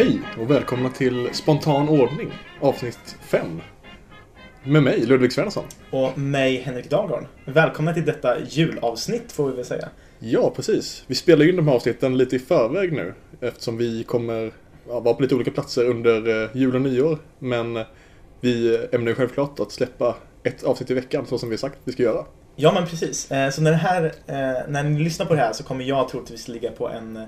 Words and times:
Hej 0.00 0.20
och 0.40 0.50
välkomna 0.50 0.90
till 0.90 1.28
Spontan 1.32 1.88
ordning, 1.88 2.32
avsnitt 2.60 3.16
5. 3.20 3.60
Med 4.64 4.82
mig, 4.82 5.06
Ludvig 5.06 5.32
Svensson. 5.32 5.64
Och 5.90 6.18
mig, 6.18 6.56
Henrik 6.60 6.90
Dahlgren. 6.90 7.26
Välkomna 7.44 7.94
till 7.94 8.04
detta 8.04 8.40
julavsnitt 8.48 9.32
får 9.32 9.50
vi 9.50 9.56
väl 9.56 9.64
säga. 9.64 9.88
Ja, 10.18 10.52
precis. 10.56 11.04
Vi 11.06 11.14
spelar 11.14 11.48
in 11.48 11.56
de 11.56 11.68
här 11.68 11.74
avsnitten 11.74 12.18
lite 12.18 12.36
i 12.36 12.38
förväg 12.38 12.92
nu 12.92 13.14
eftersom 13.40 13.76
vi 13.76 14.04
kommer 14.04 14.52
ja, 14.88 15.00
vara 15.00 15.14
på 15.14 15.22
lite 15.22 15.34
olika 15.34 15.50
platser 15.50 15.84
under 15.84 16.42
eh, 16.42 16.50
jul 16.54 16.74
och 16.74 16.82
nyår. 16.82 17.18
Men 17.38 17.84
vi 18.40 18.86
ämnar 18.92 19.08
ju 19.08 19.14
självklart 19.14 19.60
att 19.60 19.72
släppa 19.72 20.16
ett 20.42 20.62
avsnitt 20.62 20.90
i 20.90 20.94
veckan 20.94 21.26
så 21.26 21.38
som 21.38 21.50
vi 21.50 21.58
sagt 21.58 21.78
vi 21.84 21.92
ska 21.92 22.02
göra. 22.02 22.24
Ja, 22.56 22.72
men 22.72 22.86
precis. 22.86 23.30
Eh, 23.30 23.50
Så 23.50 23.62
när, 23.62 23.70
det 23.70 23.76
här, 23.76 24.04
eh, 24.04 24.68
när 24.68 24.82
ni 24.82 25.00
lyssnar 25.00 25.26
på 25.26 25.34
det 25.34 25.40
här 25.40 25.52
så 25.52 25.64
kommer 25.64 25.84
jag 25.84 26.08
troligtvis 26.08 26.48
ligga 26.48 26.70
på 26.70 26.88
en, 26.88 27.18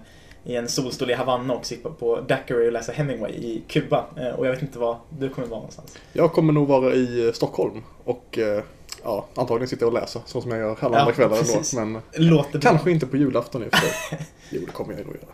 i 0.45 0.56
en 0.56 0.69
solstol 0.69 1.10
i 1.10 1.14
Havanna 1.14 1.55
och 1.55 1.66
sitta 1.66 1.91
på 1.91 2.20
Daiquiri 2.20 2.69
och 2.69 2.73
läsa 2.73 2.92
Hemingway 2.92 3.33
i 3.33 3.62
Kuba. 3.69 4.05
Eh, 4.16 4.28
Och 4.28 4.46
jag 4.46 4.52
vet 4.52 4.62
inte 4.62 4.78
var 4.78 4.98
du 5.19 5.28
kommer 5.28 5.48
vara 5.48 5.59
någonstans. 5.60 5.98
Jag 6.12 6.33
kommer 6.33 6.52
nog 6.52 6.69
vara 6.69 6.95
i 6.95 7.27
eh, 7.27 7.33
Stockholm 7.33 7.83
och 8.05 8.38
eh, 8.38 8.62
ja, 9.05 9.27
antagligen 9.34 9.69
sitta 9.69 9.86
och 9.86 9.92
läsa 9.92 10.20
så 10.27 10.41
som 10.41 10.50
jag 10.50 10.60
gör 10.60 10.77
alla 10.80 10.97
Ja, 10.97 11.00
andra 11.00 11.12
kvällar 11.14 11.36
precis. 11.36 11.74
ändå. 11.74 12.00
Men 12.16 12.27
Låter 12.28 12.59
bra. 12.59 12.60
kanske 12.60 12.91
inte 12.91 13.06
på 13.06 13.16
julafton 13.16 13.62
i 13.64 13.66
och 13.69 13.70
för 13.74 13.78
sig. 13.80 14.19
Jo, 14.50 14.60
det 14.66 14.73
kommer 14.73 14.95
jag 14.95 15.06
nog 15.06 15.16
göra. 15.16 15.27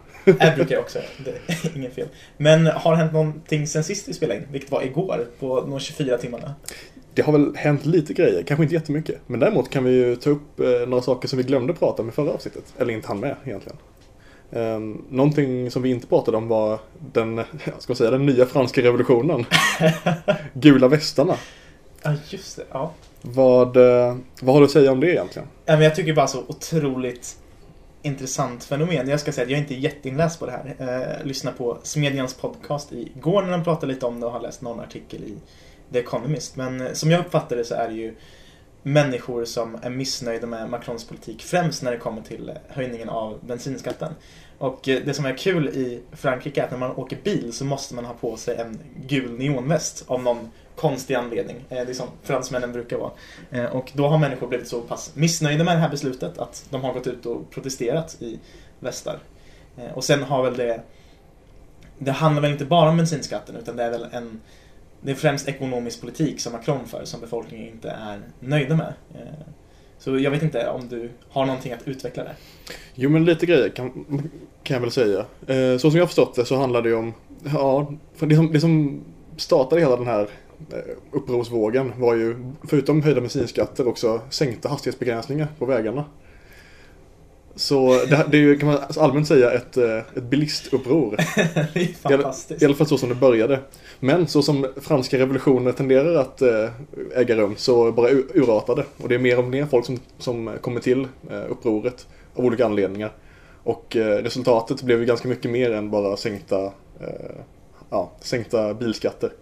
Det 0.51 0.57
brukar 0.57 0.75
jag 0.75 0.83
också 0.83 0.99
göra. 0.99 1.37
Inget 1.77 1.95
fel. 1.95 2.09
Men 2.37 2.67
har 2.67 2.91
det 2.93 2.97
hänt 2.97 3.13
någonting 3.13 3.67
sen 3.67 3.85
sist 3.85 4.09
vi 4.09 4.13
spelade 4.13 4.41
in? 4.41 4.47
Vilket 4.53 4.71
var 4.71 4.83
igår 4.83 5.27
på 5.41 5.61
de 5.61 5.81
24 5.81 6.19
timmarna. 6.19 6.55
Det 7.15 7.23
har 7.23 7.33
väl 7.33 7.57
hänt 7.57 7.87
lite 7.87 8.13
grejer, 8.15 8.43
kanske 8.43 8.63
inte 8.63 8.75
jättemycket. 8.75 9.17
Men 9.27 9.41
däremot 9.41 9.71
kan 9.71 9.85
vi 9.85 9.91
ju 9.91 10.17
ta 10.17 10.31
upp 10.31 10.59
några 10.89 11.03
saker 11.03 11.29
som 11.29 11.37
vi 11.37 11.43
glömde 11.43 11.73
prata 11.75 12.09
i 12.09 12.11
förra 12.11 12.31
avsnittet. 12.31 12.65
Eller 12.79 12.93
inte 12.95 13.09
hann 13.09 13.21
med 13.21 13.37
egentligen. 13.45 13.79
Um, 14.51 15.05
någonting 15.11 15.71
som 15.71 15.83
vi 15.83 15.91
inte 15.91 16.07
pratade 16.07 16.37
om 16.37 16.49
var 16.49 16.79
den, 17.13 17.43
ska 17.79 17.95
säga, 17.95 18.11
den 18.11 18.27
nya 18.27 18.47
franska 18.47 18.83
revolutionen. 18.83 19.45
Gula 20.55 20.89
västarna. 20.89 21.35
Ja, 22.03 22.15
just 22.29 22.57
det. 22.57 22.65
Ja. 22.71 22.93
Vad, 23.23 23.77
eh, 23.77 24.17
vad 24.41 24.55
har 24.55 24.61
du 24.61 24.65
att 24.65 24.71
säga 24.71 24.93
om 24.93 25.01
det 25.01 25.11
egentligen? 25.11 25.49
Jag 25.65 25.95
tycker 25.95 26.15
bara 26.15 26.27
så 26.27 26.43
otroligt 26.47 27.37
intressant 28.03 28.65
fenomen. 28.65 29.09
Jag 29.09 29.21
ska 29.21 29.33
säga 29.33 29.45
att 29.45 29.51
jag 29.51 29.59
är 29.59 29.63
inte 29.63 29.75
jätteinläst 29.75 30.41
på 30.41 30.47
det 30.47 30.53
här. 30.53 30.75
Eh, 30.79 31.27
lyssna 31.27 31.53
på 31.53 31.79
Smedjans 31.83 32.35
podcast 32.35 32.93
igår 32.93 33.43
när 33.43 33.51
de 33.51 33.65
pratade 33.65 33.93
lite 33.93 34.07
om 34.07 34.21
det 34.21 34.27
och 34.27 34.33
har 34.33 34.41
läst 34.41 34.63
någon 34.63 34.81
artikel 34.81 35.25
i 35.25 35.37
The 35.93 35.99
Economist. 35.99 36.57
Men 36.57 36.81
eh, 36.81 36.93
som 36.93 37.11
jag 37.11 37.21
uppfattar 37.21 37.57
det 37.57 37.65
så 37.65 37.75
är 37.75 37.89
det 37.89 37.95
ju 37.95 38.15
människor 38.83 39.45
som 39.45 39.79
är 39.83 39.91
missnöjda 39.91 40.47
med 40.47 40.71
Macrons 40.71 41.05
politik 41.05 41.43
främst 41.43 41.83
när 41.83 41.91
det 41.91 41.99
kommer 41.99 42.23
till 42.23 42.53
höjningen 42.69 43.09
av 43.09 43.39
bensinskatten. 43.47 44.13
Och 44.59 44.89
eh, 44.89 45.03
det 45.05 45.15
som 45.15 45.25
är 45.25 45.37
kul 45.37 45.69
i 45.69 46.01
Frankrike 46.13 46.61
är 46.61 46.65
att 46.65 46.71
när 46.71 46.79
man 46.79 46.97
åker 46.97 47.19
bil 47.25 47.53
så 47.53 47.65
måste 47.65 47.95
man 47.95 48.05
ha 48.05 48.15
på 48.15 48.37
sig 48.37 48.57
en 48.57 48.79
gul 49.07 49.39
neonväst 49.39 50.05
av 50.07 50.23
någon 50.23 50.51
konstig 50.77 51.15
anledning. 51.15 51.57
Eh, 51.69 51.77
det 51.77 51.93
är 51.93 51.95
som 51.95 52.09
fransmännen 52.23 52.73
brukar 52.73 52.99
vara. 52.99 53.11
Eh, 53.51 53.65
och 53.65 53.93
då 53.95 54.07
har 54.07 54.19
människor 54.19 54.47
blivit 54.47 54.69
så 54.69 54.81
pass 54.81 55.11
missnöjda 55.15 55.65
med 55.65 55.77
det 55.77 55.81
här 55.81 55.91
beslutet 55.91 56.39
att 56.39 56.67
de 56.71 56.85
har 56.85 56.93
gått 56.93 57.07
ut 57.07 57.27
och 57.27 57.51
protesterat 57.51 58.17
i 58.23 58.39
västar. 58.81 59.19
Och 59.95 60.05
sen 60.05 60.23
har 60.23 60.43
väl 60.43 60.57
det... 60.57 60.81
Det 61.99 62.13
handlar 62.13 62.43
väl 62.43 62.53
inte 62.53 62.65
bara 62.65 62.91
om 62.91 62.97
bensinskatten 62.97 63.57
utan 63.57 63.77
det 63.77 63.83
är 63.83 63.91
väl 63.91 64.07
en... 64.13 64.41
Det 65.01 65.11
är 65.11 65.15
främst 65.15 65.49
ekonomisk 65.49 66.01
politik 66.01 66.41
som 66.41 66.53
Macron 66.53 66.87
för 66.87 67.05
som 67.05 67.21
befolkningen 67.21 67.69
inte 67.69 67.91
är 67.91 68.21
nöjda 68.41 68.77
med. 68.77 68.95
Eh, 69.15 69.47
så 69.99 70.19
jag 70.19 70.31
vet 70.31 70.43
inte 70.43 70.69
om 70.69 70.89
du 70.89 71.11
har 71.29 71.47
någonting 71.47 71.73
att 71.73 71.89
utveckla 71.89 72.25
där. 72.25 72.35
Jo 72.95 73.11
men 73.11 73.25
lite 73.25 73.47
grejer 73.47 73.69
kan, 73.69 74.07
kan 74.63 74.75
jag 74.75 74.81
väl 74.81 74.91
säga. 74.91 75.19
Eh, 75.47 75.79
så 75.79 75.91
som 75.91 75.97
jag 75.97 76.03
har 76.03 76.07
förstått 76.07 76.35
det 76.35 76.45
så 76.45 76.57
handlar 76.57 76.83
det 76.83 76.95
om, 76.95 77.15
ja, 77.55 77.93
för 78.17 78.27
det 78.27 78.37
som, 78.37 78.53
det 78.53 78.61
som 78.61 79.01
startade 79.37 79.81
hela 79.81 79.97
den 79.97 80.07
här 80.07 80.29
eh, 80.73 80.79
upprorsvågen 81.11 81.93
var 81.97 82.15
ju, 82.15 82.53
förutom 82.69 83.03
höjda 83.03 83.21
bensinskatter, 83.21 83.89
också 83.89 84.21
sänkta 84.31 84.69
hastighetsbegränsningar 84.69 85.49
på 85.59 85.67
vägarna. 85.67 86.05
Så 87.59 88.05
det, 88.11 88.27
det 88.31 88.37
är 88.37 88.41
ju, 88.41 88.59
kan 88.59 88.69
man 88.69 88.79
allmänt 88.97 89.29
säga, 89.29 89.51
ett, 89.51 89.77
eh, 89.77 89.97
ett 89.97 90.23
bilistuppror. 90.23 91.17
det 91.75 91.81
är 91.81 91.93
fantastiskt. 91.93 92.63
I 92.63 92.65
alla 92.65 92.75
fall 92.75 92.87
så 92.87 92.99
som 92.99 93.09
det 93.09 93.15
började. 93.15 93.61
Men 94.01 94.27
så 94.27 94.43
som 94.43 94.67
franska 94.77 95.19
revolutioner 95.19 95.73
tenderar 95.73 96.15
att 96.15 96.43
eh, 96.43 96.71
äga 97.15 97.37
rum 97.37 97.55
så 97.57 97.93
bara 97.93 98.11
urartade. 98.11 98.85
Och 98.97 99.09
det 99.09 99.15
är 99.15 99.19
mer 99.19 99.39
och 99.39 99.45
mer 99.45 99.67
folk 99.67 99.87
som, 99.87 99.99
som 100.19 100.51
kommer 100.61 100.81
till 100.81 101.09
eh, 101.31 101.51
upproret 101.51 102.07
av 102.35 102.45
olika 102.45 102.67
anledningar. 102.67 103.13
Och 103.63 103.97
resultatet 103.97 104.83
blev 104.83 105.01
ju 105.01 105.07
ganska 105.07 105.29
mycket 105.29 105.51
mer 105.51 105.73
än 105.73 105.91
bara 105.91 106.17
sänkta, 106.17 106.73
ja, 107.91 108.13
sänkta 108.21 108.75
bilskatter. 108.75 109.33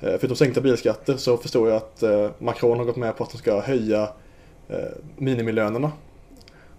Förutom 0.00 0.36
sänkta 0.36 0.60
bilskatter 0.60 1.16
så 1.16 1.36
förstår 1.36 1.68
jag 1.68 1.76
att 1.76 2.02
Macron 2.40 2.78
har 2.78 2.84
gått 2.84 2.96
med 2.96 3.16
på 3.16 3.24
att 3.24 3.30
de 3.30 3.38
ska 3.38 3.60
höja 3.60 4.08
minimilönerna. 5.16 5.92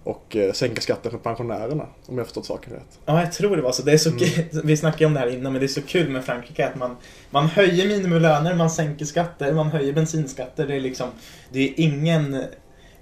Och 0.04 0.36
eh, 0.36 0.52
sänka 0.52 0.80
skatten 0.80 1.10
för 1.10 1.18
pensionärerna, 1.18 1.86
om 2.06 2.18
jag 2.18 2.26
förstått 2.26 2.46
saken 2.46 2.72
rätt. 2.72 2.98
Ja, 3.06 3.20
jag 3.20 3.32
tror 3.32 3.56
det 3.56 3.62
var 3.62 3.72
så. 3.72 3.82
Det 3.82 3.92
är 3.92 3.98
så 3.98 4.10
Mm. 4.10 4.20
Vi 4.64 4.76
snackade 4.76 5.06
om 5.06 5.14
det 5.14 5.20
här 5.20 5.26
innan, 5.26 5.52
men 5.52 5.60
det 5.60 5.66
är 5.66 5.68
så 5.68 5.82
kul 5.82 6.08
med 6.10 6.24
Frankrike 6.24 6.66
att 6.68 6.76
man, 6.76 6.96
man 7.30 7.46
höjer 7.46 7.88
minimilöner, 7.88 8.54
man 8.54 8.70
sänker 8.70 9.04
skatter, 9.04 9.52
man 9.52 9.66
höjer 9.66 9.92
bensinskatter. 9.92 10.66
Det 10.66 10.76
är 10.76 10.80
liksom, 10.80 11.08
det 11.50 11.60
är 11.60 11.72
ingen, 11.76 12.32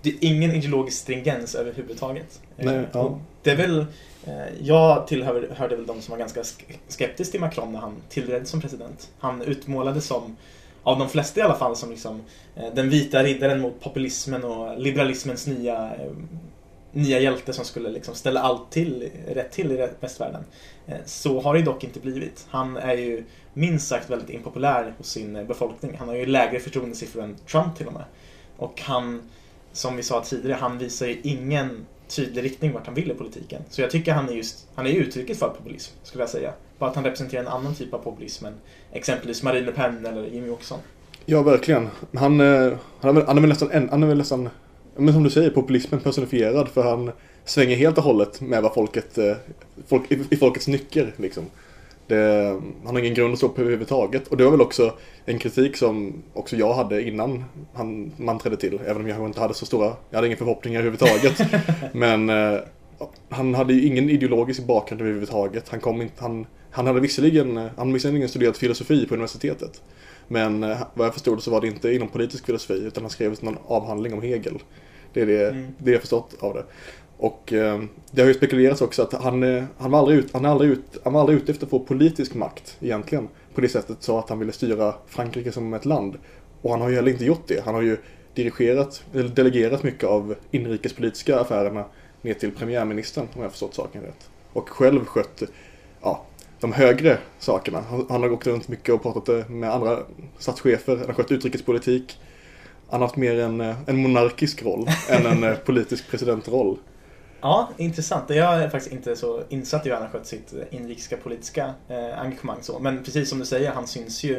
det 0.03 0.09
är 0.11 0.15
ingen 0.21 0.51
ideologisk 0.51 0.99
stringens 0.99 1.55
överhuvudtaget. 1.55 2.41
Nej, 2.57 2.77
Eh, 2.77 2.83
ja. 2.93 3.01
och 3.01 3.19
Det 3.43 3.51
är 3.51 3.57
väl, 3.57 3.87
eh, 4.27 4.33
jag 4.63 5.07
tillhör, 5.07 5.49
hörde 5.57 5.77
väl 5.77 5.87
de 5.87 6.01
som 6.03 6.13
var 6.13 6.19
ganska 6.19 6.43
sk- 6.43 6.77
skeptiska 6.89 7.31
till 7.31 7.41
Macron 7.41 7.73
när 7.73 7.81
han 7.81 7.95
tillträdde 8.09 8.47
som 8.47 8.61
president. 8.61 9.09
Han 9.19 9.43
utmålades 9.43 10.05
som, 10.07 10.37
av 10.83 10.99
de 10.99 11.09
flesta 11.09 11.41
i 11.41 11.43
alla 11.43 11.55
fall, 11.55 11.77
som 11.77 11.91
liksom 11.91 12.23
den 12.75 12.89
vita 12.91 13.23
riddaren 13.23 13.61
mot 13.61 13.81
populismen 13.81 14.45
och 14.45 14.81
liberalismens 14.81 15.47
nya 15.47 15.93
nya 16.93 17.21
hjälte 17.21 17.53
som 17.53 17.65
skulle 17.65 17.91
liksom 17.91 18.15
ställa 18.15 18.41
allt 18.41 18.71
till, 18.71 19.11
rätt 19.29 19.53
till 19.53 19.73
i 19.73 19.89
västvärlden. 20.01 20.45
Eh, 20.87 20.97
så 21.05 21.41
har 21.41 21.55
det 21.55 21.63
dock 21.63 21.85
inte 21.85 22.01
blivit. 22.01 22.47
Han 22.51 22.77
är 22.77 22.95
ju 22.95 23.25
minst 23.55 23.89
sagt 23.89 24.11
väldigt 24.11 24.31
impopulär 24.31 24.95
hos 24.99 25.11
sin 25.11 25.37
eh, 25.37 25.45
befolkning. 25.45 25.97
Han 25.99 26.09
har 26.09 26.15
ju 26.15 26.27
lägre 26.27 26.61
förtroendesiffror 26.61 27.23
än 27.23 27.37
Trump 27.51 27.77
till 27.77 27.87
och 27.87 27.93
med. 27.93 28.05
Och 28.57 28.81
han, 28.81 29.23
som 29.73 29.97
vi 29.97 30.03
sa 30.03 30.25
tidigare, 30.25 30.59
han 30.61 30.79
visar 30.79 31.07
ju 31.07 31.21
ingen 31.23 31.87
tydlig 32.09 32.45
riktning 32.45 32.73
vart 32.73 32.87
han 32.87 32.95
vill 32.95 33.11
i 33.11 33.15
politiken. 33.15 33.63
Så 33.71 33.81
jag 33.81 33.91
tycker 33.91 34.13
han 34.13 34.29
är 34.29 34.33
just, 34.33 34.69
han 34.75 34.87
är 34.87 34.91
uttrycket 34.91 35.39
för 35.39 35.49
populism, 35.49 35.95
skulle 36.03 36.23
jag 36.23 36.31
säga. 36.31 36.53
Bara 36.79 36.91
att 36.91 36.97
han 36.97 37.05
representerar 37.05 37.43
en 37.43 37.49
annan 37.49 37.75
typ 37.75 37.95
av 37.95 37.99
populism 37.99 38.47
än 38.47 38.55
exempelvis 38.93 39.43
Marine 39.43 39.67
Le 39.67 39.73
Pen 39.73 40.07
eller 40.07 40.25
Jimmy 40.25 40.51
Åkesson. 40.51 40.79
Ja, 41.27 41.43
verkligen. 41.43 41.89
Han, 42.15 42.41
eh, 42.41 42.73
han, 43.01 43.11
är 43.11 43.13
väl, 43.13 43.27
han 43.27 43.37
är 43.37 43.41
väl 43.41 43.49
nästan, 43.49 43.71
en, 43.71 43.89
han 43.89 44.03
är 44.03 44.07
väl 44.07 44.19
nästan, 44.19 44.49
men 44.97 45.15
som 45.15 45.23
du 45.23 45.31
säger, 45.31 45.51
populismen 45.51 46.01
personifierad. 46.01 46.69
För 46.69 46.83
han 46.83 47.11
svänger 47.45 47.77
helt 47.77 47.99
och 47.99 48.05
hållet 48.05 48.41
med 48.41 48.63
vad 48.63 48.75
folket, 48.75 49.19
eh, 49.19 49.37
folk, 49.89 50.13
i, 50.13 50.19
i 50.31 50.37
folkets 50.37 50.69
nycker. 50.69 51.15
Liksom. 51.17 51.45
Det, 52.07 52.61
han 52.85 52.95
har 52.95 52.99
ingen 52.99 53.15
grund 53.15 53.33
att 53.33 53.39
stå 53.39 53.49
på 53.49 53.61
överhuvudtaget. 53.61 54.29
Och 54.29 54.37
det 54.37 54.45
var 54.45 54.51
väl 54.51 54.61
också 54.61 54.95
en 55.25 55.39
kritik 55.39 55.77
som 55.77 56.23
också 56.33 56.57
jag 56.57 56.75
hade 56.75 57.03
innan 57.03 57.45
han, 57.73 58.13
man 58.17 58.39
trädde 58.39 58.57
till. 58.57 58.81
Även 58.87 59.03
om 59.03 59.09
jag 59.09 59.27
inte 59.27 59.41
hade 59.41 59.55
så 59.55 59.67
stora, 59.67 59.93
jag 60.11 60.17
hade 60.17 60.27
inga 60.27 60.37
förhoppningar 60.37 60.81
överhuvudtaget. 60.81 61.41
men 61.93 62.29
eh, 62.29 62.61
han 63.29 63.55
hade 63.55 63.73
ju 63.73 63.87
ingen 63.87 64.11
ideologisk 64.11 64.67
bakgrund 64.67 65.01
överhuvudtaget. 65.01 65.69
Han, 65.69 65.81
kom 65.81 66.03
inte, 66.03 66.15
han, 66.23 66.47
han 66.71 66.87
hade 66.87 67.01
visserligen, 67.01 67.57
han 67.57 67.71
hade 67.77 67.93
visserligen 67.93 68.29
studerat 68.29 68.59
filosofi 68.59 69.07
på 69.07 69.15
universitetet. 69.15 69.83
Men 70.33 70.63
eh, 70.63 70.83
vad 70.95 71.07
jag 71.07 71.15
förstod 71.15 71.43
så 71.43 71.51
var 71.51 71.61
det 71.61 71.67
inte 71.67 71.93
inom 71.93 72.09
politisk 72.09 72.47
filosofi 72.47 72.75
utan 72.75 73.03
han 73.03 73.11
skrev 73.11 73.37
någon 73.41 73.59
avhandling 73.67 74.15
om 74.15 74.23
Hegel. 74.23 74.59
Det 75.13 75.21
är 75.21 75.27
det, 75.27 75.49
Mm. 75.51 75.67
det 75.79 75.91
jag 75.91 76.01
förstått 76.01 76.35
av 76.41 76.55
det. 76.55 76.65
Och 77.17 77.53
eh, 77.53 77.83
det 78.11 78.23
har 78.23 78.29
ju 78.29 78.35
spekulerats 78.35 78.81
också 78.81 79.03
att 79.03 79.13
han, 79.13 79.43
eh, 79.43 79.65
han, 79.79 79.91
var 79.91 79.99
aldrig 79.99 80.19
ut, 80.19 80.33
han, 80.33 80.45
aldrig 80.47 80.71
ut, 80.71 80.99
han 81.05 81.13
var 81.13 81.21
aldrig 81.21 81.39
ute 81.39 81.53
efter 81.53 81.67
att 81.67 81.71
få 81.71 81.79
politisk 81.79 82.35
makt 82.35 82.77
egentligen. 82.81 83.29
På 83.55 83.61
det 83.61 83.69
sättet 83.69 83.97
så 84.01 84.19
att 84.19 84.29
han 84.29 84.39
ville 84.39 84.53
styra 84.53 84.95
Frankrike 85.07 85.53
som 85.53 85.75
ett 85.75 85.85
land. 85.85 86.19
Och 86.63 86.71
han 86.71 86.81
har 86.81 86.89
ju 86.89 86.95
heller 86.97 87.13
inte 87.13 87.25
gjort 87.25 87.47
det. 87.47 87.65
Han 87.65 87.75
har 87.75 87.83
ju 87.83 87.97
dirigerat, 88.35 89.05
eller 89.15 89.29
delegerat 89.29 89.83
mycket 89.83 90.05
av 90.05 90.35
inrikespolitiska 90.51 91.41
affärerna 91.41 91.85
ner 92.23 92.35
till 92.35 92.53
premiärministern 92.53 93.25
om 93.25 93.31
jag 93.35 93.43
har 93.43 93.51
förstått 93.51 93.75
saken 93.75 94.03
rätt. 94.03 94.31
Och 94.53 94.69
själv 94.69 95.05
skött 95.05 95.43
ja, 96.03 96.25
de 96.61 96.73
högre 96.73 97.19
sakerna. 97.39 97.85
Han, 98.09 98.23
har 98.23 98.29
gått 98.29 98.47
runt 98.47 98.69
mycket 98.69 98.95
och 98.95 99.03
pratat 99.03 99.29
eh, 99.29 99.49
med 99.49 99.75
andra 99.75 99.99
statschefer. 100.39 100.97
Han 100.97 101.07
har 101.07 101.15
skött 101.15 101.33
utrikespolitik. 101.33 102.19
Han 102.91 103.01
har 103.01 103.09
haft 103.09 103.17
mer 103.17 103.39
en, 103.39 103.61
eh, 103.61 103.77
en 103.87 103.97
monarkisk 103.97 104.63
roll 104.63 104.89
än 105.09 105.27
en 105.27 105.45
eh, 105.45 105.57
politisk 105.57 106.11
presidentroll. 106.11 106.79
Ja, 107.41 107.69
intressant. 107.77 108.31
Jag 108.31 108.63
är 108.63 108.69
faktiskt 108.69 108.93
inte 108.93 109.17
så 109.17 109.43
insatt 109.49 109.87
i 109.87 109.89
hur 109.89 109.97
han 109.97 110.05
har 110.05 110.11
skött 110.11 110.27
sitt 110.27 110.55
inrikesska 110.71 111.17
politiska 111.17 111.75
eh, 111.89 112.21
engagemang. 112.21 112.59
Så. 112.61 112.79
Men 112.79 113.05
precis 113.05 113.29
som 113.29 113.39
du 113.39 113.45
säger, 113.45 113.73
han 113.73 113.87
syns 113.87 114.25
ju 114.25 114.37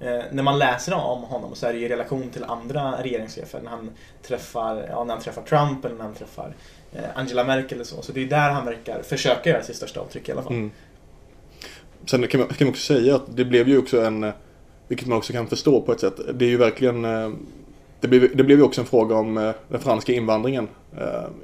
eh, 0.00 0.20
när 0.30 0.42
man 0.42 0.58
läser 0.58 0.94
om 0.94 1.22
honom 1.22 1.54
så 1.54 1.66
är 1.66 1.72
det 1.72 1.78
ju 1.78 1.86
i 1.86 1.88
relation 1.88 2.30
till 2.30 2.44
andra 2.44 3.02
regeringschefer. 3.02 3.60
När 3.62 3.70
han 3.70 3.90
träffar, 4.22 4.86
ja, 4.90 5.04
när 5.04 5.14
han 5.14 5.22
träffar 5.22 5.42
Trump 5.42 5.84
eller 5.84 5.96
när 5.96 6.04
han 6.04 6.14
träffar 6.14 6.54
eh, 6.92 7.04
Angela 7.14 7.44
Merkel 7.44 7.74
eller 7.74 7.84
så. 7.84 8.02
Så 8.02 8.12
det 8.12 8.22
är 8.22 8.26
där 8.26 8.50
han 8.50 8.64
verkar 8.64 9.02
försöka 9.02 9.50
göra 9.50 9.62
sitt 9.62 9.76
största 9.76 10.00
avtryck 10.00 10.28
i 10.28 10.32
alla 10.32 10.42
fall. 10.42 10.52
Mm. 10.52 10.70
Sen 12.06 12.28
kan 12.28 12.40
man, 12.40 12.48
kan 12.48 12.66
man 12.66 12.68
också 12.68 12.94
säga 12.94 13.16
att 13.16 13.36
det 13.36 13.44
blev 13.44 13.68
ju 13.68 13.78
också 13.78 14.00
en, 14.00 14.24
eh, 14.24 14.32
vilket 14.88 15.08
man 15.08 15.18
också 15.18 15.32
kan 15.32 15.46
förstå 15.46 15.80
på 15.80 15.92
ett 15.92 16.00
sätt, 16.00 16.20
det 16.34 16.44
är 16.44 16.48
ju 16.48 16.56
verkligen 16.56 17.04
eh, 17.04 17.30
det 18.00 18.08
blev, 18.08 18.36
det 18.36 18.44
blev 18.44 18.58
ju 18.58 18.64
också 18.64 18.80
en 18.80 18.86
fråga 18.86 19.14
om 19.14 19.38
eh, 19.38 19.50
den 19.68 19.80
franska 19.80 20.12
invandringen 20.12 20.68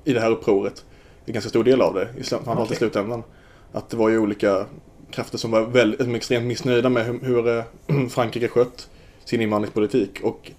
i 0.04 0.12
det 0.12 0.20
här 0.20 0.30
upproret. 0.30 0.84
En 1.24 1.32
ganska 1.32 1.48
stor 1.48 1.64
del 1.64 1.80
av 1.80 1.94
det, 1.94 2.08
framförallt 2.24 2.60
Okej. 2.60 2.74
i 2.74 2.76
slutändan. 2.76 3.22
Att 3.72 3.90
det 3.90 3.96
var 3.96 4.08
ju 4.08 4.18
olika 4.18 4.66
krafter 5.10 5.38
som 5.38 5.50
var 5.50 5.62
väldigt, 5.62 6.00
som 6.00 6.14
extremt 6.14 6.46
missnöjda 6.46 6.88
med 6.88 7.06
hur, 7.06 7.20
hur 7.22 8.08
Frankrike 8.08 8.48
skött 8.48 8.90
sin 9.24 9.40
invandringspolitik. 9.40 10.20
Och 10.22 10.52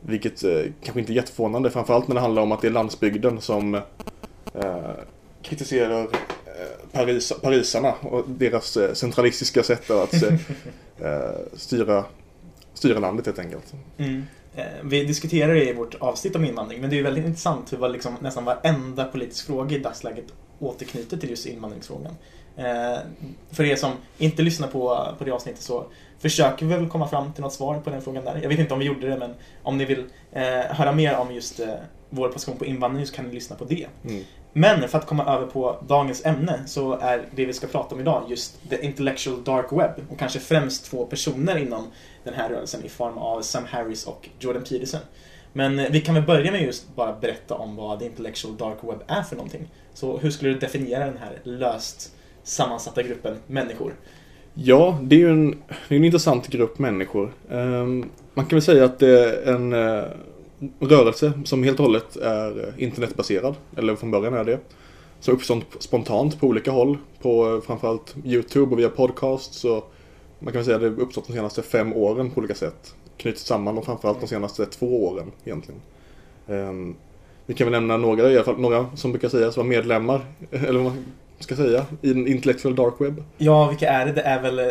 vilket 0.00 0.44
eh, 0.44 0.62
kanske 0.82 1.00
inte 1.00 1.12
är 1.12 1.14
jätteförvånande, 1.14 1.70
framförallt 1.70 2.08
när 2.08 2.14
det 2.14 2.20
handlar 2.20 2.42
om 2.42 2.52
att 2.52 2.60
det 2.60 2.68
är 2.68 2.72
landsbygden 2.72 3.40
som 3.40 3.74
eh, 4.54 4.90
kritiserar 5.42 6.08
Paris, 6.92 7.32
parisarna 7.42 7.92
och 7.92 8.24
deras 8.28 8.76
eh, 8.76 8.92
centralistiska 8.92 9.62
sätt 9.62 9.90
att 9.90 10.22
eh, 10.22 10.34
eh, 11.00 11.30
styra, 11.52 12.04
styra 12.74 12.98
landet 12.98 13.26
helt 13.26 13.38
enkelt. 13.38 13.74
Mm. 13.98 14.26
Vi 14.84 15.04
diskuterar 15.04 15.54
det 15.54 15.68
i 15.68 15.72
vårt 15.72 15.94
avsnitt 15.94 16.36
om 16.36 16.44
invandring, 16.44 16.80
men 16.80 16.90
det 16.90 16.98
är 16.98 17.02
väldigt 17.02 17.24
intressant 17.24 17.72
hur 17.72 17.88
liksom 17.88 18.16
nästan 18.20 18.44
varenda 18.44 19.04
politisk 19.04 19.46
fråga 19.46 19.76
i 19.76 19.78
dagsläget 19.78 20.24
återknyter 20.58 21.16
till 21.16 21.30
just 21.30 21.46
invandringsfrågan. 21.46 22.16
För 23.50 23.64
er 23.64 23.76
som 23.76 23.92
inte 24.18 24.42
lyssnar 24.42 24.68
på, 24.68 25.08
på 25.18 25.24
det 25.24 25.30
avsnittet 25.30 25.62
så 25.62 25.86
försöker 26.18 26.66
vi 26.66 26.74
väl 26.74 26.88
komma 26.88 27.08
fram 27.08 27.32
till 27.32 27.42
något 27.42 27.52
svar 27.52 27.80
på 27.80 27.90
den 27.90 28.02
frågan 28.02 28.24
där. 28.24 28.38
Jag 28.42 28.48
vet 28.48 28.58
inte 28.58 28.74
om 28.74 28.80
vi 28.80 28.86
gjorde 28.86 29.08
det, 29.08 29.16
men 29.16 29.34
om 29.62 29.78
ni 29.78 29.84
vill 29.84 30.04
höra 30.68 30.92
mer 30.92 31.16
om 31.16 31.34
just 31.34 31.60
vår 32.10 32.28
position 32.28 32.56
på 32.56 32.64
invandring 32.64 33.06
så 33.06 33.14
kan 33.14 33.24
ni 33.24 33.34
lyssna 33.34 33.56
på 33.56 33.64
det. 33.64 33.86
Mm. 34.04 34.24
Men 34.52 34.88
för 34.88 34.98
att 34.98 35.06
komma 35.06 35.24
över 35.24 35.46
på 35.46 35.76
dagens 35.88 36.26
ämne 36.26 36.62
så 36.66 36.98
är 36.98 37.24
det 37.34 37.46
vi 37.46 37.52
ska 37.52 37.66
prata 37.66 37.94
om 37.94 38.00
idag 38.00 38.22
just 38.28 38.70
the 38.70 38.84
intellectual 38.84 39.44
dark 39.44 39.72
web 39.72 39.90
och 40.10 40.18
kanske 40.18 40.38
främst 40.38 40.90
två 40.90 41.06
personer 41.06 41.56
inom 41.56 41.86
den 42.24 42.34
här 42.34 42.48
rörelsen 42.48 42.84
i 42.84 42.88
form 42.88 43.18
av 43.18 43.42
Sam 43.42 43.64
Harris 43.64 44.06
och 44.06 44.28
Jordan 44.38 44.62
Peterson. 44.62 45.00
Men 45.52 45.78
eh, 45.78 45.86
vi 45.90 46.00
kan 46.00 46.14
väl 46.14 46.24
börja 46.24 46.52
med 46.52 46.62
just 46.62 46.96
bara 46.96 47.12
berätta 47.20 47.54
om 47.54 47.76
vad 47.76 47.98
the 47.98 48.06
intellectual 48.06 48.56
dark 48.56 48.78
web 48.82 49.02
är 49.06 49.22
för 49.22 49.36
någonting. 49.36 49.68
Så 49.94 50.18
hur 50.18 50.30
skulle 50.30 50.50
du 50.50 50.58
definiera 50.58 51.04
den 51.04 51.18
här 51.18 51.38
löst 51.42 52.12
sammansatta 52.42 53.02
gruppen 53.02 53.36
människor? 53.46 53.94
Ja, 54.54 54.98
det 55.02 55.16
är 55.16 55.20
ju 55.20 55.30
en, 55.30 55.50
det 55.88 55.94
är 55.94 55.98
en 55.98 56.04
intressant 56.04 56.48
grupp 56.48 56.78
människor. 56.78 57.32
Um, 57.48 58.10
man 58.34 58.46
kan 58.46 58.56
väl 58.56 58.62
säga 58.62 58.84
att 58.84 58.98
det 58.98 59.20
är 59.20 59.54
en 59.54 59.72
eh, 59.72 60.04
rörelse 60.80 61.32
som 61.44 61.62
helt 61.62 61.80
och 61.80 61.86
hållet 61.86 62.16
är 62.16 62.68
eh, 62.68 62.82
internetbaserad, 62.82 63.54
eller 63.76 63.96
från 63.96 64.10
början 64.10 64.34
är 64.34 64.44
det. 64.44 64.58
Som 65.20 65.34
uppstått 65.34 65.64
spontant 65.78 66.40
på 66.40 66.46
olika 66.46 66.70
håll, 66.70 66.98
på 67.22 67.54
eh, 67.54 67.60
framförallt 67.60 68.14
YouTube 68.24 68.72
och 68.72 68.78
via 68.78 68.88
podcasts. 68.88 69.64
Och 69.64 69.92
man 70.38 70.52
kan 70.52 70.58
väl 70.58 70.64
säga 70.64 70.76
att 70.76 70.82
det 70.82 70.88
har 70.88 71.00
uppstått 71.00 71.26
de 71.26 71.32
senaste 71.32 71.62
fem 71.62 71.92
åren 71.92 72.30
på 72.30 72.38
olika 72.38 72.54
sätt. 72.54 72.94
Knutits 73.16 73.44
samman 73.44 73.78
och 73.78 73.84
framförallt 73.84 74.20
de 74.20 74.26
senaste 74.26 74.66
två 74.66 75.06
åren 75.06 75.32
egentligen. 75.44 75.80
Ehm, 76.48 76.94
vi 77.46 77.54
kan 77.54 77.64
väl 77.64 77.72
nämna 77.72 77.96
några, 77.96 78.30
i 78.30 78.34
alla 78.34 78.44
fall 78.44 78.60
några 78.60 78.86
som 78.96 79.12
brukar 79.12 79.28
sägas 79.28 79.56
vara 79.56 79.66
medlemmar, 79.66 80.20
eller 80.50 80.72
vad 80.72 80.84
man 80.84 81.04
ska 81.38 81.56
säga, 81.56 81.86
i 82.02 82.10
en 82.10 82.28
intellectual 82.28 82.74
dark 82.76 82.94
web. 82.98 83.24
Ja, 83.38 83.68
vilka 83.68 83.88
är 83.88 84.06
det? 84.06 84.12
Det 84.12 84.20
är 84.20 84.42
väl 84.42 84.58
eh, 84.58 84.66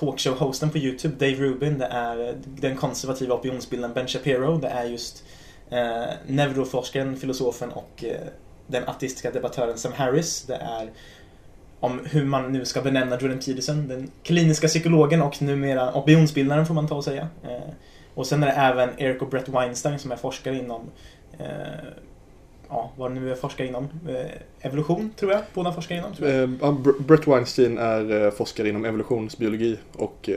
talkshow-hosten 0.00 0.70
på 0.70 0.78
YouTube, 0.78 1.14
Dave 1.26 1.42
Rubin. 1.42 1.78
Det 1.78 1.86
är 1.86 2.34
den 2.44 2.76
konservativa 2.76 3.34
opinionsbildaren 3.34 3.94
Ben 3.94 4.08
Shapiro. 4.08 4.58
Det 4.58 4.68
är 4.68 4.84
just 4.84 5.24
eh, 5.70 6.04
neuroforskaren, 6.26 7.16
filosofen 7.16 7.70
och 7.70 8.04
eh, 8.04 8.20
den 8.66 8.88
ateistiska 8.88 9.30
debattören 9.30 9.78
Sam 9.78 9.92
Harris. 9.92 10.42
Det 10.42 10.54
är 10.54 10.90
om 11.80 12.00
hur 12.04 12.24
man 12.24 12.52
nu 12.52 12.64
ska 12.64 12.82
benämna 12.82 13.18
Jordan 13.20 13.38
Peterson, 13.38 13.88
den 13.88 14.10
kliniska 14.22 14.68
psykologen 14.68 15.22
och 15.22 15.42
numera 15.42 15.94
opinionsbildaren 15.94 16.66
får 16.66 16.74
man 16.74 16.88
ta 16.88 16.94
och 16.94 17.04
säga. 17.04 17.28
Eh, 17.42 17.72
och 18.14 18.26
sen 18.26 18.42
är 18.42 18.46
det 18.46 18.52
även 18.52 18.90
Eric 18.98 19.22
och 19.22 19.28
Brett 19.28 19.48
Weinstein 19.48 19.98
som 19.98 20.12
är 20.12 20.16
forskare 20.16 20.58
inom 20.58 20.90
eh, 21.38 21.46
Ja, 22.72 22.90
vad 22.96 23.10
det 23.10 23.20
nu 23.20 23.30
är 23.30 23.34
forskare 23.34 23.68
inom. 23.68 23.88
Eh, 24.08 24.26
evolution, 24.60 25.10
tror 25.16 25.32
jag. 25.32 25.42
Båda 25.54 25.72
forskar 25.72 25.96
inom. 25.96 26.14
Tror 26.14 26.28
jag. 26.28 26.62
Eh, 26.62 26.74
Brett 26.98 27.26
Weinstein 27.26 27.78
är 27.78 28.24
eh, 28.24 28.30
forskare 28.30 28.68
inom 28.68 28.84
evolutionsbiologi 28.84 29.78
och 29.96 30.28
eh, 30.28 30.36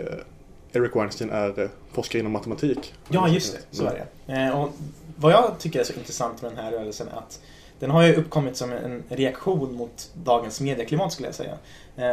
Eric 0.73 0.95
Weinstein 0.95 1.29
är 1.29 1.69
forskare 1.91 2.19
inom 2.19 2.31
matematik. 2.31 2.93
Ja, 3.09 3.27
just 3.27 3.53
det. 3.53 3.77
Så 3.77 3.85
är 3.85 4.05
det. 4.25 4.51
Och 4.51 4.69
vad 5.15 5.31
jag 5.31 5.59
tycker 5.59 5.79
är 5.79 5.83
så 5.83 5.93
intressant 5.93 6.41
med 6.41 6.51
den 6.51 6.57
här 6.57 6.71
rörelsen 6.71 7.07
är 7.07 7.17
att 7.17 7.41
den 7.79 7.89
har 7.89 8.03
ju 8.03 8.15
uppkommit 8.15 8.57
som 8.57 8.71
en 8.71 9.03
reaktion 9.09 9.75
mot 9.75 10.11
dagens 10.13 10.61
medieklimat 10.61 11.13
skulle 11.13 11.27
jag 11.27 11.35
säga. 11.35 11.57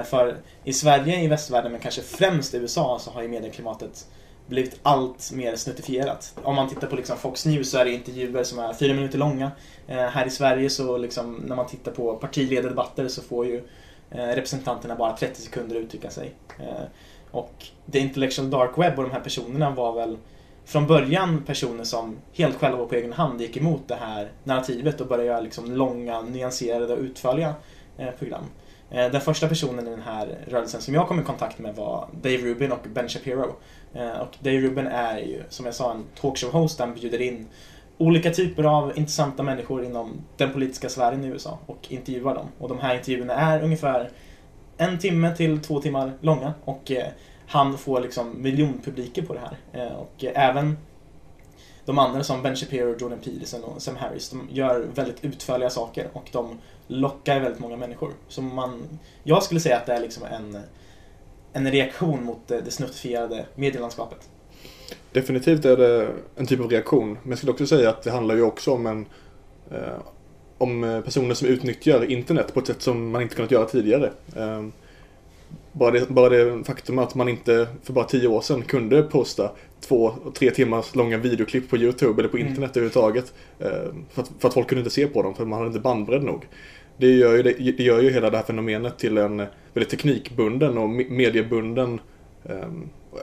För 0.05 0.37
i 0.65 0.73
Sverige, 0.73 1.23
i 1.23 1.27
västvärlden, 1.29 1.73
men 1.73 1.81
kanske 1.81 2.03
främst 2.03 2.55
i 2.55 2.57
USA 2.57 2.99
så 2.99 3.11
har 3.11 3.23
ju 3.23 3.29
medieklimatet 3.29 4.07
blivit 4.47 4.81
allt 4.83 5.33
mer 5.33 5.57
snuttifierat. 5.57 6.35
Om 6.43 6.55
man 6.55 6.69
tittar 6.69 6.87
på 6.87 6.97
liksom 6.97 7.17
Fox 7.17 7.47
News 7.47 7.71
så 7.71 7.79
är 7.79 7.85
det 7.85 7.93
intervjuer 7.93 8.45
som 8.45 8.59
är 8.59 8.73
fyra 8.73 8.95
minuter 8.95 9.19
långa. 9.19 9.51
Eh, 9.87 9.97
här 9.97 10.27
i 10.27 10.31
Sverige 10.31 10.71
så 10.71 10.99
liksom, 10.99 11.35
när 11.35 11.57
man 11.57 11.67
tittar 11.67 11.93
på 11.93 12.17
partiledardebatter 12.17 13.09
så 13.09 13.23
får 13.23 13.47
ju 13.47 13.63
eh, 14.11 14.27
representanterna 14.27 14.97
bara 14.97 15.17
30 15.17 15.41
sekunder 15.41 15.77
uttrycka 15.77 16.11
sig. 16.11 16.33
Eh, 16.59 16.85
och 17.31 17.67
The 17.93 17.99
Intellectual 17.99 18.51
Dark 18.51 18.79
Web 18.79 18.99
och 18.99 19.05
de 19.05 19.13
här 19.13 19.21
personerna 19.21 19.71
var 19.71 19.93
väl 19.93 20.19
från 20.65 20.87
början 20.87 21.43
personer 21.47 21.85
som 21.85 22.17
helt 22.33 22.57
själva 22.57 22.87
på 22.87 22.95
egen 22.95 23.13
hand 23.13 23.41
gick 23.41 23.57
emot 23.57 23.89
det 23.89 23.95
här 23.95 24.33
narrativet 24.45 25.01
och 25.01 25.07
började 25.07 25.29
göra 25.29 25.41
liksom 25.41 25.73
långa, 25.73 26.23
nyanserade 26.23 26.95
och 26.95 27.01
utförliga 27.01 27.55
eh, 27.99 28.11
program. 28.11 28.45
Eh, 28.93 29.11
den 29.11 29.21
första 29.21 29.49
personen 29.49 29.87
i 29.87 29.91
den 29.91 30.03
här 30.03 30.39
rörelsen 30.47 30.81
som 30.81 30.95
jag 30.95 31.09
kom 31.09 31.21
i 31.21 31.23
kontakt 31.23 31.59
med 31.59 31.75
var 31.75 32.09
Dave 32.23 32.37
Rubin 32.37 32.73
och 32.73 32.87
Ben 32.95 33.09
Shapiro. 33.09 33.57
Eh, 33.95 34.21
och 34.21 34.37
Dave 34.41 34.61
Rubin 34.61 34.87
är 34.87 35.19
ju, 35.19 35.43
som 35.49 35.67
jag 35.67 35.75
sa, 35.75 35.93
en 35.93 36.05
talkshow-host. 36.21 36.81
Han 36.81 36.95
bjuder 36.95 37.21
in 37.21 37.49
olika 37.99 38.31
typer 38.31 38.65
av 38.65 38.99
intressanta 38.99 39.43
människor 39.43 39.85
inom 39.85 40.13
den 40.37 40.53
politiska 40.53 40.89
sfären 40.89 41.25
i 41.25 41.27
USA 41.27 41.59
och 41.67 41.87
intervjuar 41.89 42.35
dem. 42.35 42.47
Och 42.59 42.69
de 42.69 42.79
här 42.79 42.95
intervjuerna 42.95 43.35
är 43.35 43.63
ungefär 43.63 44.11
en 44.77 44.99
timme 44.99 45.37
till 45.37 45.61
två 45.61 45.81
timmar 45.81 46.13
långa 46.21 46.55
och 46.65 46.91
eh, 46.91 47.07
han 47.47 47.79
får 47.79 48.01
liksom 48.01 48.43
miljonpubliker 48.43 49.23
på 49.23 49.35
det 49.35 49.41
här. 49.41 49.97
Och 49.97 50.25
även 50.25 50.77
de 51.85 51.99
andra 51.99 52.25
som 52.25 52.43
Ben 52.43 52.57
Shapiro, 52.57 52.97
Jordan 52.99 53.19
Peterson 53.19 53.65
och 53.65 53.83
Sam 53.83 53.97
Harris, 53.97 54.31
de 54.31 54.49
gör 54.51 54.89
väldigt 54.95 55.25
utförliga 55.25 55.71
saker 55.71 56.09
och 56.13 56.29
de 56.33 56.59
lockar 56.93 57.41
väldigt 57.41 57.61
många 57.61 57.77
människor. 57.77 58.13
Så 58.29 58.43
man, 58.43 58.83
jag 59.23 59.43
skulle 59.43 59.61
säga 59.61 59.77
att 59.77 59.87
det 59.87 59.93
är 59.93 60.01
liksom 60.01 60.23
en, 60.25 60.59
en 61.53 61.71
reaktion 61.73 62.25
mot 62.25 62.49
det, 62.49 62.61
det 62.61 62.71
snuttifierade 62.71 63.47
medielandskapet. 63.55 64.29
Definitivt 65.13 65.65
är 65.65 65.77
det 65.77 66.09
en 66.37 66.47
typ 66.47 66.61
av 66.61 66.71
reaktion. 66.71 67.19
Men 67.23 67.31
jag 67.31 67.39
skulle 67.39 67.53
också 67.53 67.67
säga 67.67 67.91
att 67.91 68.03
det 68.03 68.11
handlar 68.11 68.35
ju 68.35 68.43
också 68.43 68.73
om 68.73 68.87
en 68.87 69.07
eh, 69.71 69.99
om 70.59 70.85
eh, 70.85 71.01
personer 71.01 71.35
som 71.35 71.49
utnyttjar 71.49 72.05
internet 72.05 72.55
på 72.55 72.61
ett 72.61 72.67
sätt 72.67 72.83
som 72.83 73.11
man 73.11 73.23
inte 73.23 73.35
kunnat 73.35 73.51
göra 73.51 73.65
tidigare. 73.65 74.11
Eh, 74.37 74.67
bara, 75.73 75.91
det, 75.91 76.09
bara 76.09 76.29
det 76.29 76.65
faktum 76.65 76.99
att 76.99 77.15
man 77.15 77.29
inte 77.29 77.67
för 77.83 77.93
bara 77.93 78.05
tio 78.05 78.29
år 78.29 78.41
sedan 78.41 78.63
kunde 78.63 79.03
posta 79.03 79.51
två, 79.81 80.13
tre 80.35 80.51
timmars 80.51 80.95
långa 80.95 81.19
videoklipp 81.19 81.71
på 81.71 81.77
YouTube 81.77 82.23
eller 82.23 82.29
på 82.29 82.37
Mm. 82.37 82.49
internet 82.49 82.71
överhuvudtaget. 82.71 83.33
Eh, 83.59 83.69
för, 84.11 84.23
att, 84.23 84.31
för 84.39 84.49
att 84.49 84.55
folk 84.55 84.69
kunde 84.69 84.81
inte 84.81 84.95
se 84.95 85.07
på 85.07 85.23
dem 85.23 85.35
för 85.35 85.45
man 85.45 85.59
hade 85.59 85.69
inte 85.69 85.81
bandbredd 85.81 86.23
nog. 86.23 86.47
Det 86.97 87.07
gör, 87.11 87.37
ju, 87.37 87.43
det, 87.43 87.83
gör 87.83 88.01
ju 88.01 88.11
hela 88.11 88.31
det 88.31 88.37
här 88.37 88.45
fenomenet 88.45 88.99
till 88.99 89.19
en 89.19 89.37
väldigt 89.73 89.91
teknikbunden 89.91 90.79
och 90.79 90.89
me- 90.89 91.11
mediebunden 91.11 92.01
eh, 92.45 92.69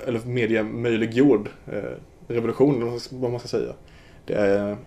eller 0.07 0.19
mediemöjliggjord 0.25 1.49
eh, 1.71 1.83
revolution, 2.27 2.99
vad 3.11 3.31
man- 3.31 3.39
ska 3.39 3.47
säga. 3.47 3.73
Det 4.25 4.33
är 4.33 4.77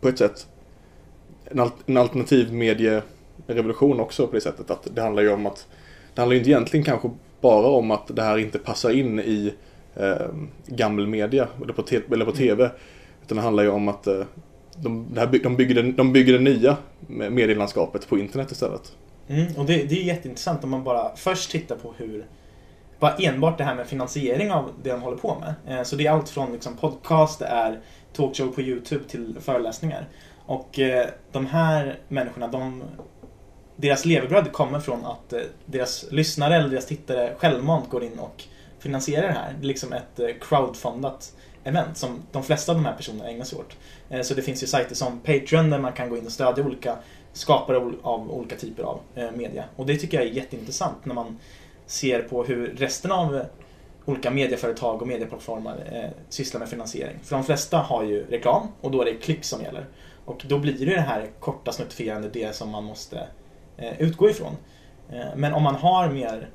på 0.00 0.08
ett 0.08 0.18
sätt 0.18 0.46
en, 1.44 1.60
al- 1.60 1.70
en 1.86 1.96
alternativ 1.96 2.52
medierevolution 2.52 4.00
också 4.00 4.26
på 4.26 4.34
det 4.34 4.40
sättet 4.40 4.70
att 4.70 4.88
det 4.94 5.02
handlar 5.02 5.22
ju 5.22 5.32
om 5.32 5.46
att 5.46 5.66
det 6.14 6.20
handlar 6.20 6.32
ju 6.34 6.38
inte 6.38 6.50
egentligen 6.50 6.84
kanske 6.84 7.10
bara 7.40 7.66
om 7.66 7.90
att 7.90 8.16
det 8.16 8.22
här 8.22 8.38
inte 8.38 8.58
passar 8.58 8.90
in 8.90 9.18
i 9.20 9.52
eh, 9.96 10.26
gammelmedia 10.66 11.48
eller 11.62 11.72
på, 11.72 11.82
eller 12.14 12.24
på 12.24 12.32
TV. 12.32 12.70
Utan 13.24 13.36
det 13.36 13.42
handlar 13.42 13.62
ju 13.62 13.68
om 13.68 13.88
att 13.88 14.06
eh, 14.06 14.24
de, 14.76 15.14
det 15.14 15.20
här 15.20 15.26
by- 15.26 15.38
de, 15.38 15.56
bygger 15.56 15.74
det, 15.74 15.92
de 15.92 16.12
bygger 16.12 16.32
det 16.32 16.38
nya 16.38 16.76
medielandskapet 17.08 18.08
på 18.08 18.18
internet 18.18 18.50
istället. 18.50 18.92
Mm, 19.28 19.56
och 19.56 19.66
det, 19.66 19.76
det 19.84 19.94
är 19.94 20.02
jätteintressant 20.02 20.64
om 20.64 20.70
man 20.70 20.84
bara 20.84 21.16
först 21.16 21.50
tittar 21.50 21.76
på 21.76 21.94
hur 21.96 22.26
bara 22.98 23.14
enbart 23.14 23.58
det 23.58 23.64
här 23.64 23.74
med 23.74 23.86
finansiering 23.86 24.52
av 24.52 24.70
det 24.82 24.90
de 24.90 25.02
håller 25.02 25.16
på 25.16 25.36
med. 25.40 25.78
Eh, 25.78 25.82
så 25.84 25.96
det 25.96 26.06
är 26.06 26.10
allt 26.10 26.28
från 26.28 26.52
liksom 26.52 26.76
podcast, 26.76 27.38
det 27.38 27.46
är 27.46 27.80
talkshow 28.12 28.48
på 28.48 28.60
YouTube 28.62 29.04
till 29.08 29.36
föreläsningar. 29.40 30.08
Och 30.46 30.78
eh, 30.78 31.06
de 31.32 31.46
här 31.46 31.98
människorna, 32.08 32.48
de, 32.48 32.82
deras 33.76 34.04
levebröd 34.04 34.52
kommer 34.52 34.80
från 34.80 35.04
att 35.04 35.32
eh, 35.32 35.40
deras 35.66 36.04
lyssnare 36.10 36.56
eller 36.56 36.68
deras 36.68 36.86
tittare 36.86 37.34
självmant 37.38 37.90
går 37.90 38.04
in 38.04 38.18
och 38.18 38.44
finansierar 38.78 39.26
det 39.28 39.34
här. 39.34 39.54
Det 39.60 39.64
är 39.64 39.68
liksom 39.68 39.92
ett 39.92 40.40
crowdfundat 40.40 41.32
event 41.64 41.96
som 41.96 42.22
de 42.32 42.42
flesta 42.42 42.72
av 42.72 42.78
de 42.78 42.84
här 42.84 42.96
personerna 42.96 43.28
ägnar 43.30 43.44
sig 43.44 43.58
åt. 43.58 43.76
Eh, 44.10 44.22
så 44.22 44.34
det 44.34 44.42
finns 44.42 44.62
ju 44.62 44.66
sajter 44.66 44.94
som 44.94 45.20
Patreon 45.20 45.70
där 45.70 45.78
man 45.78 45.92
kan 45.92 46.08
gå 46.10 46.16
in 46.16 46.26
och 46.26 46.32
stödja 46.32 46.64
olika 46.64 46.96
skapare 47.32 47.76
av- 48.02 48.30
olika 48.32 48.56
typer 48.56 48.82
av 48.82 49.00
eh, 49.14 49.30
media. 49.30 49.64
Och 49.76 49.86
det 49.86 49.96
tycker 49.96 50.18
jag 50.18 50.26
är 50.26 50.30
jätteintressant 50.30 51.04
när 51.04 51.14
man 51.14 51.38
ser 51.86 52.22
på 52.22 52.44
hur 52.44 52.66
resten 52.66 53.12
av 53.12 53.36
eh, 53.36 53.42
olika 54.04 54.30
medieföretag 54.30 55.02
och 55.02 55.08
medieplattformar 55.08 56.10
sysslar 56.28 56.58
med 56.58 56.68
finansiering. 56.68 57.18
För 57.22 57.36
de 57.36 57.44
flesta 57.44 57.78
har 57.78 58.04
ju 58.04 58.26
reklam 58.30 58.68
och 58.80 58.90
då 58.90 59.00
är 59.00 59.04
det 59.04 59.14
klick 59.14 59.44
som 59.44 59.62
gäller. 59.62 59.86
Och 60.24 60.42
då 60.48 60.58
blir 60.58 60.86
det 60.86 60.94
det 60.94 61.00
här 61.00 61.30
korta 61.40 61.72
snuttifierande 61.72 62.28
det 62.28 62.56
som 62.56 62.70
man 62.70 62.84
måste 62.84 63.26
utgå 63.98 64.30
ifrån. 64.30 64.56
Men 65.36 65.54
om 65.54 65.62
man 65.62 65.74
har 65.74 66.08
mer 66.08 66.48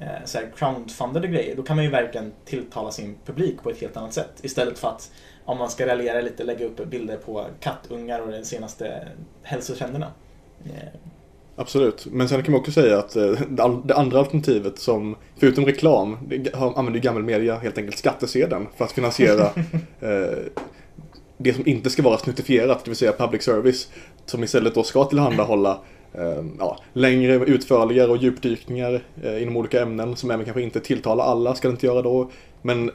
eh, 0.00 0.24
så 0.24 0.38
här 0.38 0.46
crowdfundade 0.56 1.28
grejer 1.28 1.56
då 1.56 1.62
kan 1.62 1.76
man 1.76 1.84
ju 1.84 1.90
verkligen 1.90 2.32
tilltala 2.44 2.90
sin 2.90 3.16
publik 3.26 3.62
på 3.62 3.70
ett 3.70 3.80
helt 3.80 3.96
annat 3.96 4.12
sätt. 4.12 4.32
Istället 4.42 4.78
för 4.78 4.88
att 4.88 5.10
om 5.44 5.58
man 5.58 5.70
ska 5.70 5.86
raljera 5.86 6.20
lite 6.20 6.44
lägga 6.44 6.66
upp 6.66 6.86
bilder 6.86 7.16
på 7.16 7.46
kattungar 7.60 8.20
och 8.20 8.32
de 8.32 8.44
senaste 8.44 9.08
hälsotrenderna. 9.42 10.12
Eh, 10.64 11.00
Absolut, 11.56 12.06
men 12.06 12.28
sen 12.28 12.42
kan 12.42 12.52
man 12.52 12.60
också 12.60 12.72
säga 12.72 12.98
att 12.98 13.16
eh, 13.16 13.32
det 13.82 13.94
andra 13.94 14.18
alternativet 14.18 14.78
som, 14.78 15.16
förutom 15.36 15.66
reklam, 15.66 16.18
använder 16.76 17.00
gammal 17.00 17.22
media 17.22 17.58
helt 17.58 17.78
enkelt 17.78 17.98
skattesedeln 17.98 18.66
för 18.76 18.84
att 18.84 18.92
finansiera 18.92 19.42
eh, 20.00 20.38
det 21.36 21.54
som 21.54 21.66
inte 21.66 21.90
ska 21.90 22.02
vara 22.02 22.18
snuttifierat, 22.18 22.84
det 22.84 22.90
vill 22.90 22.98
säga 22.98 23.12
public 23.12 23.42
service, 23.42 23.88
som 24.26 24.44
istället 24.44 24.74
då 24.74 24.82
ska 24.82 25.04
tillhandahålla 25.04 25.78
ja, 26.58 26.78
längre, 26.92 27.34
utförligare 27.34 28.10
och 28.10 28.16
djupdykningar 28.16 29.02
eh, 29.22 29.42
inom 29.42 29.56
olika 29.56 29.82
ämnen 29.82 30.16
som 30.16 30.30
även 30.30 30.44
kanske 30.44 30.62
inte 30.62 30.80
tilltalar 30.80 31.24
alla, 31.24 31.54
ska 31.54 31.68
det 31.68 31.72
inte 31.72 31.86
göra 31.86 32.02
då. 32.02 32.30
Men 32.62 32.90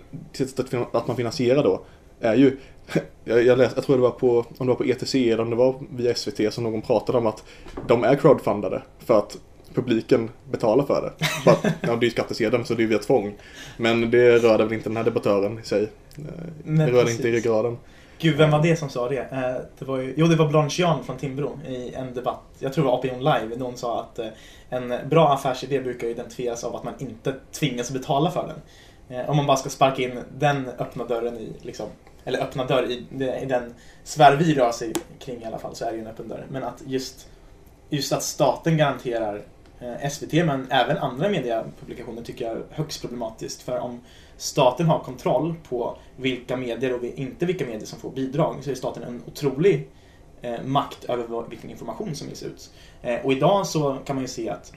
att, 0.92 1.08
man 1.08 1.16
finansierar 1.16 1.64
då 1.64 1.82
är 2.20 2.36
ju 2.36 2.58
jag, 3.24 3.58
läste, 3.58 3.78
jag 3.78 3.86
tror 3.86 3.96
det 3.96 4.02
var 4.02 4.12
på, 4.12 4.46
om 4.58 4.68
det 4.68 4.74
var 4.74 4.76
på 4.76 4.86
ETC 4.86 5.16
eller 5.16 5.42
om 5.42 5.50
det 5.50 5.56
var 5.56 5.76
via 5.90 6.16
SVT 6.16 6.54
som 6.54 6.64
någon 6.64 6.82
pratade 6.82 7.18
om 7.18 7.28
att 7.28 7.44
de 7.88 8.04
är 8.04 8.16
crowdfundade 8.16 8.82
för 9.00 9.18
att 9.18 9.38
publiken 9.74 10.30
betalar 10.52 10.84
för 10.84 11.02
det. 11.02 11.26
För 11.44 11.52
att, 11.52 11.64
ja, 11.64 11.72
det 11.82 11.90
är 11.90 12.04
ju 12.04 12.10
skattesedeln 12.10 12.66
så 12.66 12.74
det 12.74 12.84
är 12.84 12.88
via 12.88 13.00
tvång. 13.00 13.36
Men 13.78 14.12
det 14.12 14.38
rörde 14.38 14.64
väl 14.64 14.74
inte 14.74 14.90
den 14.90 14.98
här 14.98 15.04
debattören 15.04 15.60
i 15.60 15.64
sig. 15.64 15.84
Eh, 15.84 16.24
Nej, 16.64 16.88
Det 16.88 16.92
rörde 16.92 17.04
precis. 17.04 17.20
inte 17.20 17.30
i 17.30 17.32
ryggraden. 17.32 17.78
Gud, 18.20 18.38
vem 18.38 18.52
var 18.52 18.62
det 18.62 18.76
som 18.76 18.90
sa 18.90 19.10
det? 19.10 19.20
Eh, 19.32 19.56
det 19.80 19.86
var 19.86 19.98
ju, 19.98 20.14
jo, 20.18 20.28
det 20.28 20.36
var 20.36 20.48
Blanche 20.48 20.82
Jan 20.82 21.04
från 21.04 21.18
Timbro 21.18 21.60
i 21.68 21.94
en 21.94 22.14
debatt. 22.14 22.42
Jag 22.60 22.74
tror 22.74 22.84
det 22.86 22.92
var 22.92 22.98
Opinion 22.98 23.20
Live. 23.20 23.56
Någon 23.58 23.78
sa 23.78 24.02
att 24.02 24.20
eh, 24.20 24.28
en 24.70 25.10
bra 25.10 25.34
affärsidé 25.34 25.80
brukar 25.80 26.08
identifieras 26.08 26.64
av 26.64 26.76
att 26.76 26.84
man 26.84 26.94
inte 26.98 27.34
tvingas 27.52 27.92
betala 27.92 28.32
för 28.32 28.48
den. 28.48 28.62
Eh, 29.18 29.30
om 29.30 29.38
man 29.38 29.46
bara 29.46 29.58
ska 29.58 29.70
sparka 29.70 30.02
in 30.02 30.20
den 30.38 30.68
öppna 30.68 31.04
dörren 31.04 31.38
i, 31.38 31.54
liksom, 31.62 31.88
eller 32.26 32.40
öppna 32.40 32.66
dörr 32.66 32.84
i, 32.84 33.06
i 33.42 33.46
den 33.46 33.74
sfär 34.04 34.36
vi 34.36 34.56
rör 34.56 34.72
sig 34.72 34.94
kring 35.20 35.42
i 35.42 35.46
alla 35.46 35.58
fall, 35.58 35.76
så 35.76 35.86
är 35.86 35.92
det 35.92 35.98
ju 35.98 36.02
en 36.02 36.08
öppen 36.08 36.28
dörr. 36.28 36.46
Men 36.50 36.64
att 36.64 36.82
just, 36.86 37.28
just 37.90 38.14
att 38.14 38.24
staten 38.24 38.78
garanterar 38.78 39.42
SVT, 40.12 40.34
men 40.34 40.68
även 40.72 40.98
andra 40.98 41.30
mediepublikationer 41.30 42.22
tycker 42.22 42.46
jag 42.46 42.58
är 42.58 42.64
högst 42.70 43.02
problematiskt. 43.02 43.62
För 43.62 43.80
om 43.80 44.02
staten 44.38 44.86
har 44.86 45.00
kontroll 45.00 45.56
på 45.70 45.98
vilka 46.18 46.58
medier 46.58 46.94
och 46.94 47.04
inte 47.04 47.46
vilka 47.46 47.66
medier 47.66 47.86
som 47.86 48.00
får 48.00 48.12
bidrag 48.12 48.56
så 48.62 48.72
är 48.72 48.76
staten 48.76 49.04
en 49.04 49.24
otrolig 49.28 49.88
eh, 50.42 50.64
makt 50.64 51.04
över 51.04 51.50
vilken 51.50 51.70
information 51.70 52.16
som 52.16 52.30
ges 52.30 52.44
ut. 52.44 52.72
Eh, 53.02 53.26
och 53.26 53.32
idag 53.32 53.68
så 53.68 53.98
kan 54.06 54.16
man 54.16 54.24
ju 54.24 54.28
se 54.28 54.50
att 54.50 54.74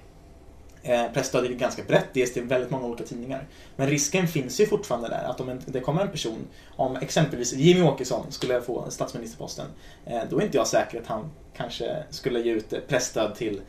eh, 0.82 1.12
presstödet 1.12 1.50
är 1.50 1.54
ganska 1.54 1.82
brett, 1.82 2.06
det 2.12 2.20
ges 2.20 2.34
till 2.34 2.42
väldigt 2.42 2.70
många 2.70 2.86
olika 2.86 3.04
tidningar. 3.04 3.46
Men 3.76 3.88
risken 3.88 4.28
finns 4.28 4.60
ju 4.60 4.66
fortfarande 4.66 5.08
där 5.08 5.24
att 5.24 5.40
om 5.40 5.48
en, 5.48 5.62
det 5.66 5.80
kommer 5.80 6.02
en 6.02 6.10
person, 6.10 6.46
om 6.76 6.96
exempelvis 6.96 7.52
Jimmy 7.52 7.82
Åkesson 7.82 8.26
skulle 8.28 8.60
få 8.60 8.90
statsministerposten, 8.90 9.66
eh, 10.06 10.20
då 10.30 10.38
är 10.38 10.44
inte 10.44 10.56
jag 10.56 10.66
säker 10.66 11.00
att 11.00 11.06
han 11.06 11.30
kanske 11.56 12.04
skulle 12.10 12.40
ge 12.40 12.52
ut 12.52 12.70
pressstöd 12.70 12.88
presstöd 12.88 13.34
till 13.34 13.60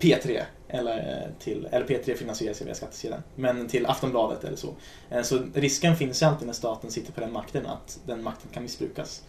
P3 0.00 0.42
eller, 0.68 0.96
eh, 0.98 1.42
till, 1.44 1.68
eller 1.70 1.86
P3 1.86 2.14
finansieras 2.14 2.60
ju 2.60 2.64
via 2.64 2.74
skattsedeln, 2.74 3.22
men 3.34 3.68
till 3.68 3.86
Aftonbladet 3.86 4.44
eller 4.44 4.56
så. 4.56 4.74
Eh, 5.10 5.22
så 5.22 5.42
risken 5.54 5.96
finns 5.96 6.22
ju 6.22 6.26
alltid 6.26 6.46
när 6.46 6.54
staten 6.54 6.90
sitter 6.90 7.12
på 7.12 7.20
den 7.20 7.32
makten 7.32 7.66
att 7.66 8.00
den 8.06 8.22
makten 8.22 8.50
kan 8.52 8.62
missbrukas. 8.62 9.22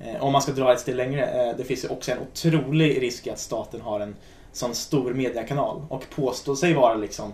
Eh, 0.00 0.24
om 0.24 0.32
man 0.32 0.42
ska 0.42 0.52
dra 0.52 0.72
ett 0.72 0.80
steg 0.80 0.94
längre, 0.94 1.54
det 1.58 1.64
finns 1.64 1.84
ju 1.84 1.88
också 1.88 2.12
en 2.12 2.18
otrolig 2.18 3.02
risk 3.02 3.26
i 3.26 3.30
att 3.30 3.38
staten 3.38 3.80
har 3.80 4.00
en 4.00 4.16
sån 4.52 4.74
stor 4.74 5.14
mediekanal 5.14 5.82
och 5.88 6.10
påstår 6.14 6.54
sig 6.54 6.74
vara 6.74 6.94
liksom 6.94 7.32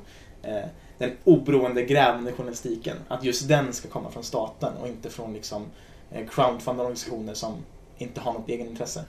den 0.99 1.11
oberoende 1.25 1.83
grävande 1.83 2.33
journalistiken. 2.33 2.97
Att 3.09 3.25
just 3.25 3.49
den 3.49 3.73
ska 3.73 3.88
komma 3.88 4.11
från 4.11 4.25
staten 4.25 4.73
och 4.80 4.88
inte 4.88 5.11
från 5.11 5.33
liksom 5.33 5.66
crowdfundade 6.11 6.83
organisationer 6.83 7.35
som 7.35 7.54
inte 7.99 8.21
har 8.21 8.33
något 8.33 8.49
egenintresse. 8.49 9.04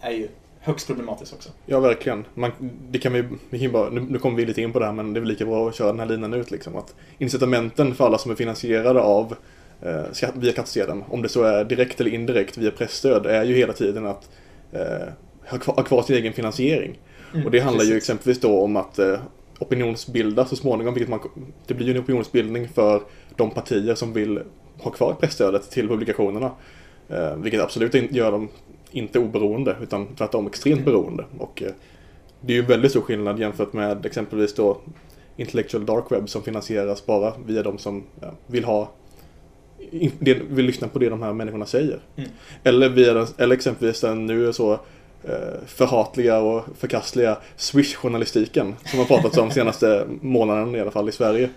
Är 0.00 0.10
ju 0.10 0.28
högst 0.68 0.86
problematiskt 0.86 1.32
också. 1.32 1.48
Ja, 1.66 1.80
verkligen. 1.80 2.24
Man, 2.34 2.50
det 2.90 2.98
kan 2.98 3.12
vi, 3.12 3.22
vi 3.22 3.58
kan 3.58 3.60
ju 3.60 3.68
bara, 3.68 3.90
nu, 3.90 4.00
nu 4.00 4.18
kommer 4.18 4.36
vi 4.36 4.46
lite 4.46 4.62
in 4.62 4.72
på 4.72 4.78
det 4.78 4.86
här, 4.86 4.92
men 4.92 5.12
det 5.12 5.18
är 5.18 5.20
väl 5.20 5.28
lika 5.28 5.46
bra 5.46 5.68
att 5.68 5.74
köra 5.74 5.88
den 5.88 6.00
här 6.00 6.06
linan 6.06 6.34
ut. 6.34 6.50
Liksom, 6.50 6.76
att 6.76 6.94
incitamenten 7.18 7.94
för 7.94 8.06
alla 8.06 8.18
som 8.18 8.30
är 8.30 8.34
finansierade 8.34 9.00
av 9.00 9.34
eh, 9.82 10.02
skatt, 10.12 10.32
via 10.34 10.52
skattsedeln, 10.52 11.04
om 11.08 11.22
det 11.22 11.28
så 11.28 11.42
är 11.42 11.64
direkt 11.64 12.00
eller 12.00 12.10
indirekt 12.10 12.58
via 12.58 12.70
pressstöd, 12.70 13.26
är 13.26 13.44
ju 13.44 13.54
hela 13.54 13.72
tiden 13.72 14.06
att 14.06 14.30
eh, 14.72 15.08
ha, 15.48 15.58
kvar, 15.58 15.74
ha 15.74 15.82
kvar 15.82 16.02
sin 16.02 16.16
egen 16.16 16.32
finansiering. 16.32 16.98
Mm, 17.34 17.46
och 17.46 17.52
det 17.52 17.60
handlar 17.60 17.84
ju 17.84 17.90
precis. 17.90 18.02
exempelvis 18.02 18.40
då 18.40 18.62
om 18.62 18.76
att 18.76 18.98
eh, 18.98 19.20
opinionsbilda 19.58 20.44
så 20.44 20.56
småningom, 20.56 20.94
vilket 20.94 21.10
man, 21.10 21.20
det 21.66 21.74
blir 21.74 21.86
ju 21.86 21.92
en 21.92 22.00
opinionsbildning 22.00 22.68
för 22.68 23.02
de 23.36 23.50
partier 23.50 23.94
som 23.94 24.12
vill 24.12 24.40
ha 24.78 24.90
kvar 24.90 25.16
pressstödet 25.20 25.70
till 25.70 25.88
publikationerna. 25.88 26.50
Eh, 27.08 27.36
vilket 27.36 27.60
absolut 27.60 27.94
in, 27.94 28.08
gör 28.10 28.32
dem 28.32 28.48
inte 28.90 29.18
oberoende, 29.18 29.76
utan 29.82 30.06
tvärtom 30.16 30.46
extremt 30.46 30.80
Mm. 30.80 30.84
beroende. 30.92 31.24
Och 31.38 31.62
eh, 31.62 31.72
det 32.40 32.52
är 32.52 32.56
ju 32.56 32.62
väldigt 32.62 32.90
stor 32.90 33.00
skillnad 33.00 33.38
jämfört 33.40 33.72
med 33.72 34.06
exempelvis 34.06 34.54
då 34.54 34.76
Intellectual 35.36 35.86
Dark 35.86 36.04
Web 36.10 36.28
som 36.28 36.42
finansieras 36.42 37.06
bara 37.06 37.32
via 37.46 37.62
de 37.62 37.78
som 37.78 38.02
vill 38.46 38.64
ha 38.64 38.90
vill 40.48 40.66
lyssna 40.66 40.88
på 40.88 40.98
det 40.98 41.08
de 41.08 41.22
här 41.22 41.32
människorna 41.32 41.66
säger. 41.66 42.00
Mm. 42.16 42.30
Eller, 42.64 42.88
via 42.88 43.26
eller 43.38 43.54
exempelvis 43.56 44.00
den 44.00 44.26
nu 44.26 44.52
så 44.52 44.72
eh, 45.24 45.60
förhatliga 45.66 46.38
och 46.38 46.64
förkastliga 46.78 47.38
Swish-journalistiken 47.56 48.74
som 48.84 48.98
har 48.98 49.06
pratats 49.06 49.38
om 49.38 49.50
senaste 49.60 50.06
månaden 50.20 50.74
i 50.74 50.80
alla 50.80 50.90
fall 50.90 51.08
i 51.08 51.12
Sverige. 51.12 51.50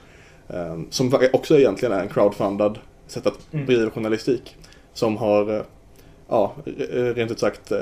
Eh, 0.50 0.80
som 0.90 1.14
också 1.34 1.60
egentligen 1.60 1.94
är 1.96 2.02
en 2.02 2.10
crowdfundad 2.10 2.80
sätt 3.08 3.28
att 3.28 3.54
Mm. 3.54 3.66
bedriva 3.66 3.92
journalistik. 3.92 4.56
Som 4.94 5.18
har, 5.18 5.56
eh, 5.56 5.62
ja, 6.32 6.54
rent 7.16 7.32
ut 7.32 7.40
sagt 7.40 7.72
eh, 7.72 7.78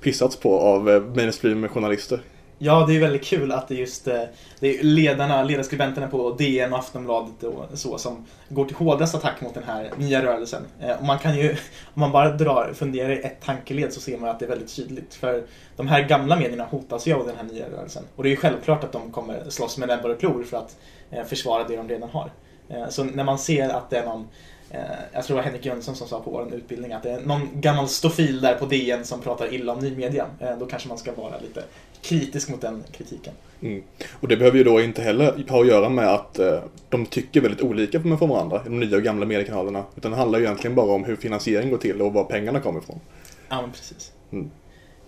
pissats 0.00 0.36
på 0.36 0.60
av 0.60 0.90
eh, 0.90 1.02
mainstream-journalister. 1.02 2.20
Ja, 2.58 2.84
det 2.88 2.96
är 2.96 3.00
väldigt 3.00 3.24
kul 3.24 3.52
att 3.52 3.68
det 3.68 3.74
just 3.74 4.08
eh, 4.08 4.22
det 4.60 4.78
är 4.78 4.82
ledarna, 4.82 5.44
ledarskribenterna 5.44 6.08
på 6.08 6.30
DN 6.30 6.72
och 6.72 6.78
Aftonbladet 6.78 7.42
och 7.42 7.78
så 7.78 7.98
som 7.98 8.26
går 8.48 8.64
till 8.64 8.76
hårdast 8.76 9.14
attack 9.14 9.40
mot 9.40 9.54
den 9.54 9.62
här 9.64 9.90
nya 9.96 10.22
rörelsen. 10.22 10.62
Och 10.98 11.04
man 11.04 11.18
kan 11.18 11.38
ju, 11.38 11.50
om 11.94 12.00
man 12.00 12.12
bara 12.12 12.30
drar, 12.30 12.72
funderar 12.74 13.10
i 13.10 13.20
ett 13.20 13.40
tankeled 13.44 13.92
så 13.92 14.00
ser 14.00 14.18
man 14.18 14.30
att 14.30 14.38
det 14.38 14.44
är 14.44 14.48
väldigt 14.48 14.76
tydligt. 14.76 15.14
För 15.14 15.42
de 15.76 15.88
här 15.88 16.08
gamla 16.08 16.36
medierna 16.36 16.64
hotas 16.64 17.06
ju 17.06 17.14
av 17.14 17.26
den 17.26 17.36
här 17.36 17.44
nya 17.44 17.68
rörelsen. 17.68 18.02
Och 18.16 18.22
det 18.22 18.28
är 18.28 18.30
ju 18.30 18.36
självklart 18.36 18.84
att 18.84 18.92
de 18.92 19.12
kommer 19.12 19.50
slåss 19.50 19.78
med 19.78 19.88
näbbar 19.88 20.10
och 20.10 20.20
klor 20.20 20.42
för 20.42 20.56
att 20.56 20.76
försvara 21.28 21.64
det 21.64 21.76
de 21.76 21.88
redan 21.88 22.08
har. 22.10 22.30
Så 22.88 23.04
när 23.04 23.24
man 23.24 23.38
ser 23.38 23.68
att 23.68 23.90
det 23.90 23.96
är 23.96 24.04
någon 24.04 24.28
jag 25.12 25.24
tror 25.24 25.36
det 25.36 25.42
var 25.42 25.42
Henrik 25.42 25.66
Jönsson 25.66 25.96
som 25.96 26.08
sa 26.08 26.20
på 26.20 26.30
vår 26.30 26.54
utbildning 26.54 26.92
att 26.92 27.02
det 27.02 27.10
är 27.10 27.20
någon 27.20 27.48
gammal 27.54 27.88
stofil 27.88 28.40
där 28.40 28.54
på 28.54 28.66
DN 28.66 29.04
som 29.04 29.20
pratar 29.20 29.54
illa 29.54 29.72
om 29.72 29.78
ny 29.78 29.96
media. 29.96 30.26
Eh, 30.40 30.58
Då 30.58 30.66
kanske 30.66 30.88
man 30.88 30.98
ska 30.98 31.12
vara 31.12 31.38
lite 31.38 31.62
kritisk 32.02 32.48
mot 32.48 32.60
den 32.60 32.84
kritiken. 32.92 33.34
Mm. 33.62 33.82
Och 34.20 34.28
det 34.28 34.36
behöver 34.36 34.58
ju 34.58 34.64
då 34.64 34.80
inte 34.80 35.02
heller 35.02 35.44
ha 35.48 35.60
att 35.60 35.66
göra 35.66 35.88
med 35.88 36.14
att 36.14 36.38
eh, 36.38 36.58
de 36.88 37.06
tycker 37.06 37.40
väldigt 37.40 37.62
olika 37.62 38.00
från 38.00 38.28
varandra, 38.28 38.60
de 38.64 38.80
nya 38.80 38.96
och 38.96 39.02
gamla 39.02 39.26
mediekanalerna. 39.26 39.84
Utan 39.96 40.10
det 40.10 40.16
handlar 40.16 40.38
ju 40.38 40.44
egentligen 40.44 40.74
bara 40.74 40.92
om 40.92 41.04
hur 41.04 41.16
finansiering 41.16 41.70
går 41.70 41.78
till 41.78 42.02
och 42.02 42.12
var 42.12 42.24
pengarna 42.24 42.60
kommer 42.60 42.80
ifrån. 42.80 43.00
Ja, 43.48 43.60
men 43.60 43.72
precis. 43.72 44.12
Mm. 44.32 44.50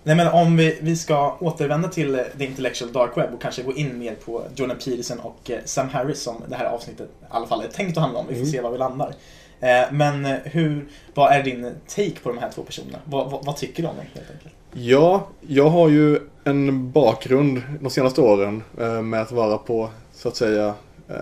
Nej, 0.03 0.17
men 0.17 0.29
om 0.29 0.57
vi, 0.57 0.79
vi 0.81 0.97
ska 0.97 1.37
återvända 1.41 1.89
till 1.89 2.15
eh, 2.15 2.21
The 2.39 2.45
Intellectual 2.45 2.93
Dark 2.93 3.17
Web 3.17 3.35
och 3.35 3.43
kanske 3.43 3.63
gå 3.63 3.73
in 3.75 3.99
mer 3.99 4.15
på 4.15 4.43
Jordan 4.57 4.77
Peterson 4.85 5.21
och 5.21 5.51
eh, 5.51 5.59
Sam 5.65 5.89
Harris 5.89 6.23
som 6.23 6.43
det 6.49 6.55
här 6.57 6.65
avsnittet 6.67 7.09
i 7.23 7.25
alla 7.29 7.47
fall 7.47 7.63
är 7.63 7.69
tänkt 7.69 7.97
att 7.97 8.03
handla 8.03 8.19
om. 8.21 8.27
Vi 8.29 8.35
får 8.35 8.41
Mm. 8.41 8.53
se 8.53 8.61
var 8.61 8.71
vi 8.71 8.79
landar. 8.79 9.15
Eh, 9.61 9.93
Men 9.93 10.25
hur, 10.45 10.87
vad 11.15 11.33
är 11.33 11.43
din 11.43 11.75
take 11.89 12.21
på 12.23 12.29
de 12.29 12.39
här 12.39 12.51
två 12.55 12.63
personerna? 12.63 12.99
Vad, 13.05 13.31
vad, 13.31 13.45
vad 13.45 13.57
tycker 13.57 13.83
du 13.83 13.89
om 13.89 13.97
dem 13.97 14.05
helt 14.15 14.31
enkelt? 14.31 14.55
Ja, 14.73 15.27
jag 15.41 15.69
har 15.71 15.89
ju 15.89 16.19
en 16.45 16.91
bakgrund 16.91 17.63
de 17.81 17.91
senaste 17.91 18.21
åren 18.21 18.63
eh, 18.81 19.03
med 19.03 19.23
att 19.23 19.33
vara 19.33 19.59
på, 19.59 19.91
så 20.13 20.29
att 20.29 20.37
säga, 20.37 20.75
eh, 21.09 21.17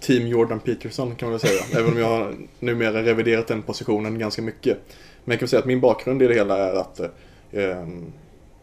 Team 0.00 0.26
Jordan 0.26 0.60
Peterson 0.60 1.14
kan 1.14 1.28
man 1.30 1.38
väl 1.38 1.48
säga. 1.48 1.60
Även 1.80 1.92
om 1.92 1.98
jag 1.98 2.08
har 2.08 2.34
numera 2.60 3.02
reviderat 3.02 3.46
den 3.46 3.62
positionen 3.62 4.18
ganska 4.18 4.42
mycket. 4.42 4.78
Men 5.24 5.32
jag 5.32 5.38
kan 5.38 5.48
säga 5.48 5.60
att 5.60 5.66
min 5.66 5.80
bakgrund 5.80 6.22
i 6.22 6.26
det 6.26 6.34
hela 6.34 6.58
är 6.58 6.74
att 6.80 7.00
eh, 7.00 7.08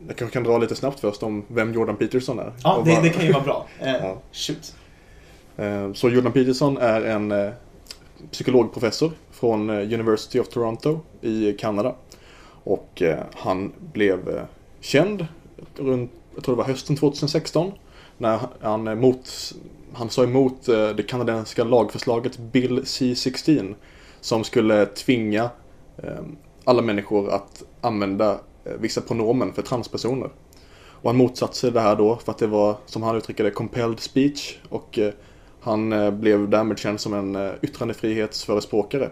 jag 0.08 0.16
kanske 0.18 0.34
kan 0.34 0.44
dra 0.44 0.58
lite 0.58 0.76
snabbt 0.76 1.00
först 1.00 1.24
om 1.24 1.44
vem 1.48 1.74
Jordan 1.74 1.96
Peterson 1.96 2.40
är. 2.40 2.52
Ja, 2.64 2.82
det, 2.86 2.92
vad- 2.94 3.04
det 3.04 3.10
kan 3.10 3.26
ju 3.26 3.32
vara 3.32 3.44
bra. 3.44 3.66
Eh, 3.82 3.92
Ja. 3.96 4.18
Shoot. 4.32 4.76
Eh, 5.58 5.94
Så 5.94 6.10
Jordan 6.10 6.32
Peterson 6.32 6.78
är 6.78 7.02
en 7.02 7.32
eh, 7.32 7.50
psykologprofessor 8.32 9.12
från 9.32 9.70
eh, 9.70 9.76
University 9.76 10.40
of 10.40 10.48
Toronto 10.48 11.00
i 11.22 11.54
Kanada. 11.54 11.96
Och 12.64 13.02
eh, 13.02 13.24
han 13.34 13.74
blev 13.94 14.30
eh, 14.30 14.44
känd 14.80 15.28
runt, 15.76 16.12
jag 16.36 16.44
tror 16.44 16.56
det 16.56 16.58
var 16.58 16.68
hösten 16.68 16.96
2016, 16.96 17.72
när 18.18 18.40
han, 18.62 19.00
mot, 19.00 19.54
han 19.94 20.10
sa 20.10 20.24
emot 20.24 20.66
det 20.66 21.08
kanadensiska 21.08 21.64
lagförslaget 21.64 22.38
Bill 22.38 22.82
C-16 22.86 23.76
som 24.22 24.44
skulle 24.44 24.86
tvinga 24.86 25.50
alla 26.64 26.82
människor 26.82 27.30
att 27.30 27.64
använda 27.82 28.40
vissa 28.64 29.02
pronomen 29.02 29.54
för 29.54 29.62
transpersoner. 29.62 30.30
Och 30.76 31.10
han 31.10 31.18
motsatte 31.18 31.56
sig 31.56 31.72
det 31.72 31.82
här 31.82 31.96
då 31.96 32.16
för 32.16 32.32
att 32.32 32.38
det 32.38 32.48
var, 32.48 32.78
som 32.86 33.04
han 33.04 33.16
uttrycker 33.18 33.44
det, 33.44 33.52
compelled 33.52 34.00
speech 34.00 34.58
och 34.70 35.00
han 35.66 35.94
eh, 35.94 36.12
blev 36.12 36.50
därmed 36.50 36.80
känd 36.80 37.00
som 37.00 37.14
en 37.14 37.36
eh, 37.36 37.52
yttrandefrihetsförespråkare. 37.62 39.10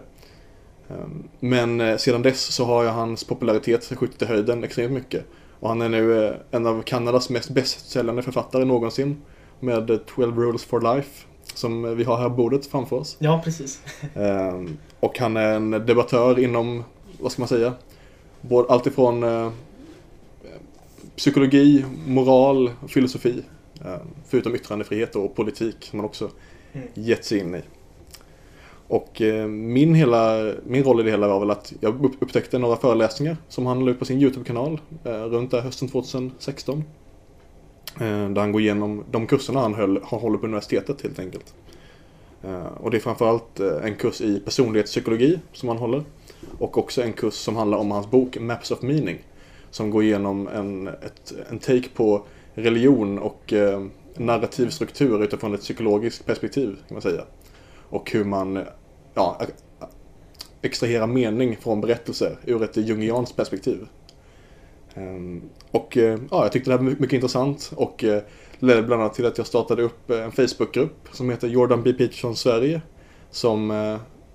Ehm, 0.88 1.24
men 1.40 1.80
eh, 1.80 1.96
sedan 1.96 2.22
dess 2.22 2.40
så 2.40 2.64
har 2.64 2.82
ju 2.82 2.88
hans 2.88 3.24
popularitet 3.24 3.92
skjutit 3.98 4.22
i 4.22 4.24
höjden 4.24 4.64
extremt 4.64 4.92
mycket. 4.92 5.24
Och 5.60 5.68
han 5.68 5.82
är 5.82 5.88
nu 5.88 6.34
en 6.50 6.66
av 6.66 6.82
Kanadas 6.82 7.30
mest 7.30 7.50
bästsäljande 7.50 8.22
författare 8.22 8.64
någonsin. 8.64 9.22
Med 9.60 10.00
12 10.06 10.38
Rules 10.38 10.64
for 10.64 10.94
Life. 10.94 11.26
Som 11.54 11.96
vi 11.96 12.04
har 12.04 12.16
här 12.16 12.28
på 12.28 12.34
bordet 12.34 12.66
framför 12.66 12.96
oss. 12.96 13.16
Ja, 13.18 13.40
precis. 13.44 13.80
Ehm, 14.14 14.76
och 15.00 15.18
han 15.18 15.36
är 15.36 15.54
en 15.54 15.70
debattör 15.70 16.38
inom, 16.38 16.84
vad 17.20 17.32
ska 17.32 17.42
man 17.42 17.48
säga? 17.48 17.72
Allt 18.68 18.86
ifrån 18.86 19.24
psykologi, 21.16 21.84
moral, 22.06 22.70
filosofi. 22.88 23.42
Eh, 23.84 23.96
förutom 24.26 24.54
yttrandefrihet 24.54 25.16
och 25.16 25.34
politik 25.36 25.76
som 25.80 25.98
han 25.98 26.06
också 26.06 26.30
Mm. 26.76 26.88
gett 26.94 27.24
sig 27.24 27.38
in 27.38 27.54
i. 27.54 27.62
Och 28.88 29.20
eh, 29.22 29.46
min, 29.46 29.94
hela, 29.94 30.52
min 30.66 30.84
roll 30.84 31.00
i 31.00 31.02
det 31.02 31.10
hela 31.10 31.28
var 31.28 31.40
väl 31.40 31.50
att 31.50 31.72
jag 31.80 32.04
upp- 32.04 32.22
upptäckte 32.22 32.58
några 32.58 32.76
föreläsningar 32.76 33.36
som 33.48 33.66
han 33.66 33.84
la 33.84 33.90
ut 33.90 33.98
på 33.98 34.04
sin 34.04 34.22
YouTube-kanal 34.22 34.80
eh, 35.04 35.10
runt 35.12 35.50
där 35.50 35.60
hösten 35.60 35.88
2016. 35.88 36.84
Eh, 38.00 38.28
där 38.30 38.40
han 38.40 38.52
går 38.52 38.60
igenom 38.60 39.04
de 39.10 39.26
kurserna 39.26 39.60
han, 39.60 39.74
höll, 39.74 40.00
han 40.04 40.20
håller 40.20 40.38
på 40.38 40.46
universitetet 40.46 41.02
helt 41.02 41.18
enkelt. 41.18 41.54
Eh, 42.42 42.66
och 42.66 42.90
det 42.90 42.96
är 42.96 43.00
framförallt 43.00 43.60
eh, 43.60 43.84
en 43.84 43.94
kurs 43.94 44.20
i 44.20 44.40
personlighetspsykologi 44.40 45.38
som 45.52 45.68
han 45.68 45.78
håller. 45.78 46.02
Och 46.58 46.78
också 46.78 47.02
en 47.02 47.12
kurs 47.12 47.34
som 47.34 47.56
handlar 47.56 47.78
om 47.78 47.90
hans 47.90 48.10
bok 48.10 48.38
Maps 48.40 48.70
of 48.70 48.82
Meaning. 48.82 49.18
Som 49.70 49.90
går 49.90 50.02
igenom 50.02 50.48
en, 50.48 50.88
ett, 50.88 51.32
en 51.50 51.58
take 51.58 51.88
på 51.94 52.22
religion 52.54 53.18
och 53.18 53.52
eh, 53.52 53.86
narrativ 54.16 54.70
struktur 54.70 55.22
utifrån 55.22 55.54
ett 55.54 55.60
psykologiskt 55.60 56.26
perspektiv 56.26 56.76
kan 56.88 56.94
man 56.94 57.02
säga. 57.02 57.22
Och 57.88 58.10
hur 58.10 58.24
man 58.24 58.64
ja, 59.14 59.38
eh, 59.40 59.86
extraherar 60.62 61.06
mening 61.06 61.56
från 61.56 61.80
berättelser 61.80 62.38
ur 62.44 62.62
ett 62.62 62.76
jungianskt 62.76 63.36
perspektiv. 63.36 63.86
Ehm, 64.94 65.42
och 65.70 65.96
eh, 65.96 66.18
ja, 66.30 66.42
jag 66.42 66.52
tyckte 66.52 66.70
det 66.70 66.76
här 66.76 66.84
var 66.84 66.90
mycket 66.90 67.12
intressant 67.12 67.72
och 67.76 68.04
eh, 68.04 68.22
ledde 68.58 68.82
bland 68.82 69.02
annat 69.02 69.14
till 69.14 69.26
att 69.26 69.38
jag 69.38 69.46
startade 69.46 69.82
upp 69.82 70.10
en 70.10 70.32
Facebookgrupp 70.32 71.08
som 71.12 71.30
heter 71.30 71.48
Jordan 71.48 71.82
B. 71.82 71.92
Peterson 71.92 72.36
Sverige. 72.36 72.80
Som 73.30 73.70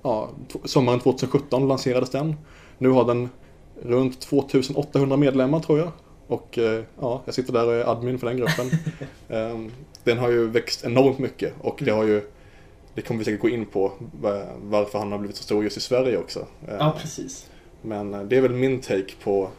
ja, 0.03 0.29
sommaren 0.65 0.99
2017 0.99 1.67
lanserades 1.67 2.09
den. 2.09 2.35
Nu 2.77 2.89
har 2.89 3.05
den 3.05 3.29
runt 3.81 4.21
2800 4.21 5.17
medlemmar 5.17 5.59
tror 5.59 5.79
jag. 5.79 5.91
Och 6.29 6.57
eh, 6.57 6.83
ja, 7.01 7.21
jag 7.25 7.35
sitter 7.35 7.53
där 7.53 7.67
och 7.67 7.73
är 7.73 7.91
admin 7.91 8.19
för 8.19 8.27
den 8.27 8.37
gruppen. 8.37 8.69
Ehm, 9.29 9.71
Den 10.03 10.17
har 10.17 10.29
ju 10.29 10.47
växt 10.47 10.85
enormt 10.85 11.19
mycket 11.19 11.53
och 11.61 11.79
det 11.83 11.91
har 11.91 12.03
ju 12.03 12.21
det 12.95 13.01
kommer 13.01 13.17
vi 13.19 13.25
säkert 13.25 13.41
gå 13.41 13.49
in 13.49 13.65
på 13.65 13.91
va- 14.21 14.45
varför 14.61 14.99
han 14.99 15.11
har 15.11 15.19
blivit 15.19 15.37
så 15.37 15.43
stor 15.43 15.63
just 15.63 15.77
i 15.77 15.79
Sverige 15.79 16.17
också. 16.17 16.39
Ehm, 16.39 16.75
Ja, 16.79 16.95
precis. 17.01 17.49
Men 17.81 18.13
eh, 18.13 18.23
det 18.23 18.37
är 18.37 18.41
väl 18.41 18.51
min 18.51 18.81
take 18.81 19.13
på 19.23 19.49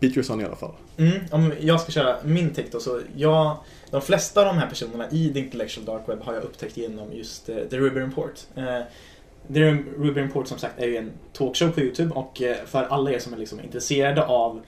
Peterson 0.00 0.40
i 0.40 0.44
alla 0.44 0.56
fall. 0.56 0.72
Mm, 0.96 1.12
om 1.30 1.52
jag 1.60 1.80
ska 1.80 1.92
köra 1.92 2.16
min 2.24 2.50
take 2.54 2.68
då, 2.72 2.80
så 2.80 3.00
jag, 3.16 3.56
de 3.90 4.00
flesta 4.02 4.40
av 4.40 4.46
de 4.46 4.58
här 4.60 4.68
personerna 4.68 5.10
i 5.10 5.32
The 5.32 5.38
Intellectual 5.38 5.84
Dark 5.86 6.02
Web 6.08 6.22
har 6.22 6.34
jag 6.34 6.42
upptäckt 6.42 6.76
genom 6.76 7.12
just 7.12 7.48
eh, 7.48 7.56
The 7.70 7.76
Ruby 7.76 8.00
Report. 8.00 8.40
Eh, 8.56 8.80
The 9.54 9.60
Ruby 9.98 10.20
Report 10.20 10.46
som 10.48 10.58
sagt 10.58 10.78
är 10.78 10.86
ju 10.86 10.96
en 10.96 11.10
talkshow 11.32 11.70
på 11.70 11.80
YouTube 11.80 12.14
och 12.14 12.42
för 12.66 12.82
alla 12.84 13.10
er 13.12 13.18
som 13.18 13.32
är 13.32 13.36
liksom 13.38 13.60
intresserade 13.60 14.24
av 14.26 14.60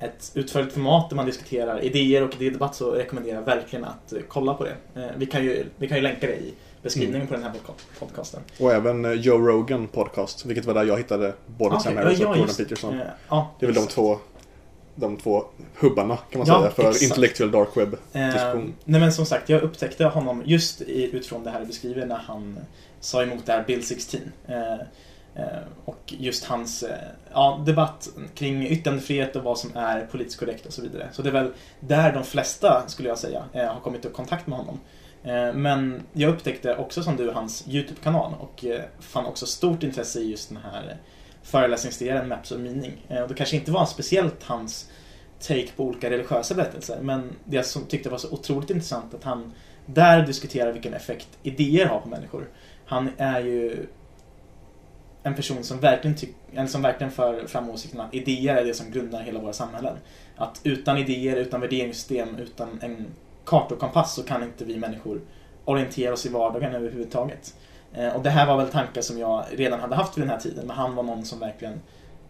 ett 0.00 0.30
utförligt 0.34 0.72
format 0.74 1.08
där 1.10 1.16
man 1.16 1.26
diskuterar 1.26 1.84
idéer 1.84 2.22
och 2.22 2.34
idédebatt 2.34 2.74
så 2.74 2.90
rekommenderar 2.90 3.36
jag 3.36 3.42
verkligen 3.44 3.84
att 3.84 4.12
eh, 4.12 4.18
kolla 4.28 4.54
på 4.54 4.64
det. 4.64 5.00
Eh, 5.02 5.06
vi, 5.16 5.26
kan 5.26 5.44
ju, 5.44 5.64
vi 5.76 5.88
kan 5.88 5.96
ju 5.96 6.02
länka 6.02 6.26
det 6.26 6.36
i 6.36 6.54
beskrivningen 6.82 7.26
på 7.26 7.34
den 7.34 7.42
här 7.42 7.50
podca- 7.50 7.98
podcasten. 7.98 8.40
Och 8.60 8.72
även 8.72 9.04
eh, 9.04 9.12
Joe 9.12 9.38
Rogan 9.38 9.86
podcast, 9.88 10.46
vilket 10.46 10.64
var 10.64 10.74
där 10.74 10.84
jag 10.84 10.96
hittade 10.98 11.34
både 11.46 11.76
Ah, 11.76 11.80
Sam. 11.80 11.96
Harris 11.96 12.18
och 12.20 12.24
Jordan 12.24 12.40
just- 12.42 12.58
Peterson. 12.58 12.94
eh, 13.00 13.06
ja, 13.28 13.50
Det 13.60 13.66
är 13.66 13.72
väl 13.72 13.74
de 13.74 13.86
två, 13.86 14.18
de 14.94 15.16
två 15.16 15.44
hubbarna 15.80 16.16
kan 16.16 16.38
man 16.38 16.48
Ja, 16.48 16.58
säga 16.60 16.70
för 16.70 16.82
exakt. 16.88 17.02
Intellectual 17.02 17.50
Dark 17.50 17.68
Web 17.76 17.96
Eh, 18.12 18.26
diskussion. 18.26 18.74
nej 18.84 19.00
men 19.00 19.12
som 19.12 19.26
sagt, 19.26 19.48
jag 19.48 19.62
upptäckte 19.62 20.04
honom 20.04 20.42
just 20.46 20.80
i, 20.80 21.10
utifrån 21.16 21.44
det 21.44 21.50
här 21.50 21.60
du 21.60 21.66
beskriver 21.66 22.06
när 22.06 22.16
han 22.18 22.58
sa 23.00 23.22
emot 23.22 23.46
det 23.46 23.52
här 23.52 23.64
Bill 23.66 23.86
16. 23.86 24.20
Eh, 24.48 24.72
eh, 24.72 24.78
Eh, 25.38 25.44
och 25.84 26.14
just 26.18 26.44
hans 26.44 26.82
eh, 26.82 27.08
ja, 27.32 27.62
debatt 27.66 28.08
kring 28.34 28.66
yttrandefrihet 28.66 29.36
och 29.36 29.42
vad 29.42 29.58
som 29.58 29.76
är 29.76 30.06
politiskt 30.06 30.40
korrekt 30.40 30.66
och 30.66 30.72
så 30.72 30.82
vidare. 30.82 31.08
Så 31.12 31.22
det 31.22 31.28
är 31.28 31.32
väl 31.32 31.52
där 31.80 32.12
de 32.12 32.24
flesta, 32.24 32.88
skulle 32.88 33.08
jag 33.08 33.18
säga, 33.18 33.44
eh, 33.52 33.64
har 33.64 33.80
kommit 33.80 34.04
i 34.04 34.08
kontakt 34.08 34.46
med 34.46 34.58
honom. 34.58 34.80
Men 35.54 36.02
jag 36.12 36.30
upptäckte 36.30 36.76
också 36.76 37.02
som 37.02 37.16
du 37.16 37.30
hans 37.30 37.68
YouTube-kanal 37.68 38.34
och 38.40 38.64
fann 39.00 39.26
också 39.26 39.46
stort 39.46 39.82
intresse 39.82 40.20
i 40.20 40.30
just 40.30 40.48
den 40.48 40.58
här 40.72 40.96
föreläsningsserien 41.42 42.28
Maps 42.28 42.52
of 42.52 42.58
Meaning. 42.58 43.06
Det 43.08 43.34
kanske 43.36 43.56
inte 43.56 43.70
var 43.70 43.86
speciellt 43.86 44.42
hans 44.42 44.90
take 45.40 45.68
på 45.76 45.84
olika 45.84 46.10
religiösa 46.10 46.54
berättelser. 46.54 46.98
Men 47.02 47.30
det 47.44 47.56
jag 47.56 47.66
som 47.66 47.84
tyckte 47.84 48.10
var 48.10 48.18
så 48.18 48.30
otroligt 48.30 48.70
intressant 48.70 49.14
att 49.14 49.24
han 49.24 49.52
där 49.86 50.26
diskuterar 50.26 50.72
vilken 50.72 50.94
effekt 50.94 51.28
idéer 51.42 51.86
har 51.86 52.00
på 52.00 52.08
människor. 52.08 52.48
Han 52.86 53.10
är 53.18 53.40
ju 53.40 53.86
en 55.28 55.34
person 55.34 55.64
som 55.64 55.80
verkligen, 55.80 56.16
tyck, 56.16 56.34
eller 56.54 56.66
som 56.66 56.82
verkligen 56.82 57.10
för 57.10 57.46
fram 57.46 57.70
åsikten 57.70 58.00
att 58.00 58.14
idéer 58.14 58.56
är 58.56 58.64
det 58.64 58.74
som 58.74 58.90
grundar 58.90 59.22
hela 59.22 59.40
våra 59.40 59.52
samhällen. 59.52 59.96
Att 60.36 60.60
utan 60.62 60.98
idéer, 60.98 61.36
utan 61.36 61.60
värderingssystem, 61.60 62.36
utan 62.36 62.80
en 62.82 63.06
karta 63.44 63.74
och 63.74 63.80
kompass 63.80 64.14
så 64.14 64.22
kan 64.22 64.42
inte 64.42 64.64
vi 64.64 64.76
människor 64.76 65.20
orientera 65.64 66.12
oss 66.12 66.26
i 66.26 66.28
vardagen 66.28 66.74
överhuvudtaget. 66.74 67.54
Eh, 67.92 68.16
och 68.16 68.22
det 68.22 68.30
här 68.30 68.46
var 68.46 68.56
väl 68.56 68.68
tankar 68.68 69.02
som 69.02 69.18
jag 69.18 69.44
redan 69.50 69.80
hade 69.80 69.94
haft 69.94 70.18
vid 70.18 70.22
den 70.22 70.30
här 70.30 70.38
tiden, 70.38 70.66
men 70.66 70.76
han 70.76 70.94
var 70.94 71.02
någon 71.02 71.24
som 71.24 71.38
verkligen 71.38 71.80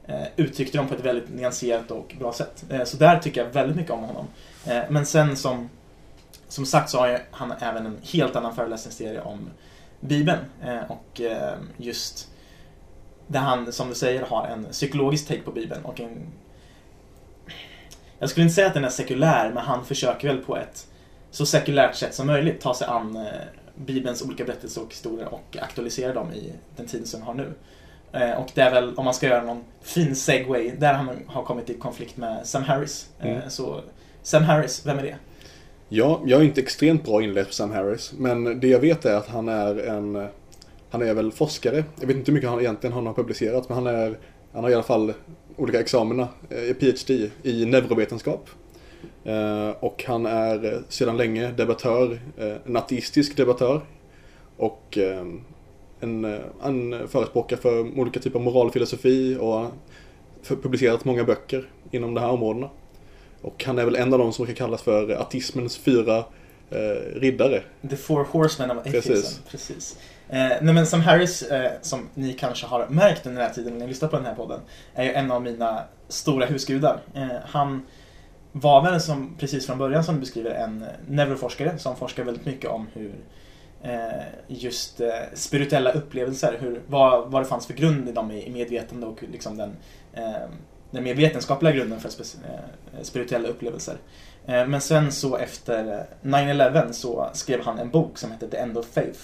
eh, 0.06 0.26
uttryckte 0.36 0.78
dem 0.78 0.88
på 0.88 0.94
ett 0.94 1.04
väldigt 1.04 1.34
nyanserat 1.34 1.90
och 1.90 2.14
bra 2.18 2.32
sätt. 2.32 2.64
Eh, 2.70 2.84
så 2.84 2.96
där 2.96 3.18
tycker 3.18 3.44
jag 3.44 3.50
väldigt 3.50 3.76
mycket 3.76 3.92
om 3.92 4.02
honom. 4.02 4.26
Men 4.88 5.06
sen 5.06 5.36
som, 5.36 5.70
som 6.48 6.66
sagt 6.66 6.90
så 6.90 6.98
har 6.98 7.20
han 7.30 7.52
även 7.60 7.86
en 7.86 7.96
helt 8.02 8.36
annan 8.36 8.54
föreläsningsserie 8.54 9.20
om 9.20 9.50
Bibeln. 10.00 10.38
Och 10.88 11.20
just 11.76 12.28
där 13.28 13.40
han, 13.40 13.72
som 13.72 13.88
du 13.88 13.94
säger, 13.94 14.22
har 14.22 14.46
en 14.46 14.64
psykologisk 14.64 15.28
take 15.28 15.40
på 15.40 15.50
Bibeln 15.50 15.84
och 15.84 16.00
en... 16.00 16.10
Jag 18.18 18.30
skulle 18.30 18.44
inte 18.44 18.54
säga 18.54 18.66
att 18.66 18.74
den 18.74 18.84
är 18.84 18.88
sekulär, 18.88 19.50
men 19.54 19.64
han 19.64 19.84
försöker 19.84 20.28
väl 20.28 20.38
på 20.38 20.56
ett 20.56 20.86
så 21.30 21.46
sekulärt 21.46 21.94
sätt 21.94 22.14
som 22.14 22.26
möjligt 22.26 22.60
ta 22.60 22.74
sig 22.74 22.86
an 22.86 23.16
eh, 23.16 23.22
Bibelns 23.74 24.22
olika 24.22 24.44
berättelser 24.44 24.82
och 24.82 24.90
historier 24.92 25.34
och 25.34 25.56
aktualisera 25.62 26.12
dem 26.14 26.32
i 26.32 26.52
den 26.76 26.86
tiden 26.86 27.06
som 27.06 27.20
vi 27.20 27.26
har 27.26 27.34
nu. 27.34 27.52
Eh, 28.12 28.30
Och 28.40 28.50
det 28.54 28.60
är 28.60 28.70
väl, 28.70 28.94
om 28.96 29.04
man 29.04 29.14
ska 29.14 29.26
göra 29.26 29.42
någon 29.42 29.64
fin 29.82 30.16
segway, 30.16 30.70
där 30.78 30.92
han 30.94 31.10
har 31.26 31.42
kommit 31.42 31.70
i 31.70 31.74
konflikt 31.74 32.16
med 32.16 32.46
Sam 32.46 32.62
Harris. 32.62 33.08
Eh, 33.20 33.26
Mm. 33.30 33.50
Så 33.50 33.80
Sam 34.22 34.42
Harris, 34.44 34.86
vem 34.86 34.98
är 34.98 35.02
det? 35.02 35.16
Ja, 35.88 36.20
jag 36.26 36.40
är 36.40 36.44
inte 36.44 36.60
extremt 36.60 37.04
bra 37.04 37.22
inläst 37.22 37.48
på 37.48 37.54
Sam 37.54 37.72
Harris, 37.72 38.12
men 38.16 38.60
det 38.60 38.68
jag 38.68 38.80
vet 38.80 39.04
är 39.04 39.14
att 39.14 39.28
han 39.28 39.48
är 39.48 39.86
en 39.86 40.28
han 40.90 41.02
är 41.02 41.14
väl 41.14 41.32
forskare. 41.32 41.84
Jag 42.00 42.06
vet 42.06 42.16
inte 42.16 42.30
hur 42.30 42.34
mycket 42.34 42.50
han 42.50 42.60
egentligen 42.60 42.92
har 43.06 43.14
publicerat, 43.14 43.68
men 43.68 43.76
han, 43.76 43.86
är, 43.86 44.18
han 44.52 44.64
har 44.64 44.70
i 44.70 44.74
alla 44.74 44.82
fall 44.82 45.12
olika 45.56 45.80
examina, 45.80 46.28
eh, 46.50 46.74
PhD 46.74 47.30
i 47.42 47.66
neurovetenskap. 47.66 48.50
Eh, 49.24 49.70
och 49.80 50.04
han 50.06 50.26
är 50.26 50.72
eh, 50.72 50.80
sedan 50.88 51.16
länge 51.16 51.52
debattör, 51.52 52.20
en 52.66 52.76
ateistisk 52.76 53.36
debattör. 53.36 53.80
Och 54.56 54.98
en, 56.00 56.24
en 56.62 57.08
förespråkare 57.08 57.60
för 57.60 57.98
olika 58.00 58.20
typer 58.20 58.38
av 58.38 58.44
moralfilosofi 58.44 59.36
och 59.40 59.52
har 59.52 59.70
publicerat 60.62 61.04
många 61.04 61.24
böcker 61.24 61.70
inom 61.90 62.14
de 62.14 62.20
här 62.20 62.30
områdena. 62.30 62.70
Och 63.42 63.64
han 63.64 63.78
är 63.78 63.84
väl 63.84 63.96
en 63.96 64.12
av 64.12 64.18
de 64.18 64.32
som 64.32 64.44
brukar 64.44 64.64
kallas 64.64 64.82
för 64.82 65.10
ateismens 65.10 65.76
fyra 65.76 66.24
eh, 66.70 67.20
riddare. 67.20 67.62
The 67.90 67.96
Four 67.96 68.24
Horsemen 68.24 68.78
Atheism. 68.78 69.12
Precis. 69.12 69.40
Precis. 69.50 69.96
Eh, 70.28 70.52
nej 70.60 70.74
men 70.74 70.86
Sam 70.86 71.00
Harris, 71.00 71.42
eh, 71.42 71.72
som 71.82 72.08
ni 72.14 72.32
kanske 72.32 72.66
har 72.66 72.86
märkt 72.88 73.26
under 73.26 73.40
den 73.40 73.48
här 73.48 73.54
tiden 73.54 73.72
när 73.72 73.80
ni 73.80 73.86
lyssnar 73.86 74.08
på 74.08 74.16
den 74.16 74.26
här 74.26 74.34
podden, 74.34 74.60
är 74.94 75.04
ju 75.04 75.12
en 75.12 75.30
av 75.30 75.42
mina 75.42 75.84
stora 76.08 76.46
husgudar. 76.46 77.00
Eh, 77.14 77.28
han 77.44 77.86
var 78.52 78.82
väl 78.82 79.00
som, 79.00 79.36
precis 79.38 79.66
från 79.66 79.78
början 79.78 80.04
som 80.04 80.14
du 80.14 80.20
beskriver, 80.20 80.50
en 80.50 80.84
neuroforskare 81.08 81.78
som 81.78 81.96
forskar 81.96 82.24
väldigt 82.24 82.46
mycket 82.46 82.70
om 82.70 82.86
hur 82.94 83.14
eh, 83.82 84.22
just 84.48 85.00
eh, 85.00 85.08
spirituella 85.34 85.92
upplevelser, 85.92 86.56
hur, 86.60 86.82
vad, 86.86 87.30
vad 87.30 87.42
det 87.42 87.46
fanns 87.46 87.66
för 87.66 87.74
grund 87.74 88.08
i 88.08 88.12
dem 88.12 88.30
i, 88.30 88.46
i 88.46 88.50
medvetande 88.50 89.06
och 89.06 89.22
liksom 89.32 89.56
den, 89.56 89.76
den 90.90 91.04
mer 91.04 91.14
vetenskapliga 91.14 91.72
grunden 91.72 92.00
för 92.00 92.10
spirituella 93.02 93.48
upplevelser. 93.48 93.96
Eh, 94.48 94.66
men 94.66 94.80
sen 94.80 95.12
så 95.12 95.36
efter 95.36 96.06
eh, 96.22 96.30
9-11 96.30 96.92
så 96.92 97.30
skrev 97.32 97.60
han 97.64 97.78
en 97.78 97.90
bok 97.90 98.18
som 98.18 98.30
hette 98.30 98.50
The 98.50 98.56
End 98.56 98.78
of 98.78 98.86
Faith. 98.86 99.20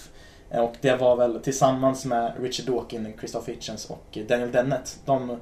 Eh, 0.50 0.60
och 0.60 0.74
det 0.80 0.96
var 0.96 1.16
väl 1.16 1.40
tillsammans 1.40 2.04
med 2.04 2.32
Richard 2.40 2.66
Dawkins, 2.66 3.18
Christoph 3.18 3.50
Hitchens 3.50 3.90
och 3.90 4.18
Daniel 4.28 4.52
Dennett. 4.52 4.98
De 5.04 5.40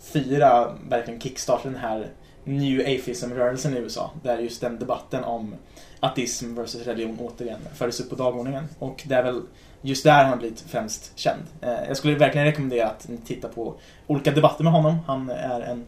fyra 0.00 0.74
verkligen 0.88 1.20
kickstartade 1.20 1.74
den 1.74 1.80
här 1.80 2.06
New 2.44 2.80
Atheism-rörelsen 2.80 3.76
i 3.76 3.78
USA. 3.78 4.10
Där 4.22 4.38
just 4.38 4.60
den 4.60 4.78
debatten 4.78 5.24
om 5.24 5.54
ateism 6.00 6.54
versus 6.54 6.86
religion 6.86 7.18
återigen 7.20 7.60
fördes 7.74 8.00
upp 8.00 8.10
på 8.10 8.16
dagordningen. 8.16 8.64
Och 8.78 9.02
det 9.06 9.14
är 9.14 9.22
väl 9.22 9.42
just 9.82 10.04
där 10.04 10.22
han 10.22 10.30
har 10.30 10.36
blivit 10.36 10.60
främst 10.60 11.18
känd. 11.18 11.42
Jag 11.60 11.96
skulle 11.96 12.14
verkligen 12.14 12.46
rekommendera 12.46 12.88
att 12.88 13.08
ni 13.08 13.16
tittar 13.16 13.48
på 13.48 13.74
olika 14.06 14.30
debatter 14.30 14.64
med 14.64 14.72
honom. 14.72 14.98
Han 15.06 15.30
är 15.30 15.60
en 15.60 15.86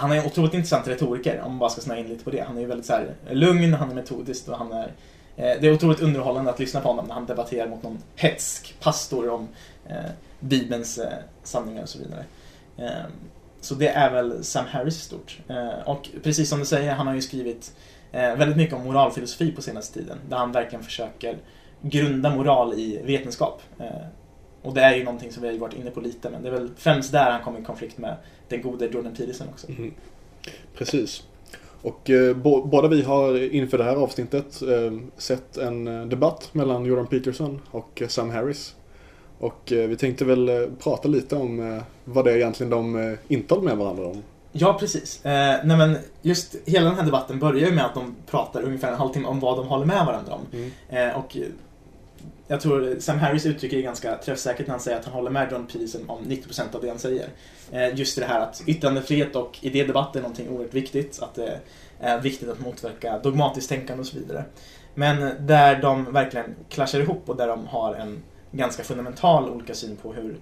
han 0.00 0.12
är 0.12 0.16
en 0.16 0.26
otroligt 0.26 0.54
intressant 0.54 0.88
retoriker 0.88 1.40
om 1.40 1.50
man 1.50 1.58
bara 1.58 1.70
ska 1.70 1.80
snöa 1.80 1.98
in 1.98 2.08
lite 2.08 2.24
på 2.24 2.30
det. 2.30 2.40
Han 2.40 2.56
är 2.56 2.60
ju 2.60 2.66
väldigt 2.66 2.86
så 2.86 2.92
här, 2.92 3.14
lugn, 3.30 3.74
han 3.74 3.90
är 3.90 3.94
metodisk 3.94 4.48
och 4.48 4.58
han 4.58 4.72
är 4.72 4.92
eh, 5.36 5.60
det 5.60 5.66
är 5.66 5.72
otroligt 5.72 6.00
underhållande 6.00 6.50
att 6.50 6.58
lyssna 6.58 6.80
på 6.80 6.88
honom 6.88 7.06
när 7.06 7.14
han 7.14 7.26
debatterar 7.26 7.68
mot 7.68 7.82
någon 7.82 7.98
hetsk 8.16 8.76
pastor 8.80 9.28
om 9.28 9.48
eh, 9.88 10.10
Bibelns 10.40 10.98
eh, 10.98 11.12
sanningar 11.42 11.82
och 11.82 11.88
så 11.88 11.98
vidare. 11.98 12.24
Eh, 12.76 13.10
så 13.60 13.74
det 13.74 13.88
är 13.88 14.10
väl 14.10 14.44
Sam 14.44 14.66
Harris 14.66 14.96
i 14.96 15.00
stort. 15.00 15.38
Eh, 15.48 15.88
och 15.88 16.08
precis 16.22 16.48
som 16.48 16.58
du 16.58 16.64
säger, 16.64 16.94
han 16.94 17.06
har 17.06 17.14
ju 17.14 17.22
skrivit 17.22 17.72
eh, 18.12 18.36
väldigt 18.36 18.56
mycket 18.56 18.74
om 18.74 18.84
moralfilosofi 18.84 19.52
på 19.52 19.62
senaste 19.62 20.00
tiden. 20.00 20.18
Där 20.28 20.36
han 20.36 20.52
verkligen 20.52 20.84
försöker 20.84 21.38
grunda 21.82 22.30
moral 22.36 22.74
i 22.74 23.02
vetenskap. 23.04 23.62
Eh, 23.78 23.86
och 24.62 24.74
det 24.74 24.80
är 24.80 24.94
ju 24.94 25.04
någonting 25.04 25.32
som 25.32 25.42
vi 25.42 25.48
har 25.48 25.58
varit 25.58 25.74
inne 25.74 25.90
på 25.90 26.00
lite, 26.00 26.30
men 26.30 26.42
det 26.42 26.48
är 26.48 26.52
väl 26.52 26.70
främst 26.76 27.12
där 27.12 27.30
han 27.30 27.42
kommer 27.42 27.60
i 27.60 27.64
konflikt 27.64 27.98
med 27.98 28.16
den 28.50 28.62
gode 28.62 28.86
Jordan 28.86 29.14
Peterson 29.14 29.46
också. 29.52 29.66
Mhm. 29.72 29.94
Precis. 30.74 31.22
Och 31.82 32.10
eh, 32.10 32.36
bo- 32.36 32.64
båda 32.64 32.88
vi 32.88 33.02
har 33.02 33.52
inför 33.54 33.78
det 33.78 33.84
här 33.84 33.96
avsnittet 33.96 34.62
eh, 34.62 34.98
sett 35.16 35.56
en 35.56 35.86
eh, 36.00 36.06
debatt 36.06 36.48
mellan 36.52 36.84
Jordan 36.84 37.06
Peterson 37.06 37.60
och 37.70 38.02
eh, 38.02 38.08
Sam 38.08 38.30
Harris. 38.30 38.74
Och 39.38 39.72
eh, 39.72 39.88
vi 39.88 39.96
tänkte 39.96 40.24
väl 40.24 40.48
eh, 40.48 40.54
prata 40.82 41.08
lite 41.08 41.36
om 41.36 41.80
vad 42.04 42.24
det 42.24 42.32
är 42.32 42.36
egentligen 42.36 42.70
de 42.70 43.16
inte 43.28 43.54
håller 43.54 43.68
med 43.68 43.76
varandra 43.76 44.06
om. 44.06 44.22
Ja, 44.52 44.76
precis. 44.80 45.24
Eh, 45.24 45.56
nej 45.64 45.76
men 45.76 45.96
just 46.22 46.56
hela 46.66 46.86
den 46.86 46.94
här 46.98 47.04
debatten 47.04 47.38
börjar 47.38 47.68
ju 47.68 47.74
med 47.74 47.84
att 47.86 47.94
de 47.94 48.14
pratar 48.30 48.62
ungefär 48.62 48.88
en 48.92 48.98
halvtimme 48.98 49.26
om 49.28 49.40
vad 49.40 49.56
de 49.56 49.66
håller 49.66 49.86
med 49.86 50.06
varandra 50.06 50.32
om. 50.34 50.40
Mm. 50.52 50.70
Eh, 51.08 51.18
och 51.18 51.36
jag 52.50 52.60
tror 52.60 52.96
Sam 52.98 53.18
Harris 53.18 53.46
uttrycker 53.46 53.76
det 53.76 53.82
ganska 53.82 54.16
träffsäkert 54.16 54.66
när 54.66 54.72
han 54.72 54.80
säger 54.80 54.98
att 54.98 55.04
han 55.04 55.14
håller 55.14 55.30
med 55.30 55.52
John 55.52 55.66
Peterson 55.66 56.10
om 56.10 56.24
90% 56.24 56.74
av 56.74 56.82
det 56.82 56.88
han 56.88 56.98
säger. 56.98 57.28
Eh, 57.72 57.98
just 57.98 58.18
det 58.18 58.24
här 58.24 58.40
att 58.40 58.62
yttrandefrihet 58.66 59.36
och 59.36 59.58
idédebatt 59.60 60.16
är 60.16 60.20
någonting 60.20 60.48
oerhört 60.48 60.74
viktigt. 60.74 61.22
Att 61.22 61.34
det 61.34 61.60
är 62.00 62.20
viktigt 62.20 62.48
att 62.48 62.60
motverka 62.60 63.18
dogmatiskt 63.18 63.68
tänkande 63.68 64.00
och 64.00 64.06
så 64.06 64.18
vidare. 64.18 64.44
Men 64.94 65.46
där 65.46 65.82
de 65.82 66.12
verkligen 66.12 66.54
clashar 66.68 67.00
ihop 67.00 67.28
och 67.28 67.36
där 67.36 67.48
de 67.48 67.66
har 67.66 67.94
en 67.94 68.22
ganska 68.52 68.84
fundamental 68.84 69.50
olika 69.50 69.74
syn 69.74 69.96
på 69.96 70.12
hur, 70.12 70.40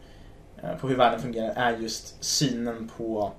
eh, 0.63 0.77
på 0.81 0.89
hur 0.89 0.97
världen 0.97 1.21
fungerar 1.21 1.53
är 1.57 1.79
just 1.79 2.25
synen 2.25 2.91
på 2.97 3.33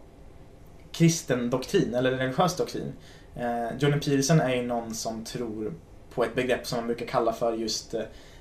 kristen 0.91 1.49
doktrin, 1.49 1.93
eller 1.93 2.11
religiös 2.11 2.55
doktrin. 2.55 2.93
Eh, 3.35 3.77
John 3.79 3.91
Peterson 3.91 4.41
är 4.41 4.55
ju 4.55 4.61
någon 4.61 4.93
som 4.93 5.23
tror 5.25 5.73
på 6.13 6.23
ett 6.23 6.35
begrepp 6.35 6.67
som 6.67 6.77
man 6.77 6.87
brukar 6.87 7.05
kalla 7.05 7.33
för 7.33 7.53
just 7.53 7.95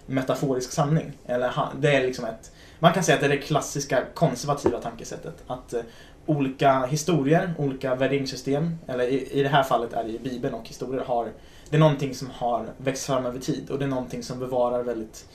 metaforisk 0.08 0.72
sanning. 0.72 1.12
Eller 1.26 1.52
det 1.80 1.96
är 1.96 2.06
liksom 2.06 2.24
ett, 2.24 2.52
man 2.78 2.92
kan 2.92 3.04
säga 3.04 3.14
att 3.14 3.20
det 3.20 3.26
är 3.26 3.30
det 3.30 3.36
klassiska 3.36 4.04
konservativa 4.14 4.78
tankesättet. 4.78 5.44
Att 5.46 5.74
eh, 5.74 5.82
olika 6.26 6.86
historier, 6.86 7.54
olika 7.58 7.94
värderingssystem, 7.94 8.78
eller 8.86 9.04
i, 9.04 9.28
i 9.32 9.42
det 9.42 9.48
här 9.48 9.62
fallet 9.62 9.92
är 9.92 10.04
det 10.04 10.10
ju 10.10 10.18
Bibeln 10.18 10.54
och 10.54 10.68
historier, 10.68 11.04
har, 11.04 11.32
det 11.70 11.76
är 11.76 11.80
någonting 11.80 12.14
som 12.14 12.30
har 12.30 12.66
växt 12.76 13.06
fram 13.06 13.26
över 13.26 13.38
tid 13.38 13.70
och 13.70 13.78
det 13.78 13.84
är 13.84 13.88
någonting 13.88 14.22
som 14.22 14.38
bevarar 14.38 14.82
väldigt 14.82 15.28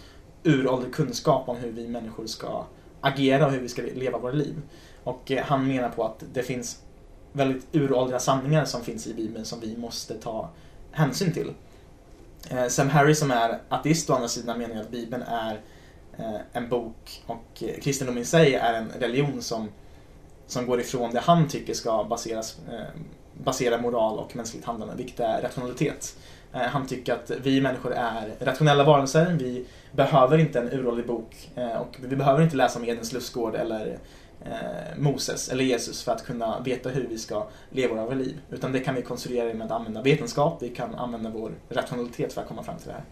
uråldrig 0.44 0.94
kunskap 0.94 1.50
om 1.50 1.58
hur 1.58 1.72
vi 1.72 1.88
människor 1.88 2.28
ska 2.28 2.66
agera 3.02 3.46
och 3.46 3.52
hur 3.52 3.60
vi 3.60 3.70
ska 3.70 3.82
leva 3.82 4.18
våra 4.18 4.32
liv. 4.32 4.62
Och 5.04 5.32
eh, 5.32 5.44
han 5.46 5.68
menar 5.68 5.90
på 5.90 6.04
att 6.04 6.24
det 6.34 6.44
finns 6.44 6.80
väldigt 7.32 7.68
uråldriga 7.72 8.20
sanningar 8.20 8.66
som 8.66 8.82
finns 8.82 9.08
i 9.08 9.14
Bibeln 9.14 9.46
som 9.46 9.60
vi 9.60 9.78
måste 9.78 10.14
ta 10.14 10.50
hänsyn 10.92 11.34
till. 11.34 11.52
Eh, 12.50 12.68
Sam 12.68 12.90
Harris 12.90 13.20
som 13.20 13.32
är 13.32 13.60
ateist 13.70 14.10
å 14.10 14.14
andra 14.14 14.28
sidan 14.28 14.58
menar 14.58 14.82
att 14.82 14.92
Bibeln 14.92 15.24
är 15.24 15.62
eh, 16.18 16.42
en 16.54 16.70
bok 16.70 17.24
och 17.26 17.64
eh, 17.64 17.82
kristendomen 17.82 18.22
i 18.22 18.26
sig 18.26 18.56
är 18.56 18.74
en 18.74 18.92
religion 19.00 19.42
som, 19.42 19.70
som 20.48 20.66
går 20.66 20.80
ifrån 20.80 21.12
det 21.12 21.20
han 21.20 21.48
tycker 21.48 21.74
ska 21.74 22.04
baseras, 22.04 22.58
eh, 22.72 23.02
basera 23.34 23.78
moral 23.78 24.20
och 24.20 24.36
mänskligt 24.36 24.66
handlande, 24.66 24.96
vilket 24.98 25.20
är 25.20 25.42
rationalitet. 25.42 26.16
Eh, 26.54 26.62
han 26.62 26.88
tycker 26.88 27.14
att 27.14 27.32
vi 27.44 27.62
människor 27.62 27.94
är 27.94 28.36
rationella 28.40 28.84
varelser, 28.84 29.36
vi 29.40 29.66
behöver 29.92 30.38
inte 30.38 30.60
en 30.60 30.72
uråldrig 30.72 31.08
bok 31.08 31.50
eh, 31.56 31.78
och 31.78 31.98
vi 32.00 32.16
behöver 32.16 32.42
inte 32.42 32.56
läsa 32.56 32.80
om 32.80 32.86
Edens 32.86 33.14
lustgård 33.14 33.56
eller 33.56 33.88
eh, 33.88 33.94
Eh, 34.46 34.98
Moses 34.98 35.50
eller 35.50 35.64
Jesus 35.64 36.04
för 36.04 36.12
att 36.12 36.26
kunna 36.26 36.60
veta 36.60 36.90
hur 36.90 37.08
vi 37.08 37.18
ska 37.18 37.48
leva 37.70 38.06
våra 38.06 38.16
liv. 38.16 38.40
Utan 38.52 38.72
det 38.72 38.80
kan 38.80 38.96
vi 38.96 39.02
konstruera 39.02 39.48
genom 39.48 39.62
att 39.62 39.72
använda 39.72 40.02
vetenskap, 40.02 40.58
vi 40.62 40.70
kan 40.70 40.96
använda 40.96 41.30
vår 41.30 41.52
rationalitet 41.70 42.34
för 42.34 42.42
att 42.42 42.48
komma 42.48 42.64
fram 42.64 42.78
till 42.78 42.88
det 42.88 42.94
här. 42.94 43.04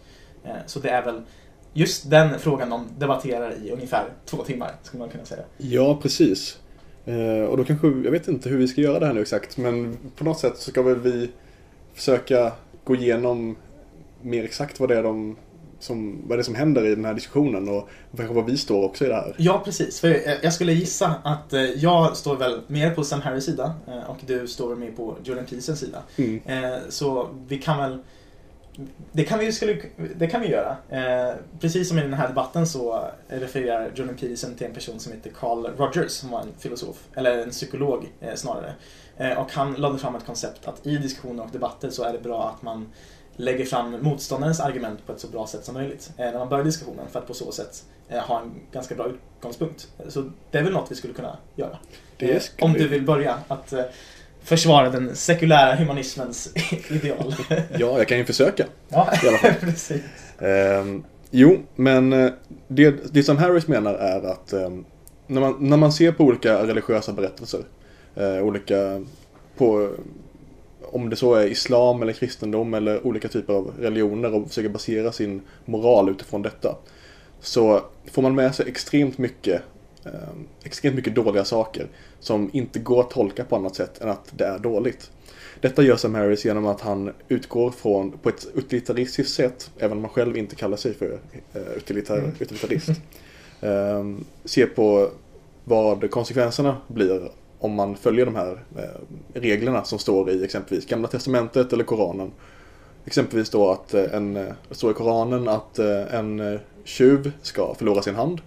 Eh, 0.54 0.62
så 0.66 0.78
det 0.78 0.88
är 0.88 1.02
väl 1.02 1.22
just 1.72 2.10
den 2.10 2.38
frågan 2.38 2.70
de 2.70 2.86
debatterar 2.98 3.54
i 3.64 3.70
ungefär 3.70 4.04
två 4.24 4.36
timmar, 4.36 4.74
skulle 4.82 4.98
man 4.98 5.08
kunna 5.08 5.24
säga. 5.24 5.42
Ja, 5.58 5.98
precis. 6.02 6.58
Eh, 7.04 7.44
och 7.44 7.56
då 7.56 7.64
kanske, 7.64 7.86
jag 7.86 8.10
vet 8.10 8.28
inte 8.28 8.48
hur 8.48 8.58
vi 8.58 8.68
ska 8.68 8.80
göra 8.80 8.98
det 8.98 9.06
här 9.06 9.12
nu 9.12 9.20
exakt, 9.20 9.56
men 9.56 9.96
på 10.16 10.24
något 10.24 10.38
sätt 10.38 10.58
så 10.58 10.70
ska 10.70 10.82
väl 10.82 11.00
vi 11.00 11.30
försöka 11.94 12.52
gå 12.84 12.94
igenom 12.94 13.56
mer 14.22 14.44
exakt 14.44 14.80
vad 14.80 14.88
det 14.88 14.98
är 14.98 15.02
de 15.02 15.36
som, 15.82 16.28
vad 16.28 16.38
det 16.38 16.40
är 16.40 16.44
som 16.44 16.54
händer 16.54 16.86
i 16.86 16.94
den 16.94 17.04
här 17.04 17.14
diskussionen 17.14 17.68
och 17.68 17.88
kanske 18.16 18.34
var 18.34 18.42
vi 18.42 18.56
står 18.56 18.84
också 18.84 19.04
i 19.04 19.08
det 19.08 19.14
här. 19.14 19.34
Ja, 19.38 19.62
precis. 19.64 20.00
För 20.00 20.08
eh, 20.08 20.34
jag 20.42 20.52
skulle 20.52 20.72
gissa 20.72 21.14
att 21.24 21.52
eh, 21.52 21.62
jag 21.62 22.16
står 22.16 22.36
väl 22.36 22.60
mer 22.66 22.90
på 22.90 23.04
Sam 23.04 23.20
Harris 23.20 23.44
sida 23.44 23.74
eh, 23.88 24.10
och 24.10 24.18
du 24.26 24.46
står 24.46 24.76
mer 24.76 24.90
på 24.90 25.16
Jordan 25.24 25.44
Petersons 25.44 25.80
sida. 25.80 26.02
Mm. 26.16 26.40
Så 26.88 27.28
vi 27.48 27.58
kan 27.58 27.78
väl 27.78 27.98
det 29.12 29.24
kan 29.24 29.38
vi, 29.38 29.52
skulle, 29.52 29.82
det 30.16 30.26
kan 30.26 30.40
vi 30.40 30.48
göra. 30.48 30.76
Eh, 30.88 31.34
precis 31.60 31.88
som 31.88 31.98
i 31.98 32.02
den 32.02 32.14
här 32.14 32.28
debatten 32.28 32.66
så 32.66 33.04
refererar 33.28 33.90
Jordan 33.94 34.16
Peterson 34.16 34.54
till 34.54 34.66
en 34.66 34.74
person 34.74 35.00
som 35.00 35.12
heter 35.12 35.30
Carl 35.30 35.66
Rogers 35.66 36.10
som 36.12 36.30
var 36.30 36.40
en 36.40 36.48
filosof, 36.58 37.08
eller 37.14 37.38
en 37.38 37.50
psykolog 37.50 38.12
eh, 38.20 38.34
snarare. 38.34 38.74
Eh, 39.16 39.38
och 39.38 39.52
han 39.52 39.74
lade 39.74 39.98
fram 39.98 40.14
ett 40.14 40.26
koncept 40.26 40.68
att 40.68 40.86
i 40.86 40.96
diskussioner 40.96 41.42
och 41.42 41.50
debatter 41.52 41.90
så 41.90 42.02
är 42.02 42.12
det 42.12 42.18
bra 42.18 42.48
att 42.48 42.62
man 42.62 42.88
lägger 43.36 43.64
fram 43.64 43.96
motståndarens 44.02 44.60
argument 44.60 45.06
på 45.06 45.12
ett 45.12 45.20
så 45.20 45.26
bra 45.28 45.46
sätt 45.46 45.64
som 45.64 45.74
möjligt 45.74 46.10
eh, 46.16 46.24
när 46.24 46.38
man 46.38 46.48
börjar 46.48 46.64
diskussionen 46.64 47.06
för 47.12 47.18
att 47.18 47.26
på 47.26 47.34
så 47.34 47.52
sätt 47.52 47.84
eh, 48.08 48.18
ha 48.18 48.40
en 48.40 48.50
ganska 48.72 48.94
bra 48.94 49.06
utgångspunkt. 49.08 49.88
Så 50.08 50.30
det 50.50 50.58
är 50.58 50.62
väl 50.62 50.72
något 50.72 50.90
vi 50.90 50.94
skulle 50.94 51.14
kunna 51.14 51.36
göra. 51.56 51.78
Eh, 52.18 52.42
Om 52.60 52.72
du 52.72 52.88
vill 52.88 53.02
börja 53.02 53.38
att 53.48 53.72
försvara 54.42 54.90
den 54.90 55.16
sekulära 55.16 55.74
humanismens 55.74 56.52
ideal. 56.90 57.34
Ja, 57.78 57.98
jag 57.98 58.08
kan 58.08 58.18
ju 58.18 58.24
försöka. 58.24 58.66
ja, 58.88 59.12
I 59.24 59.28
alla 59.28 59.38
fall. 59.38 59.52
precis. 59.60 60.02
Ehm, 60.38 61.04
jo, 61.30 61.58
men 61.76 62.10
det, 62.68 63.14
det 63.14 63.22
som 63.22 63.36
Harris 63.36 63.66
menar 63.66 63.94
är 63.94 64.22
att 64.22 64.52
ehm, 64.52 64.84
när, 65.26 65.40
man, 65.40 65.56
när 65.60 65.76
man 65.76 65.92
ser 65.92 66.12
på 66.12 66.24
olika 66.24 66.66
religiösa 66.66 67.12
berättelser, 67.12 67.60
eh, 68.14 68.38
olika 68.38 69.04
på 69.56 69.90
om 70.92 71.10
det 71.10 71.16
så 71.16 71.34
är 71.34 71.46
islam 71.46 72.02
eller 72.02 72.12
kristendom 72.12 72.74
eller 72.74 73.06
olika 73.06 73.28
typer 73.28 73.52
av 73.52 73.72
religioner 73.80 74.34
och 74.34 74.48
försöker 74.48 74.68
basera 74.68 75.12
sin 75.12 75.40
moral 75.64 76.08
utifrån 76.08 76.42
detta. 76.42 76.76
Så 77.40 77.80
får 78.12 78.22
man 78.22 78.34
med 78.34 78.54
sig 78.54 78.68
extremt 78.68 79.18
mycket, 79.18 79.62
ehm, 80.04 80.46
extremt 80.64 80.96
mycket 80.96 81.14
dåliga 81.14 81.44
saker 81.44 81.86
som 82.20 82.50
inte 82.52 82.78
går 82.78 83.00
att 83.00 83.10
tolka 83.10 83.44
på 83.44 83.56
annat 83.56 83.76
sätt 83.76 84.00
än 84.00 84.08
att 84.08 84.32
det 84.36 84.44
är 84.44 84.58
dåligt. 84.58 85.10
Detta 85.60 85.82
gör 85.82 85.96
Sam 85.96 86.14
Harris 86.14 86.44
genom 86.44 86.66
att 86.66 86.80
han 86.80 87.12
utgår 87.28 87.70
från, 87.70 88.12
på 88.12 88.28
ett 88.28 88.46
utilitaristiskt 88.54 89.34
sätt, 89.34 89.70
även 89.78 89.96
om 89.98 90.04
han 90.04 90.12
själv 90.12 90.36
inte 90.36 90.56
kallar 90.56 90.76
sig 90.76 90.94
för 90.94 91.06
uh, 91.06 91.62
utilitar, 91.76 92.18
Mm. 92.18 92.30
utilitarist, 92.40 92.88
um, 93.60 94.24
ser 94.44 94.66
på 94.66 95.10
vad 95.64 96.10
konsekvenserna 96.10 96.76
blir 96.88 97.30
om 97.62 97.74
man 97.74 97.96
följer 97.96 98.26
de 98.26 98.36
här 98.36 98.64
eh, 98.76 99.40
reglerna 99.40 99.84
som 99.84 99.98
står 99.98 100.30
i 100.30 100.44
exempelvis 100.44 100.86
Gamla 100.86 101.08
Testamentet 101.08 101.72
eller 101.72 101.84
Koranen. 101.84 102.32
Exempelvis 103.04 103.50
då 103.50 103.70
att 103.70 103.94
eh, 103.94 104.14
en, 104.14 104.34
det 104.34 104.54
står 104.70 104.90
i 104.90 104.94
Koranen 104.94 105.48
att 105.48 105.78
en 105.78 106.58
tjuv 106.84 107.32
ska 107.42 107.74
förlora 107.74 108.02
sin 108.02 108.14
hand. 108.14 108.40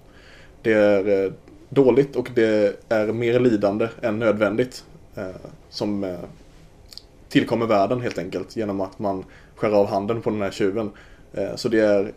Det 0.61 0.73
är 0.73 1.33
dåligt 1.69 2.15
och 2.15 2.29
det 2.35 2.79
är 2.89 3.07
mer 3.07 3.39
lidande 3.39 3.87
än 4.01 4.19
nödvändigt 4.19 4.83
som 5.69 6.17
tillkommer 7.29 7.65
världen 7.65 8.01
helt 8.01 8.17
enkelt 8.17 8.55
genom 8.55 8.81
att 8.81 8.99
man 8.99 9.23
skär 9.55 9.71
av 9.71 9.87
handen 9.87 10.21
på 10.21 10.29
den 10.29 10.41
här 10.41 10.51
tjuven. 10.51 10.91
Så 11.55 11.69
det 11.69 11.79
är 11.79 12.13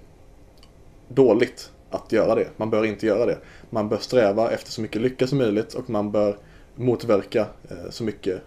dåligt 1.08 1.70
att 1.90 2.12
göra 2.12 2.34
det. 2.34 2.48
Man 2.56 2.70
bör 2.70 2.84
inte 2.84 3.06
göra 3.06 3.26
det. 3.26 3.38
Man 3.70 3.88
bör 3.88 3.98
sträva 3.98 4.50
efter 4.50 4.70
så 4.70 4.80
mycket 4.80 5.02
lycka 5.02 5.26
som 5.26 5.38
möjligt 5.38 5.74
och 5.74 5.90
man 5.90 6.11
bör 6.11 6.37
motverka 6.79 7.47
eh, 7.71 7.91
så 7.91 8.05
mycket 8.05 8.43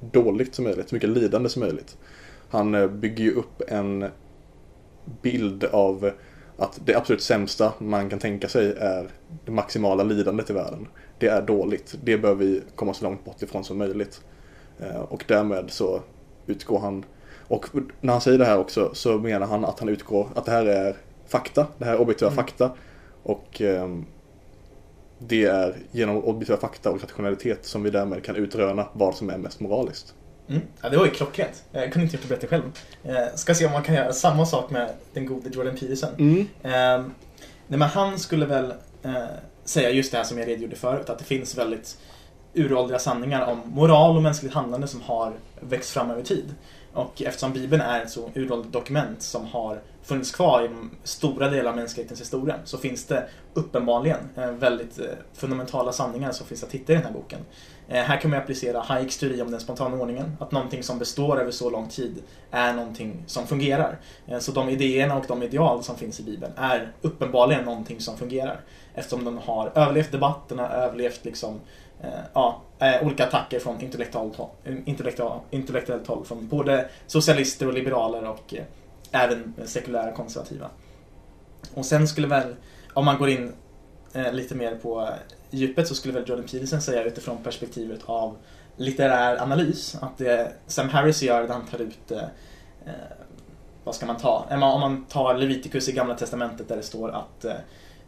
dåligt 0.00 0.54
som 0.54 0.64
möjligt, 0.64 0.88
så 0.88 0.94
mycket 0.94 1.10
lidande 1.10 1.48
som 1.48 1.60
möjligt. 1.60 1.96
Han 2.48 2.74
eh, 2.74 2.86
bygger 2.86 3.24
ju 3.24 3.32
upp 3.32 3.62
en 3.68 4.04
bild 5.22 5.64
av 5.64 6.10
att 6.56 6.80
det 6.84 6.94
absolut 6.94 7.22
sämsta 7.22 7.72
man 7.78 8.10
kan 8.10 8.18
tänka 8.18 8.48
sig 8.48 8.72
är 8.78 9.08
det 9.44 9.52
maximala 9.52 10.02
lidandet 10.04 10.50
i 10.50 10.52
världen. 10.52 10.88
Det 11.18 11.26
är 11.26 11.42
dåligt. 11.42 11.98
Det 12.04 12.18
bör 12.18 12.34
vi 12.34 12.62
komma 12.74 12.94
så 12.94 13.04
långt 13.04 13.24
bort 13.24 13.42
ifrån 13.42 13.64
som 13.64 13.78
möjligt. 13.78 14.20
Eh, 14.80 15.00
och 15.00 15.24
därmed 15.28 15.70
så 15.70 16.00
utgår 16.46 16.78
han 16.78 17.04
och 17.48 17.66
när 18.00 18.12
han 18.12 18.20
säger 18.20 18.38
det 18.38 18.44
här 18.44 18.58
också 18.58 18.90
så 18.94 19.18
menar 19.18 19.46
han 19.46 19.64
att 19.64 19.80
han 19.80 19.88
utgår 19.88 20.28
att 20.34 20.44
det 20.44 20.50
här 20.52 20.66
är 20.66 20.96
fakta. 21.26 21.66
Det 21.78 21.84
här 21.84 21.92
är 21.92 22.00
objektiva 22.00 22.30
Mm. 22.30 22.44
fakta. 22.44 22.70
Och 23.22 23.60
ehm, 23.60 24.06
det 25.18 25.44
är 25.44 25.76
genom 25.90 26.24
objektiva 26.24 26.58
fakta 26.58 26.90
och 26.90 27.00
rationalitet 27.02 27.66
som 27.66 27.82
vi 27.82 27.90
därmed 27.90 28.24
kan 28.24 28.36
utröna 28.36 28.86
vad 28.92 29.14
som 29.14 29.30
är 29.30 29.38
mest 29.38 29.60
moraliskt. 29.60 30.14
Mm. 30.48 30.62
Ja, 30.82 30.88
det 30.88 30.96
var 30.96 31.04
ju 31.04 31.10
klockrent. 31.10 31.64
Jag 31.72 31.92
kunde 31.92 32.04
inte 32.04 32.16
gjort 32.16 32.28
det 32.28 32.34
bättre 32.34 32.48
själv. 32.48 32.62
Eh, 33.04 33.34
ska 33.34 33.54
se 33.54 33.66
om 33.66 33.72
man 33.72 33.82
kan 33.82 33.94
göra 33.94 34.12
samma 34.12 34.46
sak 34.46 34.70
med 34.70 34.90
den 35.12 35.26
gode 35.26 35.48
Jordan 35.48 35.76
Peterson. 35.76 36.10
Mm. 36.18 36.40
Eh, 36.40 37.06
nej, 37.66 37.78
men 37.78 37.82
han 37.82 38.18
skulle 38.18 38.46
väl 38.46 38.74
eh, 39.02 39.24
säga 39.64 39.90
just 39.90 40.12
det 40.12 40.16
här 40.16 40.24
som 40.24 40.38
jag 40.38 40.48
redogjorde 40.48 40.76
förut, 40.76 41.10
att 41.10 41.18
det 41.18 41.24
finns 41.24 41.58
väldigt 41.58 41.98
uråldriga 42.54 42.98
sanningar 42.98 43.46
om 43.46 43.62
moral 43.64 44.16
och 44.16 44.22
mänskligt 44.22 44.54
handlande 44.54 44.88
som 44.88 45.00
har 45.00 45.32
växt 45.60 45.90
fram 45.90 46.10
över 46.10 46.22
tid. 46.22 46.54
Och 46.92 47.22
eftersom 47.22 47.52
Bibeln 47.52 47.82
är 47.82 48.02
ett 48.02 48.10
så 48.10 48.30
uråldrigt 48.34 48.72
dokument 48.72 49.22
som 49.22 49.46
har 49.46 49.80
funnits 50.06 50.32
kvar 50.32 50.62
i 50.62 50.68
stora 51.02 51.48
delar 51.48 51.70
av 51.70 51.76
mänsklighetens 51.76 52.20
historia 52.20 52.56
så 52.64 52.78
finns 52.78 53.04
det 53.04 53.28
uppenbarligen 53.54 54.18
eh, 54.36 54.50
väldigt 54.50 54.98
eh, 54.98 55.04
fundamentala 55.34 55.92
sanningar 55.92 56.32
som 56.32 56.46
finns 56.46 56.64
att 56.64 56.72
hitta 56.72 56.92
i 56.92 56.96
den 56.96 57.04
här 57.04 57.12
boken. 57.12 57.40
Eh, 57.88 58.02
här 58.02 58.20
kan 58.20 58.30
man 58.30 58.40
applicera 58.40 58.80
Hayeks 58.80 59.18
teori 59.18 59.42
om 59.42 59.50
den 59.50 59.60
spontana 59.60 59.96
ordningen, 59.96 60.36
att 60.40 60.52
någonting 60.52 60.82
som 60.82 60.98
består 60.98 61.40
över 61.40 61.50
så 61.50 61.70
lång 61.70 61.88
tid 61.88 62.22
är 62.50 62.72
någonting 62.72 63.22
som 63.26 63.46
fungerar. 63.46 63.98
Så 64.40 64.52
de 64.52 64.68
idéerna 64.68 65.16
och 65.16 65.24
de 65.28 65.42
ideal 65.42 65.82
som 65.82 65.96
finns 65.96 66.20
i 66.20 66.22
Bibeln 66.22 66.52
är 66.56 66.92
uppenbarligen 67.02 67.64
någonting 67.64 68.00
som 68.00 68.16
fungerar. 68.16 68.60
Eftersom 68.94 69.24
den 69.24 69.38
har 69.38 69.72
överlevt 69.74 70.12
debatterna, 70.12 70.68
överlevt 70.68 71.24
liksom, 71.24 71.60
ja, 72.32 72.62
olika 73.02 73.26
attacker 73.26 73.58
från 73.58 73.80
intellektuellt 73.80 74.36
håll, 74.36 74.48
intellektuellt, 74.84 75.42
intellektuellt 75.50 76.06
håll 76.06 76.24
från 76.24 76.48
både 76.48 76.88
socialister 77.06 77.66
och 77.66 77.74
liberaler 77.74 78.28
och 78.28 78.54
även 79.12 79.54
sekulära 79.64 80.12
konservativa. 80.12 80.70
Och 81.74 81.86
sen 81.86 82.08
skulle 82.08 82.26
väl, 82.26 82.54
om 82.94 83.04
man 83.04 83.18
går 83.18 83.28
in 83.28 83.52
eh, 84.12 84.32
lite 84.32 84.54
mer 84.54 84.74
på 84.76 85.08
djupet 85.50 85.88
så 85.88 85.94
skulle 85.94 86.14
väl 86.14 86.28
Jordan 86.28 86.44
Peterson 86.44 86.80
säga 86.80 87.04
utifrån 87.04 87.38
perspektivet 87.42 88.00
av 88.06 88.36
litterär 88.76 89.42
analys 89.42 89.96
att 90.00 90.18
det 90.18 90.52
Sam 90.66 90.88
Harris 90.88 91.22
gör 91.22 91.42
där 91.42 91.48
han 91.54 91.66
tar 91.66 91.78
ut 91.80 92.10
eh, 92.10 92.18
eh, 92.86 92.92
vad 93.84 93.94
ska 93.94 94.06
man 94.06 94.16
ta? 94.16 94.46
Om 94.50 94.60
man- 94.60 95.04
tar 95.04 95.34
Leviticus 95.34 95.88
i 95.88 95.92
Gamla 95.92 96.14
Testamentet 96.14 96.68
där 96.68 96.76
det 96.76 96.82
står 96.82 97.10
att 97.10 97.44
eh, 97.44 97.54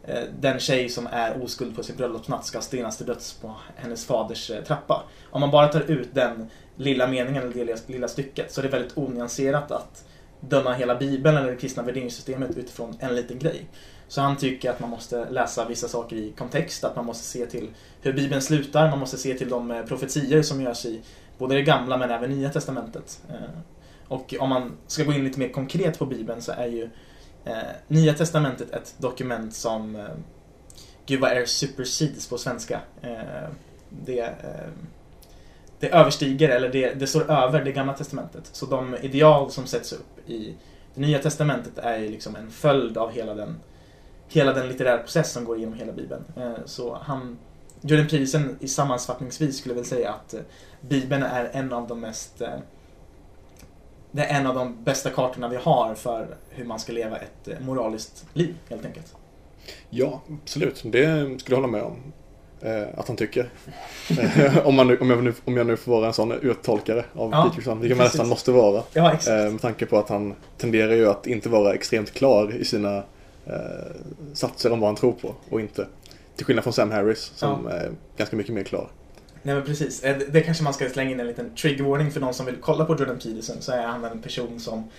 eh, 0.04 0.24
den 0.40 0.58
tjej 0.58 0.88
som 0.88 1.06
är 1.06 1.42
oskuld 1.44 1.76
på 1.76 1.82
sin 1.82 1.96
bröllopsnatt 1.96 2.46
ska 2.46 2.60
stenas 2.60 2.96
till 2.96 3.06
döds 3.06 3.32
på 3.32 3.54
hennes 3.76 4.06
faders 4.06 4.50
eh, 4.50 4.62
trappa. 4.64 5.02
Om 5.30 5.40
man 5.40 5.50
bara 5.50 5.68
tar 5.68 5.80
ut 5.80 6.08
den 6.14 6.50
lilla 6.76 7.06
meningen 7.06 7.42
eller 7.42 7.52
det 7.54 7.64
lilla, 7.64 7.78
lilla 7.86 8.08
stycket 8.08 8.52
så 8.52 8.60
är 8.60 8.62
det 8.62 8.68
väldigt 8.68 8.98
onyanserat 8.98 9.70
att 9.70 10.04
döma 10.40 10.72
hela 10.72 10.94
Bibeln 10.94 11.36
eller 11.36 11.50
det 11.50 11.56
kristna 11.56 11.82
värderingssystemet 11.82 12.56
utifrån 12.56 12.96
en 13.00 13.16
liten 13.16 13.38
grej. 13.38 13.68
Så 14.08 14.20
han 14.20 14.36
tycker 14.36 14.70
att 14.70 14.80
man 14.80 14.90
måste 14.90 15.30
läsa 15.30 15.68
vissa 15.68 15.88
saker 15.88 16.16
i 16.16 16.32
kontext, 16.32 16.84
att 16.84 16.96
man 16.96 17.04
måste 17.04 17.24
se 17.24 17.46
till 17.46 17.70
hur 18.00 18.12
Bibeln 18.12 18.42
slutar, 18.42 18.90
man 18.90 18.98
måste 18.98 19.16
se 19.18 19.34
till 19.34 19.48
de 19.48 19.70
eh, 19.70 19.82
profetier 19.82 20.42
som 20.42 20.62
görs 20.62 20.84
i 20.84 21.00
både 21.38 21.54
det 21.54 21.62
gamla 21.62 21.96
men 21.96 22.10
även 22.10 22.30
nya 22.30 22.50
testamentet. 22.50 23.22
Eh, 23.28 23.60
och 24.08 24.34
om 24.40 24.48
man 24.48 24.76
ska 24.86 25.04
gå 25.04 25.12
in 25.12 25.24
lite 25.24 25.38
mer 25.38 25.48
konkret 25.48 25.98
på 25.98 26.06
Bibeln 26.06 26.42
så 26.42 26.52
är 26.52 26.66
ju 26.66 26.90
eh, 27.44 27.56
Nya 27.88 28.14
testamentet 28.14 28.70
ett 28.70 28.94
dokument 28.98 29.54
som 29.54 30.08
Gud 31.06 31.20
vad 31.20 31.30
är 31.30 31.44
supersedes 31.44 32.28
på 32.28 32.38
svenska? 32.38 32.80
Det, 33.90 34.34
det 35.80 35.88
överstiger, 35.88 36.48
eller 36.48 36.68
det, 36.68 36.94
det 36.94 37.06
står 37.06 37.30
över 37.30 37.64
det 37.64 37.72
gamla 37.72 37.92
testamentet. 37.92 38.48
Så 38.52 38.66
de 38.66 38.96
ideal 39.02 39.50
som 39.50 39.66
sätts 39.66 39.92
upp 39.92 40.28
i 40.28 40.54
det 40.94 41.00
nya 41.00 41.18
testamentet 41.18 41.78
är 41.78 41.98
ju 41.98 42.08
liksom 42.08 42.36
en 42.36 42.50
följd 42.50 42.98
av 42.98 43.10
hela 43.10 43.34
den, 43.34 43.56
hela 44.28 44.52
den 44.52 44.68
litterära 44.68 44.98
process 44.98 45.32
som 45.32 45.44
går 45.44 45.56
igenom 45.56 45.74
hela 45.74 45.92
Bibeln. 45.92 46.24
Eh, 46.36 46.52
så 46.64 46.98
han, 47.02 47.38
Jordan 47.80 48.06
Peterson 48.06 48.56
i 48.60 48.68
sammanfattningsvis 48.68 49.58
skulle 49.58 49.74
väl 49.74 49.84
säga 49.84 50.12
att 50.12 50.34
eh, 50.34 50.40
Bibeln 50.80 51.22
är 51.22 51.50
en 51.52 51.72
av 51.72 51.88
de 51.88 52.00
mest 52.00 52.40
eh, 52.40 52.48
det 54.10 54.24
är 54.24 54.40
en 54.40 54.46
av 54.46 54.54
de 54.54 54.84
bästa 54.84 55.10
kartorna 55.10 55.48
vi 55.48 55.56
har 55.56 55.94
för 55.94 56.36
hur 56.50 56.64
man 56.64 56.78
ska 56.78 56.92
leva 56.92 57.16
ett 57.16 57.60
moraliskt 57.60 58.26
liv, 58.32 58.54
helt 58.68 58.84
enkelt. 58.84 59.14
Ja, 59.90 60.22
absolut. 60.42 60.82
Det 60.84 61.40
skulle 61.40 61.56
jag 61.56 61.62
hålla 61.62 61.72
med 61.72 61.82
om. 61.82 62.12
Eh, 62.62 62.82
att 62.96 63.08
han 63.08 63.16
tycker. 63.16 63.48
Eh, 64.20 64.66
om, 64.66 64.74
man 64.74 64.86
nu, 64.86 64.98
om, 64.98 65.10
jag 65.10 65.24
nu, 65.24 65.34
om 65.44 65.56
jag 65.56 65.66
nu 65.66 65.76
får 65.76 65.92
vara 65.92 66.06
en 66.06 66.12
sån 66.12 66.32
uttolkare 66.32 67.04
av 67.14 67.30
Ja, 67.32 67.50
Peterson, 67.50 67.80
vilket 67.80 67.98
man 67.98 68.04
precis. 68.04 68.14
nästan 68.18 68.28
måste 68.28 68.52
vara. 68.52 68.82
Ja. 68.92 69.12
Eh, 69.12 69.50
med 69.50 69.60
tanke 69.60 69.86
på 69.86 69.98
att 69.98 70.08
han 70.08 70.34
tenderar 70.56 70.92
ju 70.94 71.08
att 71.08 71.26
inte 71.26 71.48
vara 71.48 71.74
extremt 71.74 72.10
klar 72.14 72.54
i 72.54 72.64
sina 72.64 72.96
eh, 73.46 73.52
satser 74.32 74.72
om 74.72 74.80
vad 74.80 74.88
han 74.88 74.96
tror 74.96 75.12
på 75.12 75.34
och 75.50 75.60
inte. 75.60 75.86
Till 76.36 76.46
skillnad 76.46 76.64
från 76.64 76.72
Sam 76.72 76.90
Harris 76.90 77.32
som 77.34 77.66
är 77.66 77.90
ganska 78.16 78.36
mycket 78.36 78.54
mer 78.54 78.62
klar. 78.64 78.88
Nej 79.42 79.54
men 79.54 79.64
precis. 79.64 80.00
Det- 80.00 80.40
kanske 80.40 80.64
man 80.64 80.74
ska 80.74 80.88
slänga 80.88 81.10
in 81.10 81.20
en 81.20 81.26
liten 81.26 81.54
trigger 81.54 81.84
warning 81.84 82.10
för 82.10 82.20
de 82.20 82.34
som 82.34 82.46
vill 82.46 82.56
kolla 82.60 82.84
på 82.84 82.92
Jordan 82.92 83.18
Peterson 83.18 83.56
så 83.60 83.72
är 83.72 83.82
han 83.82 84.04
en 84.04 84.22
person 84.22 84.60
som 84.60 84.90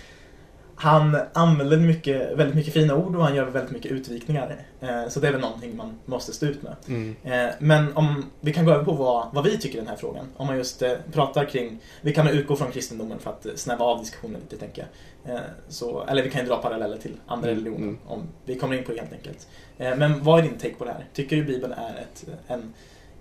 han 0.80 1.16
använder 1.32 1.76
mycket, 1.76 2.38
väldigt 2.38 2.56
mycket 2.56 2.72
fina 2.74 2.94
ord 2.96 3.16
och 3.16 3.24
han 3.24 3.34
gör 3.34 3.44
väldigt 3.44 3.72
mycket 3.72 3.92
utvikningar. 3.92 4.56
Eh, 4.80 5.08
Så 5.08 5.20
det 5.20 5.28
är 5.28 5.32
väl 5.32 5.40
någonting 5.40 5.76
man 5.76 5.98
måste 6.04 6.32
stå 6.32 6.46
ut 6.46 6.62
med. 6.62 6.76
Mm. 6.88 7.16
Eh, 7.24 7.54
Men 7.58 7.96
om 7.96 8.24
vi 8.40 8.52
kan 8.52 8.64
gå 8.64 8.72
över 8.72 8.84
på 8.84 8.92
vad, 8.92 9.26
vad 9.32 9.44
vi 9.44 9.58
tycker 9.58 9.76
i 9.76 9.80
den 9.80 9.88
här 9.88 9.96
frågan. 9.96 10.26
Om 10.36 10.46
man 10.46 10.56
just 10.56 10.82
eh, 10.82 10.92
pratar 11.12 11.44
kring, 11.44 11.78
vi 12.00 12.14
kan 12.14 12.28
utgå 12.28 12.56
från 12.56 12.70
kristendomen 12.72 13.18
för 13.18 13.30
att 13.30 13.46
snäva 13.56 13.84
av 13.84 14.00
diskussionen 14.00 14.40
lite 14.40 14.56
tänker 14.56 14.82
jag. 14.82 15.40
Så, 15.68 16.04
eller 16.08 16.22
vi 16.22 16.30
kan 16.30 16.40
ju 16.40 16.46
dra 16.46 16.56
paralleller 16.56 16.98
till 16.98 17.12
andra 17.26 17.48
Mm, 17.50 17.58
religioner 17.64 17.86
mm. 17.88 17.98
om 18.06 18.22
vi 18.44 18.54
kommer 18.58 18.76
in 18.78 18.84
på 18.84 18.92
det 18.92 19.00
helt 19.00 19.12
enkelt. 19.12 19.46
Men 19.76 20.24
vad 20.24 20.38
är 20.38 20.42
din 20.42 20.58
take 20.58 20.74
på 20.74 20.84
det 20.84 20.90
här? 20.92 21.04
Tycker 21.14 21.36
du 21.36 21.44
Bibeln 21.44 21.72
är 21.72 21.94
ett, 22.00 22.24
en, 22.46 22.72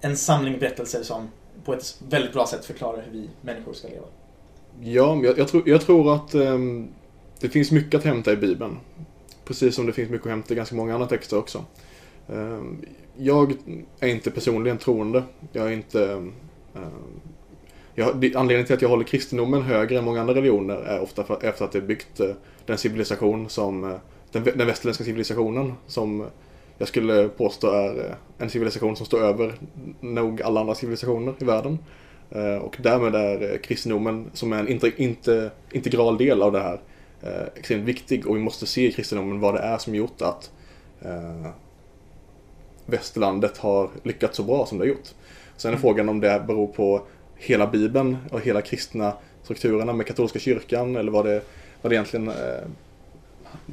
en 0.01 0.17
samling 0.17 0.59
berättelser 0.59 1.03
som 1.03 1.27
på 1.65 1.73
ett 1.73 2.01
väldigt 2.09 2.33
bra 2.33 2.47
sätt 2.47 2.65
förklarar 2.65 3.03
hur 3.05 3.19
vi 3.19 3.29
människor 3.41 3.73
ska 3.73 3.87
leva? 3.87 4.05
Ja, 4.81 5.19
jag, 5.23 5.39
jag, 5.39 5.47
tror, 5.47 5.69
jag 5.69 5.81
tror 5.81 6.15
att 6.15 6.33
ehm, 6.33 6.87
det 7.39 7.49
finns 7.49 7.71
mycket 7.71 7.95
att 7.95 8.03
hämta 8.03 8.33
i 8.33 8.35
Bibeln. 8.35 8.77
Precis 9.45 9.75
som 9.75 9.85
det 9.85 9.93
finns 9.93 10.09
mycket 10.09 10.27
att 10.27 10.31
hämta 10.31 10.53
i 10.53 10.57
ganska 10.57 10.75
många 10.75 10.93
andra 10.93 11.07
texter 11.07 11.37
också. 11.37 11.65
Ehm, 12.33 12.85
jag 13.17 13.53
är 13.99 14.07
inte 14.07 14.31
personligen 14.31 14.77
troende. 14.77 15.23
Jag 15.51 15.67
är 15.67 15.71
inte... 15.71 16.11
Ehm, 16.13 16.33
jag, 17.95 18.07
anledningen 18.07 18.65
till 18.65 18.75
att 18.75 18.81
jag 18.81 18.89
håller 18.89 19.03
kristendomen 19.03 19.61
högre 19.61 19.97
än 19.97 20.05
många 20.05 20.21
andra 20.21 20.33
religioner 20.33 20.75
är 20.75 20.99
ofta 21.01 21.23
för, 21.23 21.45
efter 21.45 21.65
att 21.65 21.71
det 21.71 21.77
är 21.77 21.81
byggt 21.81 22.19
eh, 22.19 22.31
den 22.65 22.77
civilisation 22.77 23.49
som... 23.49 23.83
Eh, 23.83 23.97
den, 24.31 24.43
den 24.43 24.67
västerländska 24.67 25.03
civilisationen 25.03 25.73
som 25.87 26.25
jag 26.77 26.87
skulle 26.87 27.27
påstå 27.27 27.71
är 27.71 28.05
eh, 28.05 28.15
en 28.37 28.49
civilisation 28.49 28.95
som 28.95 29.05
står 29.05 29.23
över 29.23 29.53
nog 29.99 30.41
alla 30.41 30.59
andra 30.59 30.75
civilisationer 30.75 31.33
i 31.39 31.43
världen. 31.45 31.79
Och 32.61 32.77
därmed 32.79 33.15
är 33.15 33.57
kristendomen, 33.57 34.29
som 34.33 34.53
är 34.53 34.59
en 34.59 34.67
inte, 34.67 34.91
inte, 35.03 35.51
integral 35.71 36.17
del 36.17 36.41
av 36.41 36.51
det 36.51 36.59
här, 36.59 36.79
eh, 37.23 37.43
extremt 37.55 37.83
viktig. 37.83 38.27
Och 38.27 38.35
vi 38.35 38.39
måste 38.39 38.65
se 38.65 38.87
i 38.87 38.91
kristendomen 38.91 39.39
vad 39.39 39.53
det 39.53 39.59
är 39.59 39.77
som 39.77 39.95
gjort 39.95 40.21
att 40.21 40.51
eh, 41.01 41.51
västerlandet 42.85 43.57
har 43.57 43.89
lyckats 44.03 44.37
så 44.37 44.43
bra 44.43 44.65
som 44.65 44.77
det 44.77 44.83
har 44.83 44.89
gjort. 44.89 45.07
Sen 45.57 45.69
är 45.69 45.73
Mm. 45.73 45.81
frågan 45.81 46.09
om 46.09 46.19
det 46.19 46.43
beror 46.47 46.67
på 46.67 47.01
hela 47.35 47.67
Bibeln 47.67 48.17
och 48.31 48.41
hela 48.41 48.61
kristna 48.61 49.13
strukturerna 49.43 49.93
med 49.93 50.05
katolska 50.07 50.39
kyrkan 50.39 50.95
eller 50.95 51.11
vad 51.11 51.25
det, 51.25 51.41
vad 51.81 51.91
det 51.91 51.95
egentligen 51.95 52.27
eh, 52.27 52.67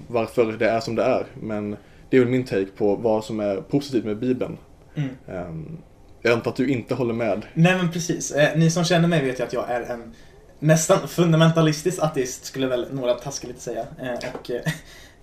varför 0.08 0.52
det 0.52 0.68
är 0.70 0.80
som 0.80 0.94
det 0.94 1.02
är. 1.02 1.26
Men 1.40 1.76
det 2.10 2.16
är 2.16 2.20
väl 2.20 2.28
min 2.30 2.44
take 2.44 2.66
på 2.76 2.96
vad 2.96 3.24
som 3.24 3.40
är 3.40 3.56
positivt 3.56 4.04
med 4.04 4.16
Bibeln. 4.18 4.58
Mm. 4.94 5.08
Ehm, 5.28 5.78
jag 6.22 6.32
antar 6.32 6.50
att 6.50 6.56
du 6.56 6.68
inte 6.68 6.94
håller 6.94 7.14
med. 7.14 7.46
Nej 7.54 7.76
men 7.76 7.92
precis. 7.92 8.32
Eh, 8.32 8.58
Ni 8.58 8.70
som 8.70 8.84
känner 8.84 9.08
mig 9.08 9.24
vet 9.24 9.40
ju 9.40 9.44
att 9.44 9.52
jag 9.52 9.70
är 9.70 9.80
en 9.80 10.12
nästan 10.58 11.08
fundamentalistisk 11.08 11.98
ateist 12.02 12.44
skulle 12.44 12.66
väl 12.66 12.94
några 12.94 13.14
taskigt 13.14 13.60
säga. 13.60 13.86
Eh, 14.02 14.30
och 14.34 14.50
eh, 14.50 14.72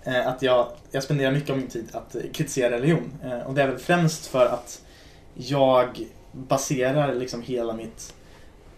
eh, 0.03 0.27
att 0.27 0.41
jag, 0.41 0.67
jag 0.91 1.03
spenderar 1.03 1.31
mycket 1.31 1.49
av 1.49 1.57
min 1.57 1.67
tid 1.67 1.87
att 1.91 2.15
kritisera 2.33 2.71
religion. 2.71 3.13
Och 3.45 3.53
det 3.53 3.63
är 3.63 3.67
väl 3.67 3.77
främst 3.77 4.25
för 4.25 4.45
att 4.45 4.81
jag 5.33 6.07
baserar 6.31 7.15
liksom 7.15 7.41
hela 7.41 7.73
mitt 7.73 8.13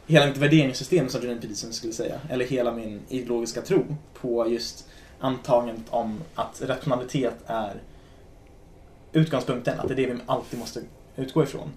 hela 0.07 0.25
mitt 0.25 0.37
värderingssystem 0.37 1.09
som 1.09 1.21
Jordan 1.21 1.39
Peterson 1.39 1.73
skulle 1.73 1.93
säga, 1.93 2.19
eller 2.29 2.45
hela 2.45 2.71
min 2.71 3.01
ideologiska 3.09 3.61
tro 3.61 3.85
på 4.21 4.49
just 4.49 4.87
antagandet 5.19 5.85
om 5.89 6.21
att 6.35 6.61
rationalitet 6.65 7.35
är 7.45 7.81
utgångspunkten, 9.13 9.79
att 9.79 9.87
det 9.87 9.93
är 9.93 9.95
det 9.95 10.05
vi 10.05 10.19
alltid 10.25 10.59
måste 10.59 10.81
utgå 11.15 11.43
ifrån. 11.43 11.71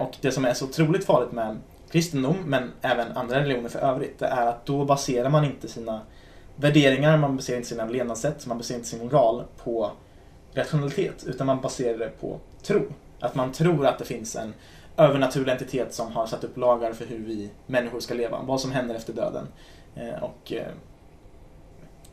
Och 0.00 0.16
det 0.20 0.32
som 0.32 0.44
är 0.44 0.54
så 0.54 0.64
otroligt 0.64 1.04
farligt 1.04 1.32
med 1.32 1.56
kristendom, 1.92 2.36
men 2.46 2.72
även 2.82 3.16
andra 3.16 3.40
religioner 3.40 3.68
för 3.68 3.78
övrigt, 3.78 4.18
det 4.18 4.26
är 4.26 4.46
att 4.46 4.66
då 4.66 4.84
baserar 4.84 5.28
man 5.28 5.44
inte 5.44 5.68
sina 5.68 6.00
värderingar, 6.56 7.18
man 7.18 7.36
baserar 7.36 7.56
inte 7.56 7.68
sina 7.68 7.84
levnadssätt, 7.84 8.46
man 8.46 8.58
baserar 8.58 8.78
inte 8.78 8.88
sin 8.88 9.04
moral 9.04 9.44
på 9.64 9.90
rationalitet, 10.54 11.24
utan 11.26 11.46
man 11.46 11.60
baserar 11.60 11.98
det 11.98 12.20
på 12.20 12.40
tro. 12.62 12.82
Att 13.20 13.34
man 13.34 13.52
tror 13.52 13.86
att 13.86 13.98
det 13.98 14.04
finns 14.04 14.36
en 14.36 14.54
övernaturlig 14.96 15.52
entitet 15.52 15.94
som 15.94 16.12
har 16.12 16.26
satt 16.26 16.44
upp 16.44 16.56
lagar 16.56 16.92
för 16.92 17.06
hur 17.06 17.18
vi 17.18 17.50
människor 17.66 18.00
ska 18.00 18.14
leva, 18.14 18.42
vad 18.42 18.60
som 18.60 18.72
händer 18.72 18.94
efter 18.94 19.12
döden. 19.12 19.46
Eh, 19.94 20.22
och 20.22 20.52
eh, 20.52 20.72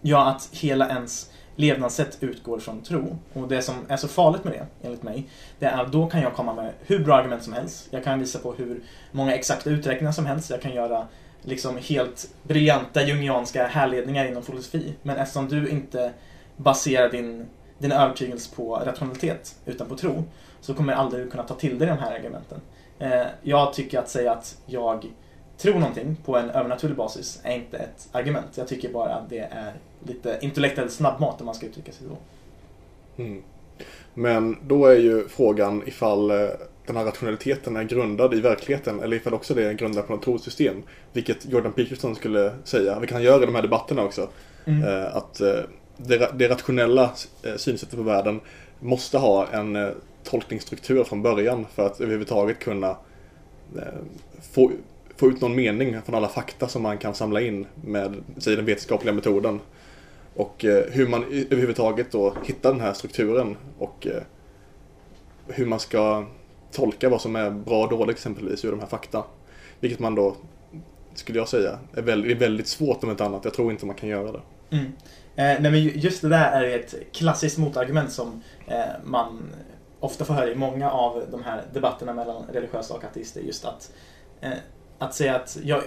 ja, 0.01 0.29
att 0.29 0.49
hela 0.51 0.89
ens 0.89 1.31
levnadssätt 1.59 2.17
utgår 2.19 2.59
från 2.59 2.81
tro. 2.81 3.17
Och 3.33 3.47
det 3.47 3.61
som 3.61 3.75
är 3.87 3.97
så 3.97 4.07
farligt 4.07 4.43
med 4.43 4.53
det, 4.53 4.87
enligt 4.87 5.03
mig, 5.03 5.29
det 5.59 5.65
är 5.65 5.83
att 5.83 5.91
då 5.91 6.07
kan 6.07 6.21
jag 6.21 6.33
komma 6.33 6.53
med 6.53 6.73
hur 6.81 6.99
bra 6.99 7.15
argument 7.15 7.43
som 7.43 7.53
helst. 7.53 7.87
Jag 7.91 8.03
kan 8.03 8.19
visa 8.19 8.39
på 8.39 8.53
hur 8.53 8.81
många 9.11 9.35
exakta 9.35 9.69
uträkningar 9.69 10.11
som 10.11 10.25
helst. 10.25 10.49
Jag 10.49 10.61
kan 10.61 10.73
göra 10.73 11.07
liksom 11.41 11.77
helt 11.77 12.29
briljanta 12.43 13.03
jungianska 13.03 13.67
härledningar 13.67 14.25
inom 14.25 14.43
filosofi. 14.43 14.93
Men 15.03 15.17
eftersom 15.17 15.47
du 15.47 15.69
inte 15.69 16.11
baserar 16.57 17.09
din, 17.09 17.45
din 17.77 17.91
övertygelse 17.91 18.55
på 18.55 18.75
rationalitet, 18.75 19.55
utan 19.65 19.87
på 19.87 19.95
tro, 19.95 20.23
så 20.61 20.73
kommer 20.73 20.93
jag 20.93 20.99
aldrig 20.99 21.31
kunna 21.31 21.43
ta 21.43 21.55
till 21.55 21.79
dig 21.79 21.87
de 21.87 21.97
här 21.97 22.15
argumenten. 22.15 22.61
Eh, 22.99 23.25
jag 23.41 23.73
tycker 23.73 23.99
att 23.99 24.09
säga 24.09 24.31
att 24.31 24.57
jag 24.65 25.05
tror 25.57 25.73
någonting 25.73 26.17
på 26.25 26.37
en 26.37 26.49
övernaturlig 26.49 26.97
basis 26.97 27.39
är 27.43 27.55
inte 27.55 27.77
ett 27.77 28.09
argument. 28.11 28.47
Jag 28.55 28.67
tycker 28.67 28.93
bara 28.93 29.15
att 29.15 29.29
det 29.29 29.47
är 29.51 29.73
lite 30.07 30.39
intellektuell 30.41 30.89
snabbmat 30.89 31.39
om 31.39 31.45
man 31.45 31.55
ska 31.55 31.65
uttrycka 31.65 31.91
sig 31.91 32.07
så. 32.07 32.17
Mm. 33.21 33.43
Men 34.13 34.57
då 34.67 34.85
är 34.85 34.95
ju 34.95 35.27
frågan 35.27 35.83
ifall 35.85 36.31
eh, 36.31 36.47
den 36.85 36.97
här 36.97 37.05
rationaliteten 37.05 37.75
är 37.75 37.83
grundad 37.83 38.33
i 38.33 38.41
verkligheten 38.41 38.99
eller 38.99 39.17
ifall 39.17 39.33
också 39.33 39.53
det 39.53 39.63
är 39.63 39.73
grundat 39.73 40.07
på 40.07 40.13
något 40.13 40.23
trosystem. 40.23 40.83
Vilket 41.13 41.45
Jordan 41.45 41.73
Peterson 41.73 42.15
skulle 42.15 42.51
säga, 42.63 42.99
vilket 42.99 43.13
han 43.13 43.23
gör 43.23 43.43
i 43.43 43.45
de 43.45 43.55
här 43.55 43.61
debatterna 43.61 44.03
också. 44.03 44.29
Mm. 44.65 44.83
Eh, 44.83 45.15
att 45.15 45.41
det, 45.97 46.31
det 46.33 46.49
rationella 46.49 47.11
synsättet 47.57 47.95
på 47.95 48.03
världen 48.03 48.39
måste 48.79 49.17
ha 49.17 49.47
en 49.47 49.93
tolkningsstruktur 50.23 51.03
från 51.03 51.21
början 51.21 51.65
för 51.75 51.85
att 51.85 52.01
överhuvudtaget 52.01 52.59
kunna 52.59 52.97
få 54.53 54.71
få 55.19 55.27
ut 55.27 55.41
någon 55.41 55.55
mening 55.55 56.01
från 56.01 56.15
alla 56.15 56.27
fakta 56.27 56.67
som 56.67 56.81
man 56.81 56.97
kan 56.97 57.13
samla 57.13 57.41
in 57.41 57.65
med 57.85 58.15
säg, 58.37 58.55
den 58.55 58.65
vetenskapliga 58.65 59.13
metoden. 59.13 59.59
Och 60.39 60.65
eh, 60.65 60.85
hur 60.91 61.07
man 61.07 61.23
överhuvudtaget 61.23 62.11
då 62.11 62.35
hittar 62.43 62.71
den 62.71 62.81
här 62.81 62.93
strukturen 62.93 63.57
och 63.77 64.07
eh, 64.07 64.21
hur 65.47 65.65
man 65.65 65.79
ska 65.79 66.25
tolka 66.71 67.09
vad 67.09 67.21
som 67.21 67.35
är 67.35 67.49
bra 67.49 67.83
och 67.83 67.89
dåligt 67.89 68.15
exempelvis 68.15 68.65
ur 68.65 68.71
de 68.71 68.79
här 68.79 68.87
fakta. 68.87 69.23
Vilket 69.79 69.99
man 69.99 70.15
då, 70.15 70.35
skulle 71.13 71.39
jag 71.39 71.47
säga, 71.47 71.79
är 71.95 72.01
väldigt, 72.01 72.37
väldigt 72.37 72.67
svårt 72.67 73.03
om 73.03 73.09
inte 73.09 73.25
annat. 73.25 73.45
Jag 73.45 73.53
tror 73.53 73.71
inte 73.71 73.85
man 73.85 73.95
kan 73.95 74.09
göra 74.09 74.31
det. 74.31 74.41
Mm. 74.69 74.85
Eh, 75.35 75.61
nej 75.61 75.71
men 75.71 75.87
just 75.87 76.21
det 76.21 76.29
där 76.29 76.63
är 76.63 76.79
ett 76.79 76.95
klassiskt 77.13 77.57
motargument 77.57 78.11
som 78.11 78.41
eh, 78.67 78.77
man 79.03 79.43
ofta 79.99 80.25
får 80.25 80.33
höra 80.33 80.51
i 80.51 80.55
många 80.55 80.91
av 80.91 81.23
de 81.31 81.43
här 81.43 81.63
debatterna 81.73 82.13
mellan 82.13 82.43
religiösa 82.53 82.93
och 82.93 83.03
ateister. 83.03 83.41
Just 83.41 83.65
att 83.65 83.91
eh, 84.41 84.51
att 84.99 85.13
säga 85.13 85.35
att 85.35 85.57
jag, 85.63 85.83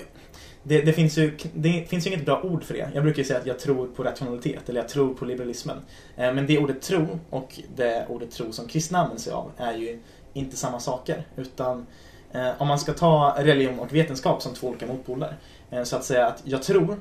det, 0.63 0.83
det, 0.83 0.93
finns 0.93 1.19
ju, 1.19 1.37
det 1.55 1.89
finns 1.89 2.07
ju 2.07 2.11
inget 2.11 2.25
bra 2.25 2.43
ord 2.43 2.65
för 2.65 2.75
det. 2.75 2.91
Jag 2.95 3.03
brukar 3.03 3.23
säga 3.23 3.39
att 3.39 3.47
jag 3.47 3.59
tror 3.59 3.87
på 3.87 4.03
rationalitet 4.03 4.69
eller 4.69 4.81
jag 4.81 4.89
tror 4.89 5.15
på 5.15 5.25
liberalismen. 5.25 5.77
Eh, 6.17 6.35
men 6.35 6.47
det 6.47 6.59
ordet 6.59 6.83
tro 6.83 7.19
och 7.31 7.61
det 7.77 8.07
ordet 8.09 8.31
tro 8.31 8.53
som 8.53 8.69
kristna 8.69 8.99
använder 8.99 9.23
sig 9.23 9.33
av 9.33 9.51
är 9.57 9.75
ju 9.75 9.99
inte 10.33 10.57
samma 10.57 10.81
saker. 10.81 11.25
Utan 11.37 11.87
eh, 12.33 12.51
om 12.59 12.69
man 12.69 12.79
ska 12.79 12.93
ta 12.93 13.35
religion 13.39 13.79
och 13.79 13.95
vetenskap 13.95 14.43
som 14.43 14.55
två 14.55 14.69
olika 14.69 14.87
motpoler. 14.87 15.37
Eh, 15.71 15.83
så 15.83 15.97
att 15.97 16.05
säga 16.05 16.27
att 16.27 16.43
jag 16.45 16.63
tror 16.63 16.97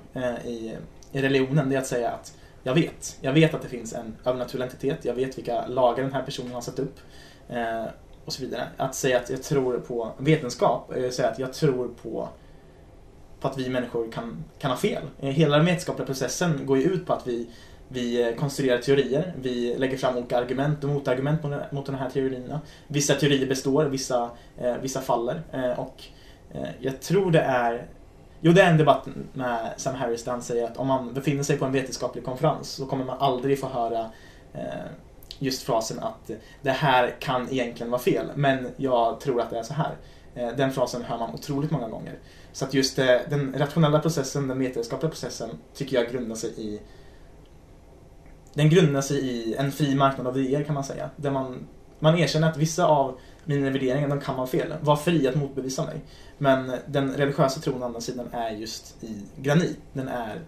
i 1.11 1.21
religionen, 1.21 1.69
det 1.69 1.75
är 1.75 1.79
att 1.79 1.87
säga 1.87 2.09
att 2.09 2.33
jag 2.63 2.73
vet. 2.73 3.17
Jag 3.21 3.33
vet 3.33 3.53
att 3.53 3.61
det 3.61 3.67
finns 3.67 3.93
en 3.93 4.15
övernaturlig 4.25 4.65
entitet. 4.65 5.05
Jag 5.05 5.13
vet 5.13 5.37
vilka 5.37 5.67
lagar 5.67 6.03
den 6.03 6.13
här 6.13 6.23
personen 6.23 6.51
har 6.51 6.61
satt 6.61 6.79
upp 6.79 6.99
och 8.25 8.33
så 8.33 8.41
vidare. 8.41 8.67
Att 8.77 8.95
säga 8.95 9.17
att 9.17 9.29
jag 9.29 9.43
tror 9.43 9.79
på 9.79 10.11
vetenskap 10.17 10.91
är 10.91 11.07
att 11.07 11.13
säga 11.13 11.29
att 11.29 11.39
jag 11.39 11.53
tror 11.53 11.87
på, 12.03 12.29
på 13.41 13.47
att 13.47 13.57
vi 13.57 13.69
människor 13.69 14.11
kan, 14.11 14.43
kan 14.59 14.71
ha 14.71 14.77
fel. 14.77 15.03
Eh, 15.19 15.29
hela 15.29 15.57
den 15.57 15.65
vetenskapliga 15.65 16.05
processen 16.05 16.65
går 16.65 16.77
ju 16.77 16.83
ut 16.83 17.05
på 17.05 17.13
att 17.13 17.27
vi, 17.27 17.47
vi 17.87 18.27
eh, 18.27 18.35
konstruerar 18.35 18.77
teorier, 18.77 19.33
vi 19.41 19.75
lägger 19.77 19.97
fram 19.97 20.17
olika 20.17 20.37
argument 20.37 20.83
och 20.83 20.89
motargument 20.89 21.43
mot, 21.43 21.71
mot 21.71 21.85
de 21.85 21.95
här 21.95 22.09
teorierna. 22.09 22.61
Vissa 22.87 23.15
teorier 23.15 23.47
består, 23.47 23.85
vissa, 23.85 24.29
eh, 24.57 24.75
vissa 24.77 25.01
faller. 25.01 25.41
Eh, 25.51 25.79
och 25.79 26.03
eh, 26.53 26.69
jag 26.79 27.01
tror 27.01 27.31
det 27.31 27.41
är 27.41 27.87
Jo, 28.43 28.51
det 28.51 28.61
är 28.61 28.71
en 28.71 28.77
debatt 28.77 29.07
med 29.33 29.73
Sam 29.77 29.95
Harris 29.95 30.23
där 30.23 30.31
han 30.31 30.41
säger 30.41 30.65
att 30.65 30.77
om 30.77 30.87
man 30.87 31.13
befinner 31.13 31.43
sig 31.43 31.57
på 31.57 31.65
en 31.65 31.71
vetenskaplig 31.71 32.25
konferens 32.25 32.69
så 32.69 32.85
kommer 32.85 33.05
man 33.05 33.17
aldrig 33.19 33.59
få 33.59 33.67
höra 33.67 34.09
eh, 34.53 34.61
just 35.39 35.63
frasen 35.63 35.99
att 35.99 36.31
det 36.61 36.71
här 36.71 37.15
kan 37.19 37.49
egentligen 37.51 37.91
vara 37.91 38.01
fel, 38.01 38.31
men 38.35 38.67
jag 38.77 39.19
tror 39.19 39.41
att 39.41 39.49
det 39.49 39.59
är 39.59 39.63
så 39.63 39.73
här. 39.73 39.95
Eh, 40.35 40.49
den 40.57 40.71
frasen 40.71 41.03
hör 41.03 41.17
man 41.17 41.33
otroligt 41.33 41.71
många 41.71 41.87
gånger. 41.87 42.13
Så 42.53 42.65
att 42.65 42.73
just 42.73 42.99
eh, 42.99 43.17
den 43.29 43.55
rationella 43.57 43.99
processen, 43.99 44.47
den 44.47 44.59
vetenskapliga 44.59 45.09
processen, 45.09 45.49
tycker 45.73 45.97
jag 45.97 46.11
grundar 46.11 46.35
sig 46.35 46.49
i 46.57 46.81
den 48.53 48.69
grundar 48.69 49.01
sig 49.01 49.17
i 49.17 49.55
en 49.55 49.71
fri 49.71 49.95
marknad 49.95 50.27
av 50.27 50.39
idéer 50.39 50.63
kan 50.63 50.75
man 50.75 50.83
säga. 50.83 51.09
Där 51.15 51.31
man, 51.31 51.67
man 51.99 52.17
erkänner 52.17 52.49
att 52.49 52.57
vissa 52.57 52.85
av 52.85 53.19
mina 53.45 53.69
värderingar, 53.69 54.07
de 54.07 54.21
kan 54.21 54.35
vara 54.35 54.47
fel. 54.47 54.73
Var 54.81 54.95
fri 54.95 55.27
att 55.27 55.35
motbevisa 55.35 55.85
mig. 55.85 56.01
Men 56.37 56.71
den 56.85 57.13
religiösa 57.13 57.61
tron 57.61 57.83
å 57.83 57.85
andra 57.85 58.01
sidan 58.01 58.27
är 58.31 58.49
just 58.49 59.03
i 59.03 59.21
granit. 59.41 59.79
Den 59.93 60.07
är 60.07 60.41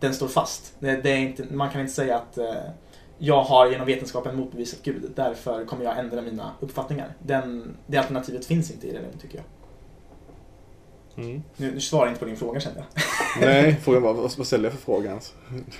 den 0.00 0.14
står 0.14 0.28
fast. 0.28 0.74
Det, 0.78 1.02
det 1.02 1.10
är 1.10 1.18
inte, 1.18 1.44
man 1.50 1.70
kan 1.70 1.80
inte 1.80 1.92
säga 1.92 2.16
att 2.16 2.38
eh, 2.38 2.54
jag 3.18 3.42
har 3.42 3.70
genom 3.70 3.86
vetenskapen 3.86 4.36
motbevisat 4.36 4.82
Gud, 4.82 5.12
därför 5.14 5.64
kommer 5.64 5.84
jag 5.84 5.98
ändra 5.98 6.22
mina 6.22 6.52
uppfattningar. 6.60 7.14
Den, 7.18 7.76
det 7.86 7.98
alternativet 7.98 8.44
finns 8.44 8.70
inte 8.70 8.86
i 8.86 8.92
religion, 8.92 9.18
tycker 9.18 9.38
jag. 9.38 9.44
Mm. 11.16 11.42
Nu, 11.56 11.70
nu 11.74 11.80
svarar 11.80 12.06
jag 12.06 12.10
inte 12.10 12.20
på 12.20 12.24
din 12.24 12.36
fråga 12.36 12.60
kände 12.60 12.78
jag. 12.78 13.02
Nej, 13.40 13.76
frågan 13.82 14.02
var 14.02 14.14
vad 14.14 14.46
ställer 14.46 14.64
jag 14.64 14.72
för 14.72 14.82
fråga 14.82 15.08
ens? 15.08 15.32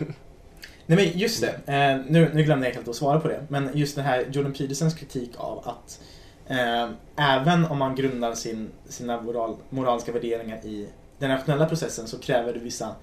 Nej 0.87 0.99
men 0.99 1.18
just 1.18 1.40
det, 1.40 1.73
eh, 1.73 2.12
nu, 2.12 2.31
nu 2.35 2.42
glömde 2.42 2.66
jag 2.66 2.75
helt 2.75 2.88
att 2.88 2.97
svara 2.97 3.21
på 3.21 3.29
det. 3.29 3.47
Men 3.49 3.71
just 3.75 3.97
det 3.97 4.03
här 4.03 4.27
Jordan 4.31 4.53
Petersons 4.53 4.95
kritik 4.95 5.31
av 5.37 5.68
att 5.68 6.01
eh, 6.47 6.90
även 7.16 7.64
om 7.64 7.79
man 7.79 7.95
grundar 7.95 8.35
sin, 8.35 8.71
sina 8.88 9.21
moral, 9.21 9.57
moraliska 9.71 10.12
värderingar 10.12 10.66
i 10.66 10.88
den 11.18 11.31
nationella 11.31 11.66
processen 11.66 12.07
så 12.07 12.18
kräver 12.18 12.53
det 12.53 12.59
vissa 12.59 12.95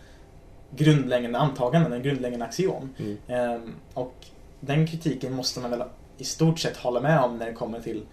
grundläggande 0.76 1.40
antaganden, 1.40 1.94
en 1.94 2.04
grundläggande 2.04 2.46
axiom. 2.46 2.90
Mm. 2.98 3.18
Ehm, 3.28 3.76
och 3.94 4.16
den 4.60 4.88
kritiken 4.88 5.34
måste 5.34 5.60
man 5.60 5.72
väl 5.72 5.84
i 6.18 6.24
stort 6.24 6.60
sett 6.60 6.78
hålla 6.78 7.02
med 7.02 7.20
om 7.20 7.38
när 7.38 7.46
det 7.46 7.54
kommer 7.54 7.80
till 7.80 8.06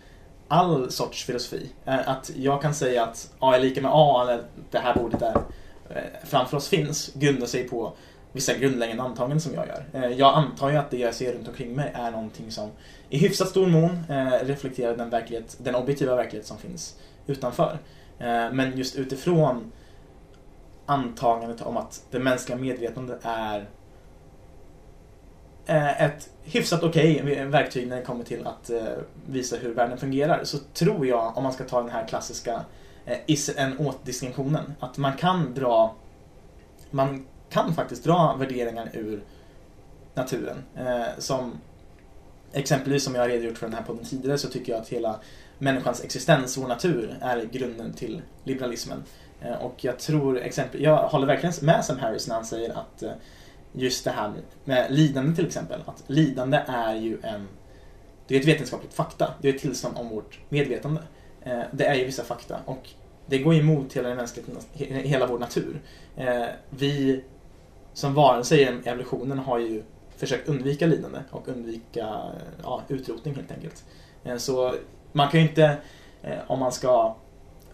all 0.49 0.91
sorts 0.91 1.25
filosofi. 1.25 1.71
Eh, 1.85 2.09
att 2.09 2.31
jag 2.37 2.63
kan 2.63 2.75
säga 2.75 3.05
att 3.05 3.33
A 3.39 3.55
är 3.55 3.61
lika 3.61 3.83
med 3.83 3.91
A, 3.95 4.23
eller 4.23 4.43
det 4.71 4.79
här 4.79 4.95
bordet 4.95 5.21
där 5.21 5.37
eh, 5.91 6.03
framför 6.25 6.57
oss 6.57 6.69
finns, 6.69 7.15
grundar 7.15 7.47
sig 7.47 7.69
på 7.69 7.93
vissa 8.33 8.55
grundläggande 8.55 9.03
antaganden 9.03 9.41
som 9.41 9.55
jag 9.55 9.67
gör. 9.67 9.85
Eh, 9.93 10.11
jag 10.11 10.35
antar 10.35 10.71
ju 10.71 10.77
att 10.77 10.91
det 10.91 10.97
jag 10.97 11.15
ser 11.15 11.33
runt 11.33 11.49
omkring 11.49 11.75
mig 11.75 11.93
är 11.95 12.11
någonting 12.11 12.51
som 12.51 12.71
i 13.09 13.19
hyfsat 13.19 13.49
stor 13.49 13.67
mån 13.67 14.05
reflekterar 14.43 14.97
den, 14.97 15.11
verklighet, 15.11 15.57
den 15.59 15.75
objektiva 15.75 16.17
verklighet 16.17 16.47
som 16.47 16.59
finns 16.59 16.97
utanför. 17.27 17.79
Men 18.53 18.79
just 18.79 18.97
utifrån 18.97 19.73
antagandet 20.87 21.63
om 21.63 21.77
att 21.77 22.03
det 22.11 22.19
mänskliga 22.19 22.59
medvetandet 22.59 23.21
är 23.23 23.69
Eh, 25.67 26.03
ett 26.03 26.31
hyfsat 26.45 26.83
okej 26.83 27.23
okay 27.23 27.45
verktyg 27.45 27.89
när 27.89 27.97
det 27.97 28.03
kommer 28.03 28.25
till 28.25 28.47
att 28.47 28.71
eh, 28.71 28.83
visa 29.27 29.57
hur 29.57 29.75
världen 29.75 29.99
fungerar 29.99 30.45
så 30.45 30.59
tror 30.59 31.07
jag, 31.07 31.37
om 31.37 31.43
man 31.43 31.53
ska 31.53 31.65
ta 31.65 31.81
den 31.81 31.91
här 31.91 32.07
klassiska 32.07 32.65
eh, 33.07 33.19
is 33.27 33.51
en 33.57 33.79
åt-distinktionen, 33.79 34.75
att 34.81 34.99
man 34.99 35.13
kan 35.13 35.55
dra 35.55 35.95
man 36.91 37.27
kan 37.51 37.75
faktiskt 37.75 38.05
dra 38.05 38.37
värderingar 38.39 38.91
ur 38.93 39.23
naturen. 40.15 40.57
Som 41.19 41.53
exempelvis 42.53 43.05
som 43.05 43.15
jag 43.15 43.23
har 43.23 43.29
redogjort 43.29 43.59
för 43.59 43.67
den 43.67 43.77
här 43.77 43.83
podden 43.83 44.05
tidigare 44.05 44.39
så 44.39 44.49
tycker 44.49 44.73
jag 44.73 44.83
att 44.83 44.89
hela 44.89 45.21
människans 45.59 46.05
existens, 46.05 46.57
vår 46.57 46.69
natur, 46.69 47.17
är 47.21 47.45
grunden 47.45 47.93
till 47.93 48.23
liberalismen. 48.45 49.03
Och 49.61 49.85
jag 49.85 49.99
tror 49.99 50.39
exempel, 50.39 50.83
jag 50.83 50.97
håller 50.97 51.27
verkligen 51.27 51.55
med 51.63 51.85
Sam 51.85 51.99
Harris 51.99 52.29
när 52.29 52.35
han 52.35 52.45
säger 52.45 52.71
att 52.71 53.03
eh, 53.03 53.13
just 53.77 54.05
det 54.05 54.11
här 54.11 54.33
med 54.65 54.87
lidande 54.91 55.37
till 55.37 55.47
exempel, 55.47 55.81
att 55.87 56.05
lidande 56.07 56.63
är 56.67 56.95
ju 56.95 57.19
en 57.23 57.49
det 58.27 58.37
är 58.37 58.41
ett 58.41 58.47
vetenskapligt 58.47 58.95
fakta. 58.95 59.35
Det 59.41 59.49
är 59.49 59.55
ett 59.55 59.61
tillstånd 59.61 59.97
om 59.97 60.09
vårt 60.09 60.39
medvetande. 60.49 61.03
Eh, 61.43 61.61
det 61.73 61.85
är 61.85 61.95
ju 61.95 62.05
vissa 62.05 62.25
fakta 62.25 62.59
och 62.65 62.89
det 63.27 63.39
går 63.39 63.55
emot 63.55 63.97
hela, 63.97 64.09
den 64.09 64.27
hela 64.89 65.27
vår 65.27 65.39
natur. 65.39 65.81
Eh, 66.17 66.47
vi 66.71 67.23
som 67.93 68.15
varelser 68.15 68.57
i 68.57 68.89
evolutionen 68.89 69.39
har 69.39 69.59
ju 69.59 69.83
försökt 70.17 70.49
undvika 70.49 70.87
lidande 70.87 71.19
och 71.31 71.49
undvika 71.49 72.23
ja, 72.63 72.83
utrotning 72.89 73.35
helt 73.35 73.53
enkelt. 73.53 73.85
Eh, 74.25 74.37
så 74.37 74.75
man 75.13 75.29
kan 75.29 75.41
ju 75.41 75.49
inte, 75.49 75.77
eh, 76.23 76.39
om 76.47 76.59
man 76.59 76.73
ska 76.73 77.17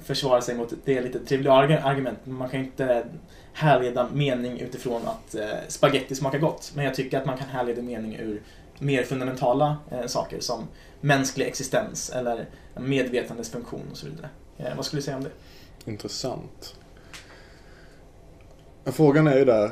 försvara 0.01 0.41
sig 0.41 0.55
mot 0.55 0.73
det 0.85 1.01
lite 1.01 1.19
triviala 1.19 1.81
argumentet, 1.81 2.27
Man 2.27 2.49
kan 2.49 2.61
ju 2.61 2.67
inte 2.67 3.05
härleda 3.53 4.09
mening 4.13 4.61
utifrån 4.61 5.03
att 5.07 5.35
eh, 5.35 5.49
spaghetti 5.69 6.15
smakar 6.15 6.39
gott. 6.39 6.73
Men 6.75 6.85
jag 6.85 6.95
tycker 6.95 7.19
att 7.19 7.27
man 7.27 7.39
kan 7.39 7.49
härleda 7.49 7.83
mening 7.83 8.17
ur 8.17 8.43
mer 8.79 9.03
fundamentala 9.03 9.77
eh, 9.91 10.07
saker 10.07 10.41
som 10.41 10.69
mänsklig 11.01 11.47
existens 11.47 12.11
eller 12.11 12.49
medvetandets 12.77 13.51
funktion 13.51 13.89
och 13.91 13.97
så 13.97 14.07
vidare. 14.07 14.29
Eh, 14.59 14.77
vad 14.77 14.85
skulle 14.85 15.01
du 15.01 15.05
säga 15.05 15.17
om 15.17 15.25
det? 15.25 15.31
Intressant. 15.91 16.75
Frågan 18.85 19.27
är 19.27 19.39
ju 19.39 19.45
där 19.45 19.71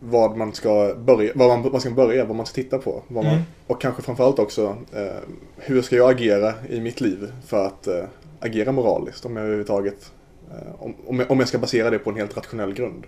vad 0.00 0.36
man 0.36 0.52
ska 0.52 0.94
börja, 0.98 1.32
vad 1.34 1.48
man, 1.48 1.72
man 1.72 1.80
ska 1.80 1.90
börja, 1.90 2.24
vad 2.24 2.36
man 2.36 2.46
ska 2.46 2.54
titta 2.54 2.78
på. 2.78 3.02
Vad 3.08 3.24
man, 3.24 3.32
Mm. 3.32 3.44
Och 3.66 3.80
kanske 3.80 4.02
framförallt 4.02 4.38
också, 4.38 4.76
eh, 4.92 5.28
hur 5.56 5.82
ska 5.82 5.96
jag 5.96 6.10
agera 6.10 6.54
i 6.68 6.80
mitt 6.80 7.00
liv 7.00 7.32
för 7.46 7.66
att 7.66 7.86
eh, 7.86 8.04
agera 8.40 8.72
moraliskt 8.72 9.24
om 9.24 9.36
jag 9.36 9.42
överhuvudtaget, 9.42 10.12
Eh, 10.50 10.82
om, 11.06 11.24
om, 11.28 11.38
jag, 11.38 11.48
ska 11.48 11.58
basera 11.58 11.90
det 11.90 11.98
på 11.98 12.10
en 12.10 12.16
helt 12.16 12.36
rationell 12.36 12.74
grund. 12.74 13.06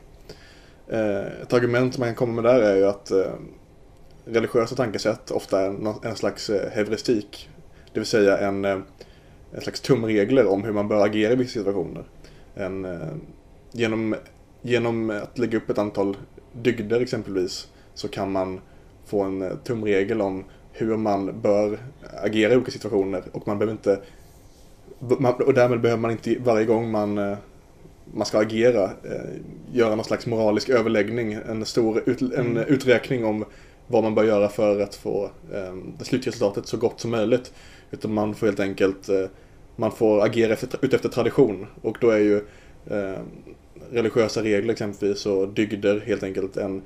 Eh, 0.88 1.42
ett 1.42 1.52
argument 1.52 1.98
man 1.98 2.08
kan 2.08 2.14
komma 2.14 2.42
med 2.42 2.52
där 2.52 2.60
är 2.60 2.76
ju 2.76 2.84
att 2.84 3.10
eh, 3.10 3.32
religiösa 4.24 4.76
tankesätt 4.76 5.30
ofta 5.30 5.60
är 5.60 5.96
en, 6.06 6.16
slags 6.16 6.50
heuristik. 6.72 7.48
Det 7.92 8.00
vill 8.00 8.06
säga 8.06 8.38
en, 8.38 8.64
en 8.64 8.84
slags 9.60 9.80
tumregler 9.80 10.46
om 10.46 10.64
hur 10.64 10.72
man 10.72 10.88
bör 10.88 11.06
agera 11.06 11.32
i 11.32 11.36
vissa 11.36 11.52
situationer. 11.52 12.04
En, 12.54 12.86
genom, 13.72 14.14
genom 14.62 15.10
att 15.10 15.38
lägga 15.38 15.58
upp 15.58 15.70
ett 15.70 15.78
antal 15.78 16.16
dygder 16.52 17.00
exempelvis 17.00 17.68
så 17.94 18.08
kan 18.08 18.32
man 18.32 18.60
få 19.06 19.22
en 19.22 19.58
tumregel 19.64 20.20
om 20.20 20.44
hur 20.72 20.96
man 20.96 21.40
bör 21.40 21.78
agera 22.22 22.52
i 22.52 22.56
olika 22.56 22.70
situationer 22.70 23.22
och 23.32 23.46
man 23.46 23.58
behöver 23.58 23.72
inte 23.72 24.00
och 25.46 25.54
därmed 25.54 25.80
behöver 25.80 26.00
man 26.00 26.10
inte 26.10 26.36
varje 26.44 26.66
gång 26.66 26.90
man, 26.90 27.18
eh, 27.18 27.36
man 28.14 28.26
ska 28.26 28.38
agera 28.38 28.84
eh, 28.84 29.30
göra 29.72 29.94
någon 29.94 30.04
slags 30.04 30.26
moralisk 30.26 30.68
överläggning, 30.68 31.32
en 31.32 31.64
stor 31.64 32.02
ut, 32.06 32.22
en 32.22 32.32
Mm. 32.32 32.56
uträkning 32.56 33.24
om 33.24 33.44
vad 33.86 34.02
man 34.02 34.14
bör 34.14 34.24
göra 34.24 34.48
för 34.48 34.80
att 34.80 34.94
få 34.94 35.24
eh, 35.52 35.74
det 35.98 36.04
slutresultatet 36.04 36.66
så 36.66 36.76
gott 36.76 37.00
som 37.00 37.10
möjligt. 37.10 37.52
Utan 37.90 38.14
man 38.14 38.34
får 38.34 38.46
helt 38.46 38.60
enkelt 38.60 39.08
eh, 39.08 39.24
man 39.76 39.92
får 39.92 40.24
agera 40.24 40.52
efter, 40.52 40.84
utefter 40.84 41.08
tradition 41.08 41.66
och 41.82 41.96
då 42.00 42.10
är 42.10 42.18
ju 42.18 42.36
eh, 42.86 43.20
religiösa 43.90 44.42
regler 44.42 44.72
exempelvis 44.72 45.26
och 45.26 45.48
dygder 45.48 46.00
helt 46.00 46.22
enkelt 46.22 46.56
en, 46.56 46.82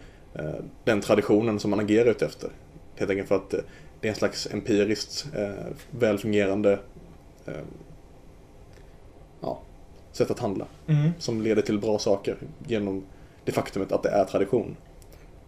den 0.85 1.01
traditionen 1.01 1.59
som 1.59 1.71
man 1.71 1.81
agerar 1.81 2.11
utefter. 2.11 2.51
Helt 2.97 3.11
enkelt 3.11 3.29
för 3.29 3.37
att 3.37 3.51
det 4.01 4.09
är 4.09 4.12
en 4.12 4.15
slags 4.15 4.49
empiriskt 4.53 5.27
eh, 5.37 5.67
välfungerande 5.91 6.79
eh, 7.47 7.53
ja, 9.45 9.61
sätt 10.13 10.31
att 10.31 10.39
handla 10.39 10.67
Mm. 10.87 11.11
som 11.19 11.43
leder 11.43 11.63
till 11.63 11.79
bra 11.79 11.99
saker 11.99 12.37
genom 12.67 13.03
det 13.45 13.53
faktumet 13.53 13.93
att 13.93 14.03
det 14.03 14.09
är 14.09 14.25
tradition. 14.25 14.77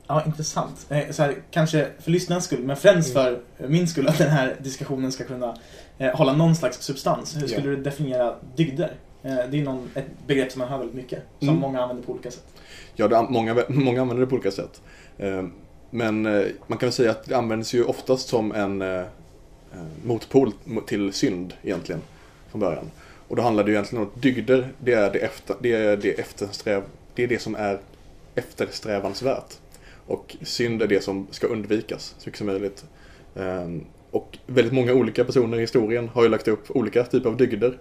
Ja, 0.07 0.23
intressant. 0.27 0.87
Eh, 0.91 1.11
Så 1.11 1.23
här, 1.23 1.35
kanske 1.51 1.89
för 2.01 2.11
lyssnarens 2.11 2.45
skull, 2.45 2.65
men 2.65 2.77
främst 2.77 3.13
för 3.13 3.41
min 3.69 3.89
skull, 3.89 4.09
att 4.09 4.19
den 4.19 4.31
här 4.31 4.57
diskussionen 4.63 5.13
ska 5.13 5.25
kunna 5.25 5.57
eh, 5.99 6.17
hålla 6.17 6.33
någon 6.33 6.57
slags 6.57 6.83
substans. 6.83 7.37
Hur 7.37 7.47
skulle 7.49 7.71
Ja. 7.71 7.77
du 7.77 7.83
definiera 7.83 8.35
dygder? 8.57 8.93
Eh, 9.23 9.35
det 9.51 9.61
är 9.61 9.65
någon, 9.65 9.89
ett 9.95 10.07
begrepp 10.27 10.53
som 10.53 10.59
man 10.59 10.69
hör 10.69 10.79
väldigt 10.79 10.97
mycket, 10.97 11.23
som 11.39 11.49
Mm. 11.49 11.61
många 11.61 11.83
använder 11.83 12.05
på 12.05 12.13
olika 12.13 12.31
sätt. 12.31 12.45
Ja, 12.95 13.09
det, 13.09 13.27
många, 13.31 13.57
många 13.69 14.01
använder 14.01 14.21
det 14.25 14.31
på 14.31 14.35
olika 14.35 14.51
sätt. 14.51 14.83
Eh, 15.19 15.45
Men 15.91 16.23
man 16.67 16.79
kan 16.79 16.87
väl 16.87 16.93
säga 16.93 17.11
att 17.11 17.25
det 17.25 17.35
används 17.37 17.75
ju 17.75 17.85
oftast 17.85 18.29
som 18.29 18.53
en 18.53 19.05
motpol 20.05 20.53
mo- 20.65 20.85
till 20.87 21.13
synd 21.13 21.55
egentligen 21.63 22.01
från 22.51 22.61
början. 22.61 22.91
Och 23.29 23.37
då 23.37 23.43
handlar 23.43 23.65
det 23.65 23.71
ju 23.71 23.75
egentligen 23.75 24.05
om 24.05 24.11
att 24.15 24.23
dygder, 24.23 24.69
det 24.79 24.93
är 24.93 25.13
det, 25.13 25.19
efter, 25.19 25.57
det, 25.61 25.73
är 25.73 25.97
det, 25.97 26.11
eftersträv, 26.11 26.83
det 27.15 27.23
är 27.23 27.29
det 27.29 27.39
som 27.39 27.55
är 27.55 27.79
eftersträvansvärt. 28.35 29.59
Och 30.07 30.37
synd 30.43 30.83
är 30.83 30.87
det 30.87 31.05
som 31.05 31.27
ska 31.31 31.47
undvikas 31.47 32.15
så 32.19 32.29
mycket 32.29 32.39
som 32.39 32.47
möjligt. 32.47 32.85
Ehm, 33.35 33.85
och 34.11 34.39
väldigt 34.47 34.73
många 34.73 34.95
olika 34.95 35.25
personer 35.25 35.59
i 35.59 35.61
historien 35.61 36.09
har 36.09 36.23
ju 36.23 36.29
lagt 36.29 36.49
upp 36.49 36.71
olika 36.77 37.05
typer 37.05 37.31
av 37.31 37.37
dygder. 37.37 37.79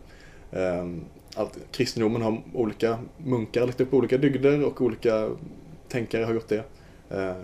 Ehm, 0.52 1.02
allt, 1.36 1.58
kristendomen 1.72 2.22
har 2.22 2.42
olika 2.54 2.98
munkar 3.18 3.66
lagt 3.66 3.82
upp 3.82 3.94
olika 3.94 4.18
dygder 4.18 4.64
och 4.64 4.82
olika 4.82 5.30
tänkare 5.90 6.24
har 6.24 6.34
gjort 6.34 6.50
det. 6.50 6.64
Ehm, 7.10 7.36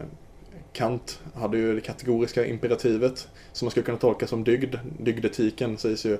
Kant 0.74 1.20
hade 1.36 1.58
ju 1.58 1.76
det 1.76 1.82
kategoriska 1.82 2.46
imperativet 2.46 3.28
som 3.54 3.66
man 3.66 3.72
skulle 3.72 3.86
kunna 3.86 3.98
tolka 3.98 4.28
som 4.28 4.44
dygd. 4.44 4.76
Dygdetiken 5.00 5.78
sägs 5.78 6.06
ju 6.06 6.18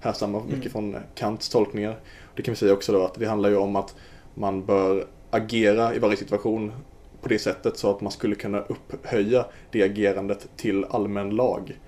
härstammar 0.00 0.40
mycket 0.40 0.74
Mm. 0.74 0.92
från 0.92 0.96
Kants 1.14 1.48
tolkningar. 1.48 1.96
Det 2.36 2.42
kan 2.42 2.52
vi 2.54 2.56
säga 2.58 2.72
också 2.72 2.92
då 2.92 3.04
att 3.04 3.14
det 3.14 3.26
handlar 3.26 3.50
ju 3.50 3.56
om 3.56 3.76
att 3.76 3.94
man 4.34 4.64
bör 4.66 5.06
agera 5.30 5.94
i 5.94 5.98
varje 5.98 6.16
situation 6.16 6.72
på 7.20 7.28
det 7.28 7.38
sättet 7.38 7.78
så 7.78 7.90
att 7.90 8.00
man 8.00 8.12
skulle 8.12 8.34
kunna 8.34 8.60
upphöja 8.60 9.46
det 9.70 9.82
agerandet 9.82 10.48
till 10.56 10.84
allmän 10.84 11.30
lag. 11.30 11.78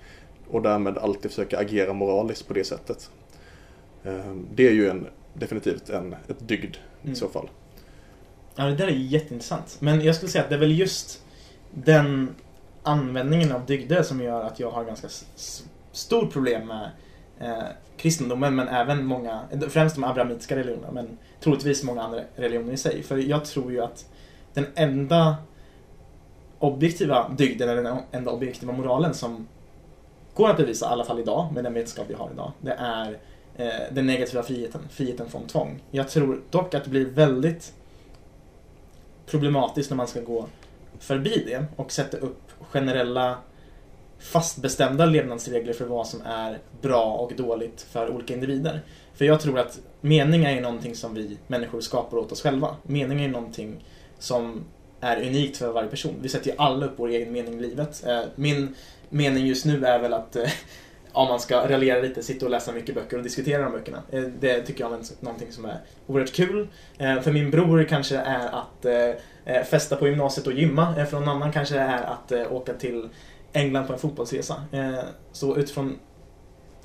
Och 0.51 0.63
därmed 0.63 0.99
alltid 0.99 1.31
försöka 1.31 1.59
agera 1.59 1.93
moraliskt 1.93 2.49
på 2.49 2.55
det 2.55 2.65
sättet. 2.65 3.11
Ehm, 4.05 4.47
Det 4.55 4.69
är 4.69 4.73
ju 4.73 4.89
en, 4.91 5.07
definitivt 5.35 5.89
en, 5.91 6.13
ett 6.29 6.49
dygd 6.49 6.77
i 6.77 7.05
Mm. 7.05 7.17
så 7.17 7.29
fall. 7.29 7.49
Ja, 8.55 8.65
det 8.65 8.75
där 8.75 8.87
är 8.87 8.91
jätteintressant. 8.91 9.77
Men 9.81 10.01
jag 10.05 10.17
skulle 10.17 10.31
säga 10.31 10.45
att 10.45 10.51
det 10.51 10.57
är 10.57 10.61
väl 10.61 10.79
just 10.79 11.23
den 11.71 12.35
användningen 12.83 13.53
av 13.53 13.67
dygder 13.67 14.03
som 14.03 14.21
gör 14.21 14.43
att 14.45 14.61
jag 14.61 14.71
har 14.71 14.85
ganska 14.85 15.09
stort 15.93 16.33
problem 16.33 16.67
med 16.67 16.91
eh, 17.41 17.65
kristendomen, 17.97 18.55
men 18.55 18.69
även 18.69 19.05
många, 19.07 19.41
främst 19.69 19.95
de 19.95 20.05
abrahamitiska 20.05 20.57
religionerna, 20.57 20.93
men 20.93 21.19
troligtvis 21.41 21.83
många 21.83 22.03
andra 22.03 22.21
religioner 22.37 22.73
i 22.73 22.77
sig. 22.77 23.03
För 23.03 23.17
jag 23.17 23.45
tror 23.45 23.73
ju 23.73 23.81
att 23.81 24.07
den 24.55 24.67
enda 24.75 25.37
objektiva 26.59 27.29
dygden, 27.29 27.69
eller 27.69 27.83
den 27.83 27.99
enda 28.13 28.31
objektiva 28.31 28.73
moralen 28.73 29.15
som 29.15 29.49
går 30.35 30.51
att 30.51 30.57
bevisa, 30.57 30.87
i 30.87 30.89
alla 30.89 31.05
fall 31.05 31.21
idag, 31.21 31.53
med 31.55 31.65
den 31.65 31.75
vetenskap 31.75 32.05
vi 32.09 32.15
har 32.15 32.31
idag, 32.33 32.53
det 32.61 32.73
är 32.73 33.19
eh, 33.57 33.93
den 33.93 34.07
negativa 34.07 34.43
friheten, 34.43 34.81
friheten 34.91 35.29
från 35.29 35.47
tvång. 35.47 35.83
Jag 35.91 36.09
tror 36.09 36.41
dock 36.51 36.75
att 36.75 36.85
det 36.85 36.91
blir 36.91 37.05
väldigt 37.05 37.75
problematiskt 39.27 39.91
när 39.91 39.97
man 39.97 40.07
ska 40.07 40.21
gå 40.21 40.47
förbi 40.99 41.43
det 41.47 41.65
och 41.77 41.93
sätta 41.93 42.17
upp 42.17 42.53
generella 42.61 43.39
fastbestämda 44.19 45.07
levnadsregler 45.07 45.73
för 45.73 45.85
vad 45.85 46.07
som 46.07 46.23
är 46.23 46.59
bra 46.83 47.13
och 47.13 47.33
dåligt 47.37 47.87
för 47.91 48.11
olika 48.11 48.35
individer. 48.35 48.81
För 49.15 49.25
jag 49.25 49.41
tror 49.41 49.59
att 49.59 49.79
mening 50.01 50.45
är 50.45 50.55
ju 50.55 50.61
någonting 50.61 50.95
som 50.95 51.15
vi 51.15 51.39
människor 51.47 51.81
skapar 51.81 52.19
åt 52.19 52.33
oss 52.33 52.43
själva. 52.43 52.77
Mening 52.83 53.19
är 53.19 53.23
ju 53.23 53.33
någonting 53.33 53.85
som 54.19 54.65
är 55.01 55.17
unikt 55.17 55.57
för 55.57 55.73
varje 55.73 55.89
person. 55.89 56.15
Vi 56.21 56.29
sätter 56.29 56.51
ju 56.51 56.57
alla 56.59 56.87
upp 56.87 56.93
vår 56.97 57.09
egen 57.09 57.33
mening 57.33 57.59
i 57.59 57.63
livet. 57.63 58.07
Eh, 58.07 58.23
min 58.35 58.75
mening 59.09 59.47
just 59.47 59.65
nu 59.65 59.85
är 59.85 59.99
väl 59.99 60.13
att 60.13 60.37
eh, 60.37 60.51
om 61.13 61.29
man 61.29 61.41
ska 61.41 61.69
raljera 61.69 62.03
lite, 62.03 62.23
sitta 62.23 62.45
och 62.45 62.51
läsa 62.51 62.73
mycket 62.73 62.95
böcker 62.95 63.17
och 63.17 63.23
diskutera 63.23 63.63
de 63.63 63.73
böckerna. 63.73 64.03
Eh, 64.11 64.23
det 64.23 64.63
tycker 64.63 64.85
jag 64.85 64.93
är 64.93 65.25
någonting 65.25 65.53
som 65.53 65.65
är 65.65 65.81
oerhört 66.07 66.33
kul. 66.33 66.69
För 66.99 67.33
min 67.33 67.51
bror 67.51 67.85
kanske 67.85 68.17
är 68.17 68.49
att 68.49 68.87
festa 69.67 69.97
på 69.97 70.09
gymnasiet 70.09 70.47
och 70.47 70.53
gymma. 70.53 71.07
För 71.07 71.21
någon 71.21 71.29
annan 71.29 71.53
kanske 71.53 71.75
det 71.75 71.81
är 71.81 72.03
att 72.03 72.33
åka 72.51 72.73
till 72.73 73.09
England 73.57 73.87
på 73.87 73.93
en 73.93 73.99
fotbollsresa. 73.99 74.63
Eh, 74.73 74.99
Så 75.33 75.57
utifrån 75.57 75.99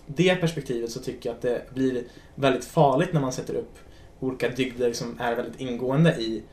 det 0.05 0.35
perspektivet 0.35 0.91
så 0.91 0.99
tycker 0.99 1.29
jag 1.29 1.35
att 1.35 1.41
det 1.41 1.73
blir 1.73 2.03
väldigt 2.35 2.65
farligt 2.65 3.13
när 3.13 3.21
man 3.21 3.31
sätter 3.33 3.53
upp 3.55 3.77
olika 4.19 4.49
dygder 4.49 4.93
som 4.93 5.19
är 5.19 5.35
väldigt 5.35 5.59
ingående 5.61 6.15
i 6.15 6.43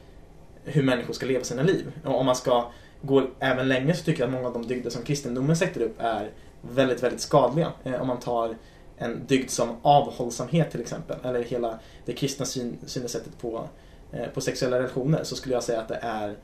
hur 0.65 0.83
människor 0.83 1.13
ska 1.15 1.27
leva 1.27 1.45
sina 1.45 1.63
liv. 1.63 1.93
Och 2.05 2.21
om 2.21 2.27
man 2.27 2.37
ska 2.37 2.71
gå 3.03 3.27
även 3.39 3.69
längre 3.69 3.95
så 3.95 4.05
tycker 4.05 4.21
jag 4.21 4.27
att 4.29 4.33
många 4.35 4.47
av 4.47 4.53
de 4.53 4.67
dygder 4.67 4.91
som 4.91 5.03
kristendomen 5.03 5.57
sätter 5.57 5.81
upp 5.81 5.97
är 5.99 6.31
väldigt, 6.63 7.03
väldigt 7.03 7.21
skadliga. 7.21 7.73
Eh, 7.85 8.01
Om 8.01 8.07
man 8.07 8.19
tar 8.19 8.57
en 8.97 9.27
dygd 9.27 9.51
som 9.51 9.77
avhållsamhet 9.83 10.71
till 10.71 10.81
exempel, 10.81 11.17
eller 11.25 11.43
hela 11.43 11.79
det 12.05 12.13
kristna 12.13 12.47
syn, 12.47 12.79
synsättet 12.87 13.39
på, 13.41 13.69
eh, 14.13 14.27
på 14.35 14.41
sexuella 14.41 14.79
relationer, 14.79 15.25
så 15.25 15.37
skulle 15.37 15.55
jag 15.55 15.63
säga 15.63 15.81
att 15.81 15.89
det 15.89 15.99
är, 16.03 16.37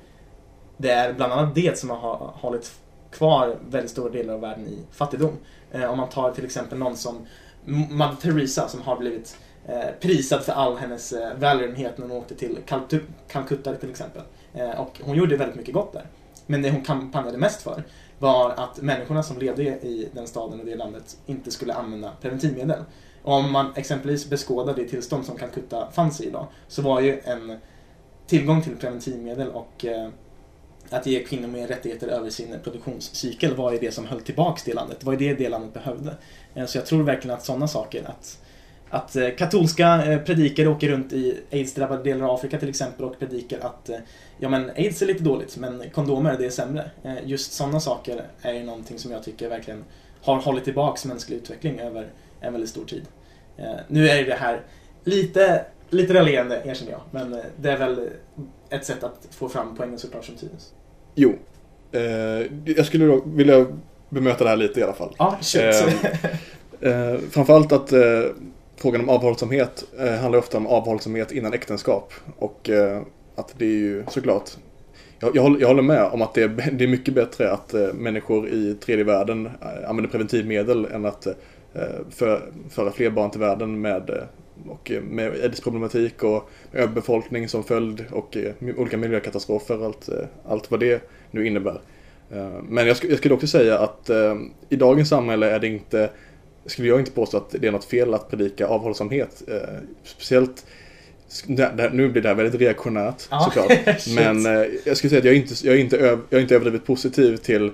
det 0.76 0.90
är 0.90 1.12
bland 1.12 1.32
annat 1.32 1.54
det 1.54 1.78
som 1.78 1.90
har 1.90 2.32
hållit 2.34 2.72
kvar 3.14 3.56
väldigt 3.70 3.90
stora 3.90 4.10
delar 4.10 4.34
av 4.34 4.40
världen 4.40 4.68
i 4.68 4.78
fattigdom. 4.90 5.36
Eh, 5.72 5.90
om 5.90 5.98
man 5.98 6.08
tar 6.08 6.30
till 6.30 6.44
exempel 6.44 6.78
någon 6.78 6.96
som 6.96 7.26
Mother 7.64 8.16
Teresa 8.20 8.68
som 8.68 8.82
har 8.82 8.96
blivit 8.96 9.38
eh, 9.66 9.86
prisad 10.00 10.42
för 10.42 10.52
all 10.52 10.76
hennes 10.76 11.12
eh, 11.12 11.34
välgörenhet 11.34 11.98
när 11.98 12.06
hon 12.06 12.16
åkte 12.16 12.34
till 12.34 12.58
typ 12.88 13.02
Calcutta 13.28 13.74
till 13.74 13.90
exempel. 13.90 14.22
Och 14.78 15.00
hon 15.04 15.16
gjorde 15.16 15.36
väldigt 15.36 15.56
mycket 15.56 15.74
gott 15.74 15.92
där. 15.92 16.06
Men 16.46 16.62
det 16.62 16.70
hon 16.70 16.82
kampanjade 16.82 17.38
mest 17.38 17.62
för 17.62 17.82
var 18.18 18.50
att 18.50 18.82
människorna 18.82 19.22
som 19.22 19.38
levde 19.38 19.62
i 19.62 20.08
den 20.12 20.26
staden 20.26 20.60
och 20.60 20.66
det 20.66 20.76
landet 20.76 21.16
inte 21.26 21.50
skulle 21.50 21.74
använda 21.74 22.12
preventivmedel. 22.20 22.84
Och 23.22 23.32
om 23.32 23.52
man 23.52 23.72
exempelvis 23.76 24.30
beskådar 24.30 24.74
det 24.74 24.84
tillstånd 24.84 25.24
som 25.24 25.36
Calcutta 25.36 25.90
fanns 25.92 26.20
i 26.20 26.26
idag 26.26 26.46
så 26.68 26.82
var 26.82 27.00
ju 27.00 27.20
en 27.24 27.58
tillgång 28.26 28.62
till 28.62 28.76
preventivmedel 28.76 29.48
och 29.48 29.84
att 30.90 31.06
ge 31.06 31.22
kvinnor 31.24 31.48
mer 31.48 31.66
rättigheter 31.66 32.08
över 32.08 32.30
sin 32.30 32.56
produktionscykel 32.64 33.54
var 33.54 33.72
ju 33.72 33.78
det 33.78 33.92
som 33.92 34.06
höll 34.06 34.20
tillbaks 34.20 34.62
det 34.62 34.74
landet. 34.74 34.96
Det 35.00 35.06
var 35.06 35.12
ju 35.12 35.18
det 35.18 35.34
det 35.34 35.48
landet 35.48 35.74
behövde. 35.74 36.16
Eh, 36.54 36.66
så 36.66 36.78
jag 36.78 36.86
tror 36.86 37.02
verkligen 37.02 37.36
att 37.36 37.44
sådana 37.44 37.68
saker, 37.68 38.04
att, 38.04 38.38
att 38.90 39.16
eh, 39.16 39.28
katolska 39.30 40.12
eh, 40.12 40.18
predikare 40.18 40.68
åker 40.68 40.88
runt 40.88 41.12
i 41.12 41.40
aids-drabbade 41.52 42.02
delar 42.02 42.24
av 42.24 42.34
Afrika 42.34 42.58
till 42.58 42.68
exempel 42.68 43.04
och 43.04 43.18
predikar 43.18 43.58
att 43.60 43.90
ja 44.38 44.48
men 44.48 44.70
aids 44.70 45.02
är 45.02 45.06
lite 45.06 45.24
dåligt 45.24 45.56
men 45.56 45.82
kondomer 45.90 46.36
det 46.38 46.46
är 46.46 46.50
sämre. 46.50 46.90
Just 47.24 47.52
sådana 47.52 47.80
saker 47.80 48.22
är 48.42 48.52
ju 48.52 48.62
någonting 48.62 48.98
som 48.98 49.12
jag 49.12 49.22
tycker 49.22 49.48
verkligen 49.48 49.84
har 50.22 50.36
hållit 50.36 50.64
tillbaks 50.64 51.04
mänsklig 51.04 51.36
utveckling 51.36 51.80
över 51.80 52.08
en 52.40 52.52
väldigt 52.52 52.70
stor 52.70 52.84
tid. 52.84 53.02
Nu 53.88 54.08
är 54.08 54.24
det 54.24 54.34
här 54.34 54.60
lite, 55.04 55.64
lite 55.90 56.14
raljerande 56.14 56.62
erkänner 56.64 56.92
jag 56.92 57.00
men 57.10 57.40
det 57.56 57.70
är 57.70 57.78
väl 57.78 58.08
ett 58.70 58.84
sätt 58.84 59.04
att 59.04 59.28
få 59.30 59.48
fram 59.48 59.76
poängen 59.76 59.98
såklart 59.98 60.24
som 60.24 60.36
synes. 60.36 60.72
Jo. 61.14 61.34
Eh, 61.92 62.02
jag 62.64 62.86
skulle 62.86 63.06
då 63.06 63.22
vilja 63.26 63.66
bemöta 64.08 64.44
det 64.44 64.50
här 64.50 64.56
lite 64.56 64.80
i 64.80 64.82
alla 64.82 64.92
fall. 64.92 65.14
Ja, 65.18 65.38
shit. 65.40 65.62
Eh, 66.80 67.18
framförallt 67.30 67.72
att 67.72 67.92
eh, 67.92 68.00
frågan 68.76 69.00
om 69.00 69.08
avhållsamhet 69.08 69.84
eh, 69.98 70.14
handlar 70.14 70.38
ofta 70.38 70.58
om 70.58 70.66
avhållsamhet 70.66 71.32
innan 71.32 71.52
äktenskap. 71.52 72.12
Och 72.38 72.70
eh, 72.70 73.02
att 73.34 73.54
det 73.58 73.64
är 73.64 73.68
ju 73.68 74.04
såklart 74.08 74.50
jag, 75.24 75.36
jag, 75.36 75.42
håller, 75.42 75.60
jag 75.60 75.68
håller 75.68 75.82
med 75.82 76.04
om 76.04 76.22
att 76.22 76.34
det 76.34 76.42
är, 76.42 76.48
det 76.72 76.84
är 76.84 76.88
mycket 76.88 77.14
bättre 77.14 77.52
att 77.52 77.74
eh, 77.74 77.92
människor 77.94 78.48
i 78.48 78.74
tredje 78.74 79.04
världen 79.04 79.46
eh, 79.46 79.90
använder 79.90 80.10
preventivmedel 80.10 80.84
än 80.84 81.04
att 81.04 81.26
eh, 81.26 81.32
för, 82.10 82.52
föra 82.70 82.90
fler 82.90 83.10
barn 83.10 83.30
till 83.30 83.40
världen 83.40 83.80
med, 83.80 84.10
eh, 84.10 84.16
och, 84.68 84.90
eh, 84.90 85.02
med 85.02 85.32
aids-problematik 85.32 86.22
och 86.22 86.50
överbefolkning 86.72 87.48
som 87.48 87.64
följd 87.64 88.04
och 88.10 88.36
eh, 88.36 88.52
olika 88.76 88.96
miljökatastrofer 88.96 89.78
och 89.78 89.84
allt, 89.86 90.08
eh, 90.08 90.14
allt 90.48 90.70
vad 90.70 90.80
det 90.80 91.02
nu 91.30 91.46
innebär. 91.46 91.80
Men 92.68 92.86
jag, 92.86 92.96
sk- 92.96 93.06
jag 93.08 93.18
skulle 93.18 93.34
också 93.34 93.46
säga 93.46 93.78
att 93.78 94.10
i 94.68 94.76
dagens 94.76 95.08
samhälle 95.08 95.50
är 95.50 95.58
det 95.58 95.66
inte, 95.68 96.10
skulle 96.66 96.88
jag 96.88 96.98
inte 97.00 97.10
påstå 97.10 97.36
att 97.36 97.50
det 97.60 97.66
är 97.66 97.72
något 97.72 97.84
fel 97.84 98.14
att 98.14 98.30
predika 98.30 98.66
avhållsamhet. 98.66 99.42
Speciellt, 100.04 100.66
nu 101.92 102.08
blir 102.08 102.22
det 102.22 102.28
här 102.28 102.34
väldigt 102.34 102.60
reaktionärt 102.60 103.28
Ja, 103.30 103.40
såklart. 103.40 104.06
Men 104.14 104.44
jag 104.84 104.96
skulle 104.96 105.08
säga 105.10 105.18
att 105.18 105.24
jag 105.24 105.34
är 105.34 105.38
inte, 105.38 105.54
jag 105.66 105.74
är 105.76 105.80
inte, 105.80 105.98
öv, 105.98 106.18
jag 106.30 106.38
är 106.38 106.42
inte 106.42 106.54
överdrivet 106.54 106.86
positiv 106.86 107.36
till 107.36 107.70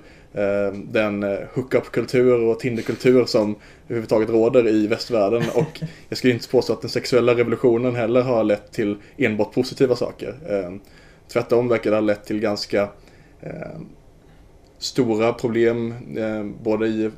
den 0.73 1.23
eh, 1.23 1.39
hookup-kultur 1.53 2.41
och 2.43 2.59
Tinder-kultur 2.59 3.25
som 3.25 3.55
överhuvudtaget 3.87 4.29
råder 4.29 4.67
i 4.67 4.87
västvärlden. 4.87 5.43
Och 5.55 5.81
jag 6.09 6.17
skulle 6.17 6.33
inte 6.33 6.49
påstå 6.49 6.73
att 6.73 6.81
den 6.81 6.89
sexuella 6.89 7.35
revolutionen 7.35 7.95
heller 7.95 8.21
har 8.21 8.43
lett 8.43 8.71
till 8.71 8.97
enbart 9.17 9.53
positiva 9.53 9.95
saker. 9.95 10.35
Eh, 10.49 10.75
tvärtom 11.27 11.67
verkar 11.67 11.89
det 11.89 11.97
ha 11.97 12.01
lett 12.01 12.25
till 12.25 12.39
ganska 12.39 12.89
eh, 13.41 13.79
stora 14.77 15.33
problem 15.33 15.93
eh, 16.17 16.43
både 16.63 16.87
i 16.87 17.05
eh, 17.05 17.11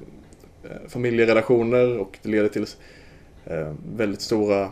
familjerelationer 0.88 1.98
och 1.98 2.18
det 2.22 2.30
leder 2.30 2.50
till 2.50 2.66
eh, 3.46 3.74
väldigt 3.96 4.22
stora 4.22 4.72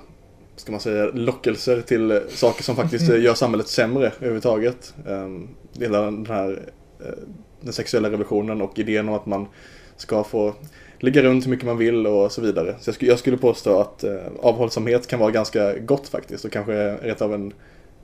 ska 0.56 0.72
man 0.72 0.82
säga, 0.82 1.06
lockelser 1.06 1.82
till 1.82 2.12
eh, 2.12 2.18
saker 2.30 2.64
som 2.64 2.76
faktiskt 2.76 3.10
eh, 3.10 3.18
gör 3.24 3.34
samhället 3.34 3.68
sämre 3.68 4.12
överhuvudtaget. 4.18 4.94
Eh, 5.08 5.30
hela 5.80 6.02
den 6.02 6.26
här 6.26 6.60
eh, 7.00 7.06
den 7.62 7.74
sexuella 7.74 8.10
revolutionen 8.10 8.62
och 8.62 8.80
idén 8.80 9.10
om 9.10 9.16
att 9.16 9.26
man 9.26 9.48
ska 9.96 10.24
få 10.24 10.54
ligga 11.00 11.24
runt 11.24 11.46
hur 11.46 11.50
mycket 11.50 11.66
man 11.66 11.78
vill 11.78 12.08
och 12.08 12.32
så 12.32 12.42
vidare. 12.42 12.76
Så 12.80 12.90
jag 12.90 12.96
skulle, 12.96 13.12
jag 13.12 13.20
skulle 13.20 13.38
påstå 13.38 13.80
att 13.80 14.04
eh, 14.04 14.16
avhållsamhet 14.42 15.08
kan 15.08 15.20
vara 15.20 15.32
ganska 15.32 15.78
gott 15.78 16.08
faktiskt 16.08 16.46
och 16.46 16.52
kanske 16.52 16.96
rent 16.96 17.22
av 17.22 17.34
en, 17.34 17.54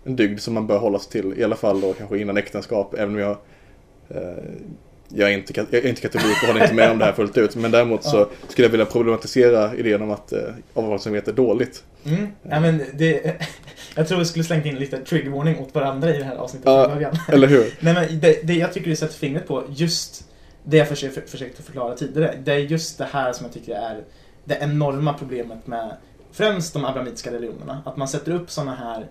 en 0.03 0.15
dygd 0.15 0.39
som 0.39 0.53
man 0.53 0.67
bör 0.67 0.77
hålla 0.77 0.99
sig 0.99 1.11
till 1.11 1.39
i 1.39 1.43
alla 1.43 1.55
fall 1.55 1.81
då 1.81 1.93
kanske 1.93 2.17
innan 2.17 2.37
äktenskap 2.37 2.93
även 2.93 3.13
om 3.13 3.19
jag 3.19 3.37
eh, 4.09 4.43
jag 5.09 5.29
är, 5.29 5.33
inte, 5.33 5.53
jag 5.55 5.73
är 5.73 5.87
inte 5.87 6.01
katolik 6.01 6.41
och 6.41 6.47
håller 6.47 6.61
inte 6.61 6.73
med 6.73 6.91
om 6.91 6.97
det 6.99 7.05
här 7.05 7.13
fullt 7.13 7.37
ut. 7.37 7.55
Men 7.55 7.71
däremot 7.71 8.03
så 8.03 8.29
skulle 8.47 8.65
jag 8.65 8.71
vilja 8.71 8.85
problematisera 8.85 9.75
idén 9.75 10.01
om 10.01 10.11
att 10.11 10.33
eh, 10.33 10.39
avhållsamhet 10.73 11.27
är 11.27 11.33
dåligt. 11.33 11.83
Mm. 12.05 12.27
Ja, 12.49 12.59
men 12.59 12.81
det, 12.93 13.35
jag 13.95 14.07
tror 14.07 14.19
vi 14.19 14.25
skulle 14.25 14.43
slängt 14.43 14.65
in 14.65 14.75
lite 14.75 14.97
trigger 14.97 15.29
warning 15.29 15.59
åt 15.59 15.75
varandra 15.75 16.15
i 16.15 16.17
det 16.17 16.23
här 16.23 16.35
avsnittet 16.35 16.65
från 16.65 16.93
början. 16.93 17.15
Eller 17.29 17.47
hur? 17.47 17.73
Nej, 17.79 17.93
men 17.93 18.19
det, 18.19 18.47
det 18.47 18.53
jag 18.53 18.73
tycker 18.73 18.89
du 18.89 18.95
sätter 18.95 19.13
fingret 19.13 19.47
på, 19.47 19.63
just 19.69 20.23
det 20.63 20.77
jag 20.77 20.87
försökte, 20.87 21.21
försökte 21.21 21.63
förklara 21.63 21.95
tidigare, 21.95 22.37
det 22.43 22.53
är 22.53 22.57
just 22.57 22.97
det 22.97 23.07
här 23.11 23.33
som 23.33 23.45
jag 23.45 23.53
tycker 23.53 23.75
är 23.75 24.03
det 24.43 24.57
enorma 24.61 25.13
problemet 25.13 25.67
med 25.67 25.91
främst 26.31 26.73
de 26.73 26.85
abrahamitiska 26.85 27.31
religionerna. 27.31 27.81
Att 27.85 27.97
man 27.97 28.07
sätter 28.07 28.31
upp 28.31 28.51
sådana 28.51 28.75
här 28.75 29.07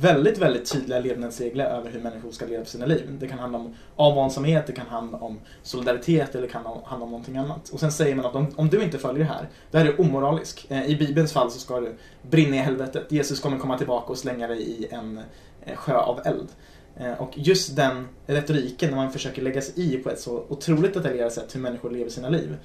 väldigt, 0.00 0.38
väldigt 0.38 0.72
tydliga 0.72 1.00
levnadsregler 1.00 1.64
över 1.64 1.90
hur 1.90 2.00
människor 2.00 2.30
ska 2.30 2.46
leva 2.46 2.64
sina 2.64 2.86
liv. 2.86 3.16
Det 3.20 3.28
kan 3.28 3.38
handla 3.38 3.58
om 3.58 3.74
avvansamhet, 3.96 4.66
det 4.66 4.72
kan 4.72 4.86
handla 4.86 5.18
om 5.18 5.40
solidaritet 5.62 6.34
eller 6.34 6.46
det 6.46 6.52
kan 6.52 6.64
handla 6.64 7.04
om 7.04 7.10
någonting 7.10 7.36
annat. 7.36 7.68
Och 7.68 7.80
sen 7.80 7.92
säger 7.92 8.14
man 8.14 8.26
att 8.26 8.34
om, 8.34 8.46
om 8.56 8.68
du 8.68 8.82
inte 8.82 8.98
följer 8.98 9.24
det 9.24 9.32
här, 9.32 9.48
då 9.70 9.78
är 9.78 9.84
du 9.84 9.96
omoralisk. 9.96 10.66
Eh, 10.68 10.86
I 10.86 10.96
Bibelns 10.96 11.32
fall 11.32 11.50
så 11.50 11.58
ska 11.58 11.80
du 11.80 11.94
brinna 12.22 12.56
i 12.56 12.58
helvetet. 12.58 13.12
Jesus 13.12 13.40
kommer 13.40 13.58
komma 13.58 13.78
tillbaka 13.78 14.12
och 14.12 14.18
slänga 14.18 14.46
dig 14.48 14.62
i 14.62 14.88
en 14.90 15.20
eh, 15.64 15.76
sjö 15.76 15.96
av 15.96 16.20
eld. 16.24 16.48
Eh, 16.96 17.12
och 17.12 17.30
just 17.34 17.76
den 17.76 18.08
retoriken 18.26 18.90
när 18.90 18.96
man 18.96 19.12
försöker 19.12 19.42
lägga 19.42 19.60
sig 19.60 19.94
i 19.94 19.96
på 19.96 20.10
ett 20.10 20.20
så 20.20 20.44
otroligt 20.48 20.94
detaljerat 20.94 21.32
sätt 21.32 21.54
hur 21.54 21.60
människor 21.60 21.90
lever 21.90 22.10
sina 22.10 22.28
liv. 22.28 22.56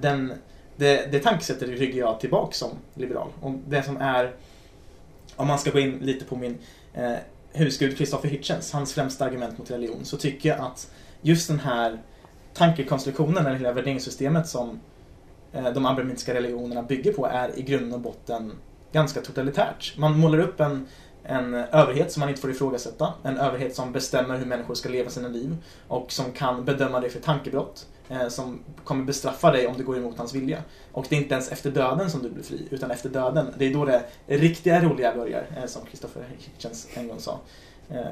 Den, 0.00 0.32
det, 0.76 1.12
det 1.12 1.18
tankesättet 1.18 1.68
ryggar 1.68 1.98
jag 1.98 2.20
tillbaka 2.20 2.52
som 2.52 2.70
liberal. 2.94 3.28
Och 3.40 3.52
det 3.68 3.82
som 3.82 3.96
är, 3.96 4.34
om 5.36 5.46
man 5.46 5.58
ska 5.58 5.70
gå 5.70 5.78
in 5.78 5.98
lite 5.98 6.24
på 6.24 6.36
min 6.36 6.58
eh, 6.94 7.14
husgud 7.52 7.96
Christopher 7.96 8.28
Hitchens, 8.28 8.72
hans 8.72 8.94
främsta 8.94 9.24
argument 9.24 9.58
mot 9.58 9.70
religion, 9.70 10.04
så 10.04 10.16
tycker 10.16 10.48
jag 10.48 10.60
att 10.60 10.90
just 11.22 11.48
den 11.48 11.60
här 11.60 12.02
tankekonstruktionen, 12.54 13.46
eller 13.46 13.56
hela 13.56 13.72
värderingssystemet 13.72 14.48
som 14.48 14.80
eh, 15.52 15.72
de 15.72 15.86
abrahamitiska 15.86 16.34
religionerna 16.34 16.82
bygger 16.82 17.12
på 17.12 17.26
är 17.26 17.58
i 17.58 17.62
grund 17.62 17.94
och 17.94 18.00
botten 18.00 18.52
ganska 18.92 19.20
totalitärt. 19.20 19.94
Man 19.98 20.18
målar 20.18 20.38
upp 20.38 20.60
en 20.60 20.86
en 21.28 21.54
överhet 21.54 22.12
som 22.12 22.20
man 22.20 22.28
inte 22.28 22.40
får 22.40 22.50
ifrågasätta. 22.50 23.14
En 23.22 23.38
överhet 23.38 23.74
som 23.74 23.92
bestämmer 23.92 24.38
hur 24.38 24.46
människor 24.46 24.74
ska 24.74 24.88
leva 24.88 25.10
sina 25.10 25.28
liv 25.28 25.56
och 25.88 26.12
som 26.12 26.32
kan 26.32 26.64
bedöma 26.64 27.00
dig 27.00 27.10
för 27.10 27.20
tankebrott. 27.20 27.86
Eh, 28.08 28.28
som 28.28 28.58
kommer 28.84 29.04
bestraffa 29.04 29.50
dig 29.50 29.66
om 29.66 29.76
du 29.76 29.84
går 29.84 29.96
emot 29.96 30.18
hans 30.18 30.34
vilja. 30.34 30.62
Och 30.92 31.06
det 31.08 31.16
är 31.16 31.20
inte 31.20 31.34
ens 31.34 31.52
efter 31.52 31.70
döden 31.70 32.10
som 32.10 32.22
du 32.22 32.30
blir 32.30 32.44
fri, 32.44 32.68
utan 32.70 32.90
efter 32.90 33.08
döden. 33.08 33.54
Det 33.58 33.64
är 33.64 33.72
då 33.72 33.84
det 33.84 34.02
riktiga 34.26 34.82
roliga 34.82 35.14
börjar, 35.14 35.46
eh, 35.56 35.66
som 35.66 35.86
Christopher 35.86 36.24
Hitchens 36.38 36.88
en 36.94 37.08
gång 37.08 37.20
sa. 37.20 37.40
Eh, 37.90 38.06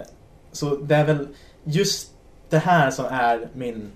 så 0.53 0.77
det 0.77 0.95
är 0.95 1.05
väl 1.05 1.29
just 1.65 2.11
det 2.49 2.59
här 2.59 2.91
som 2.91 3.05
är 3.05 3.49
min... 3.53 3.93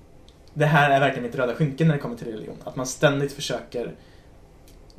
Det 0.54 0.66
här 0.66 0.90
är 0.90 1.00
verkligen 1.00 1.22
mitt 1.22 1.34
röda 1.34 1.54
skynke 1.54 1.84
när 1.84 1.94
det 1.94 2.00
kommer 2.00 2.16
till 2.16 2.26
religion. 2.26 2.56
Att 2.64 2.76
man 2.76 2.86
ständigt 2.86 3.32
försöker 3.32 3.94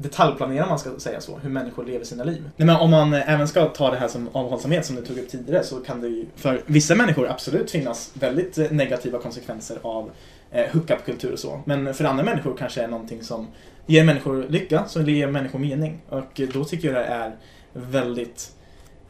detaljplanera, 0.01 0.63
om 0.63 0.69
man 0.69 0.79
ska 0.79 0.99
säga 0.99 1.21
så, 1.21 1.37
hur 1.37 1.49
människor 1.49 1.85
lever 1.85 2.05
sina 2.05 2.23
liv. 2.23 2.49
Nej, 2.55 2.65
men 2.65 2.75
om 2.75 2.91
man 2.91 3.13
eh, 3.13 3.33
även 3.33 3.47
ska 3.47 3.65
ta 3.65 3.91
det 3.91 3.97
här 3.97 4.07
som 4.07 4.29
avhållsamhet 4.31 4.85
som 4.85 4.95
du 4.95 5.01
tog 5.01 5.17
upp 5.17 5.29
tidigare 5.29 5.63
så 5.63 5.79
kan 5.79 6.01
det 6.01 6.07
ju 6.07 6.25
för 6.35 6.61
vissa 6.65 6.95
människor 6.95 7.27
absolut 7.27 7.71
finnas 7.71 8.11
väldigt 8.13 8.57
eh, 8.57 8.71
negativa 8.71 9.19
konsekvenser 9.19 9.77
av 9.81 10.11
eh, 10.51 10.65
hookup-kultur 10.73 11.33
och 11.33 11.39
så. 11.39 11.61
Men 11.65 11.93
för 11.93 12.05
andra 12.05 12.23
människor 12.23 12.57
kanske 12.57 12.81
är 12.81 12.87
någonting 12.87 13.23
som 13.23 13.47
ger 13.85 14.03
människor 14.03 14.45
lycka, 14.49 14.85
som 14.85 15.05
ger 15.05 15.27
människor 15.27 15.59
mening. 15.59 16.01
Och 16.09 16.39
eh, 16.39 16.49
då 16.53 16.65
tycker 16.65 16.87
jag 16.87 16.97
det 16.97 17.05
är 17.05 17.35
väldigt 17.73 18.51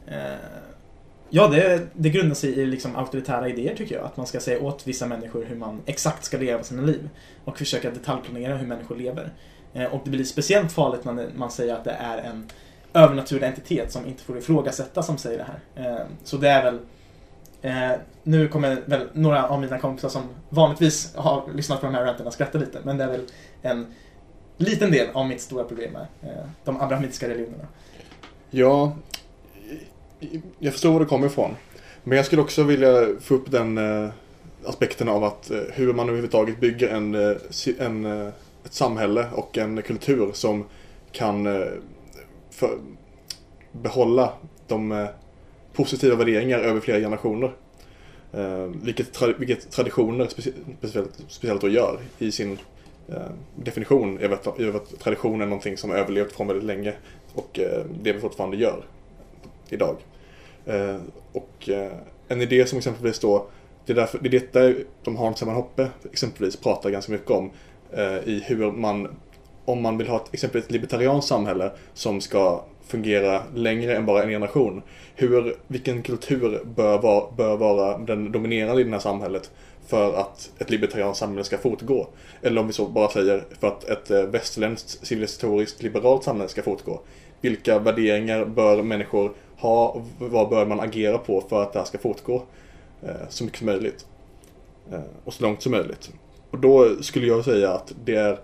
eh, 0.06 0.14
Ja, 1.32 1.48
det, 1.48 1.86
det 1.92 2.10
grundar 2.10 2.34
sig 2.34 2.50
i 2.50 2.66
liksom 2.66 2.96
auktoritära 2.96 3.48
idéer 3.48 3.76
tycker 3.76 3.94
jag. 3.94 4.04
Att 4.04 4.16
man 4.16 4.26
ska 4.26 4.40
säga 4.40 4.60
åt 4.60 4.86
vissa 4.86 5.06
människor 5.06 5.44
hur 5.44 5.56
man 5.56 5.80
exakt 5.86 6.24
ska 6.24 6.38
leva 6.38 6.62
sina 6.62 6.82
liv. 6.82 7.08
Och 7.44 7.58
försöka 7.58 7.90
detaljplanera 7.90 8.56
hur 8.56 8.66
människor 8.66 8.96
lever. 8.96 9.32
Eh, 9.74 9.84
och 9.84 10.00
det 10.04 10.10
blir 10.10 10.24
speciellt 10.24 10.72
farligt 10.72 11.04
när 11.04 11.28
man 11.34 11.50
säger 11.50 11.74
att 11.74 11.84
det 11.84 11.96
är 12.00 12.18
en 12.18 12.50
övernaturlig 12.94 13.46
entitet 13.46 13.92
som 13.92 14.06
inte 14.06 14.22
får 14.22 14.38
ifrågasätta 14.38 15.02
som 15.02 15.18
säger 15.18 15.38
det 15.38 15.46
här. 15.46 15.90
Eh, 15.90 16.06
så 16.24 16.36
det 16.36 16.48
är 16.48 16.64
väl 16.64 16.78
eh, 17.62 17.98
Nu 18.22 18.48
kommer 18.48 18.82
väl 18.84 19.08
några 19.12 19.48
av 19.48 19.60
mina 19.60 19.78
kompisar 19.78 20.08
som 20.08 20.22
vanligtvis 20.48 21.14
har 21.16 21.44
lyssnat 21.54 21.80
på 21.80 21.86
de 21.86 21.94
här 21.94 22.04
ranterna 22.04 22.30
skratta 22.30 22.58
lite. 22.58 22.78
Men 22.84 22.98
det 22.98 23.04
är 23.04 23.08
väl 23.08 23.24
en 23.62 23.94
liten 24.56 24.90
del 24.90 25.08
av 25.12 25.26
mitt 25.26 25.40
stora 25.40 25.64
problem 25.64 25.92
med 25.92 26.06
eh, 26.22 26.44
de 26.64 26.80
abrahamitiska 26.80 27.28
religionerna. 27.28 27.68
Ja, 28.50 28.92
jag 30.58 30.72
förstår 30.72 30.92
var 30.92 31.00
det 31.00 31.06
kommer 31.06 31.26
ifrån. 31.26 31.56
Men 32.04 32.16
jag 32.16 32.26
skulle 32.26 32.42
också 32.42 32.62
vilja 32.62 33.06
få 33.20 33.34
upp 33.34 33.50
den 33.50 33.78
eh, 33.78 34.10
aspekten 34.64 35.08
av 35.08 35.24
att 35.24 35.50
eh, 35.50 35.58
hur 35.72 35.92
man 35.92 36.08
överhuvudtaget 36.08 36.60
bygger 36.60 36.88
en, 36.88 37.14
eh, 37.14 37.36
en, 37.78 38.04
eh, 38.04 38.32
ett 38.64 38.72
samhälle 38.74 39.26
och 39.34 39.58
en 39.58 39.82
kultur 39.82 40.30
som 40.32 40.64
kan 41.12 41.46
eh, 41.46 41.66
för, 42.50 42.78
behålla 43.72 44.32
de 44.66 44.92
eh, 44.92 45.06
positiva 45.72 46.16
värderingar 46.16 46.58
över 46.58 46.80
flera 46.80 46.98
generationer. 46.98 47.52
Eh, 48.32 48.64
vilket, 48.82 49.12
tra, 49.12 49.32
vilket 49.38 49.70
traditioner 49.70 50.26
specie, 50.26 50.52
speciellt, 50.78 51.24
speciellt 51.28 51.60
då 51.60 51.68
gör 51.68 52.00
i 52.18 52.32
sin 52.32 52.58
eh, 53.08 53.30
definition 53.56 54.18
över 54.18 54.34
att, 54.34 54.46
att 54.46 54.98
tradition 54.98 55.40
är 55.40 55.46
någonting 55.46 55.76
som 55.76 55.90
har 55.90 55.96
överlevt 55.96 56.32
från 56.32 56.46
väldigt 56.46 56.66
länge 56.66 56.94
och 57.34 57.58
eh, 57.58 57.84
det 58.02 58.12
vi 58.12 58.20
fortfarande 58.20 58.56
gör 58.56 58.84
idag. 59.68 59.96
Eh, 60.66 60.96
och 61.32 61.68
eh, 61.68 61.92
en 62.28 62.42
idé 62.42 62.66
som 62.66 62.78
exempelvis 62.78 63.18
då, 63.18 63.46
det 63.86 63.92
är, 63.92 63.96
därför, 63.96 64.18
det 64.18 64.28
är 64.28 64.40
detta 64.40 64.84
de 65.04 65.16
Hans 65.16 65.42
en 65.42 65.48
Hoppe 65.48 65.88
exempelvis 66.12 66.56
pratar 66.56 66.90
ganska 66.90 67.12
mycket 67.12 67.30
om 67.30 67.50
Eh, 67.92 68.28
i 68.28 68.42
hur 68.46 68.72
man 68.72 69.08
om 69.64 69.82
man 69.82 69.98
vill 69.98 70.08
ha 70.08 70.16
ett, 70.16 70.34
exempelvis 70.34 70.66
ett 70.66 70.72
libertarianskt 70.72 71.28
samhälle 71.28 71.70
som 71.94 72.20
ska 72.20 72.64
fungera 72.86 73.42
längre 73.54 73.96
än 73.96 74.06
bara 74.06 74.22
en 74.22 74.28
generation. 74.28 74.82
Hur, 75.14 75.56
vilken 75.66 76.02
kultur 76.02 76.64
bör 76.64 76.98
vara, 76.98 77.30
bör 77.36 77.56
vara 77.56 77.98
den 77.98 78.32
dominerande 78.32 78.80
i 78.80 78.84
det 78.84 78.90
här 78.90 78.98
samhället 78.98 79.50
för 79.86 80.14
att 80.14 80.50
ett 80.58 80.70
libertarianskt 80.70 81.20
samhälle 81.20 81.44
ska 81.44 81.58
fortgå? 81.58 82.08
Eller 82.42 82.60
om 82.60 82.66
vi 82.66 82.72
så 82.72 82.86
bara 82.86 83.10
säger 83.10 83.44
för 83.60 83.68
att 83.68 83.84
ett 83.84 84.10
eh, 84.10 84.22
västerländskt 84.22 85.06
civilisatoriskt 85.06 85.82
liberalt 85.82 86.24
samhälle 86.24 86.48
ska 86.48 86.62
fortgå. 86.62 87.00
Vilka 87.40 87.78
värderingar 87.78 88.44
bör 88.44 88.82
människor 88.82 89.32
ha 89.56 89.88
och 89.88 90.02
vad 90.18 90.48
bör 90.48 90.66
man 90.66 90.80
agera 90.80 91.18
på 91.18 91.40
för 91.48 91.62
att 91.62 91.72
det 91.72 91.78
här 91.78 91.86
ska 91.86 91.98
fortgå 91.98 92.42
eh, 93.02 93.28
så 93.28 93.44
mycket 93.44 93.58
som 93.58 93.66
möjligt? 93.66 94.06
Och 95.24 95.34
så 95.34 95.42
långt 95.42 95.62
som 95.62 95.72
möjligt. 95.72 96.10
Och 96.50 96.58
då 96.58 97.02
skulle 97.02 97.26
jag 97.26 97.44
säga 97.44 97.70
att 97.72 97.92
det, 98.04 98.14
är, 98.14 98.38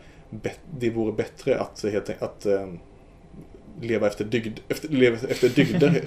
det 0.78 0.90
vore 0.90 1.12
bättre 1.12 1.60
att, 1.60 1.82
helt, 1.82 2.22
att 2.22 2.46
eh, 2.46 2.66
leva 3.80 4.06
efter, 4.06 4.24
dygd, 4.24 4.58
efter, 4.68 4.88
leva 4.88 5.16
efter 5.28 5.48
dygder. 5.48 5.88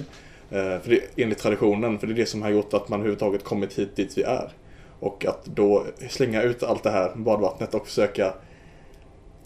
eh, 0.49 0.79
för 0.79 0.89
det, 0.89 1.23
enligt 1.23 1.39
traditionen, 1.39 1.99
för 1.99 2.07
det 2.07 2.13
är 2.13 2.15
det 2.15 2.25
som 2.25 2.41
har 2.41 2.49
gjort 2.49 2.73
att 2.73 2.89
man 2.89 2.99
överhuvudtaget 2.99 3.43
kommit 3.43 3.79
hit 3.79 3.95
dit 3.95 4.17
vi 4.17 4.23
är. 4.23 4.51
Och 4.99 5.25
att 5.25 5.45
då 5.45 5.85
slänga 6.09 6.41
ut 6.41 6.63
allt 6.63 6.83
det 6.83 6.91
här 6.91 7.15
badvattnet 7.15 7.73
och 7.73 7.87
försöka 7.87 8.33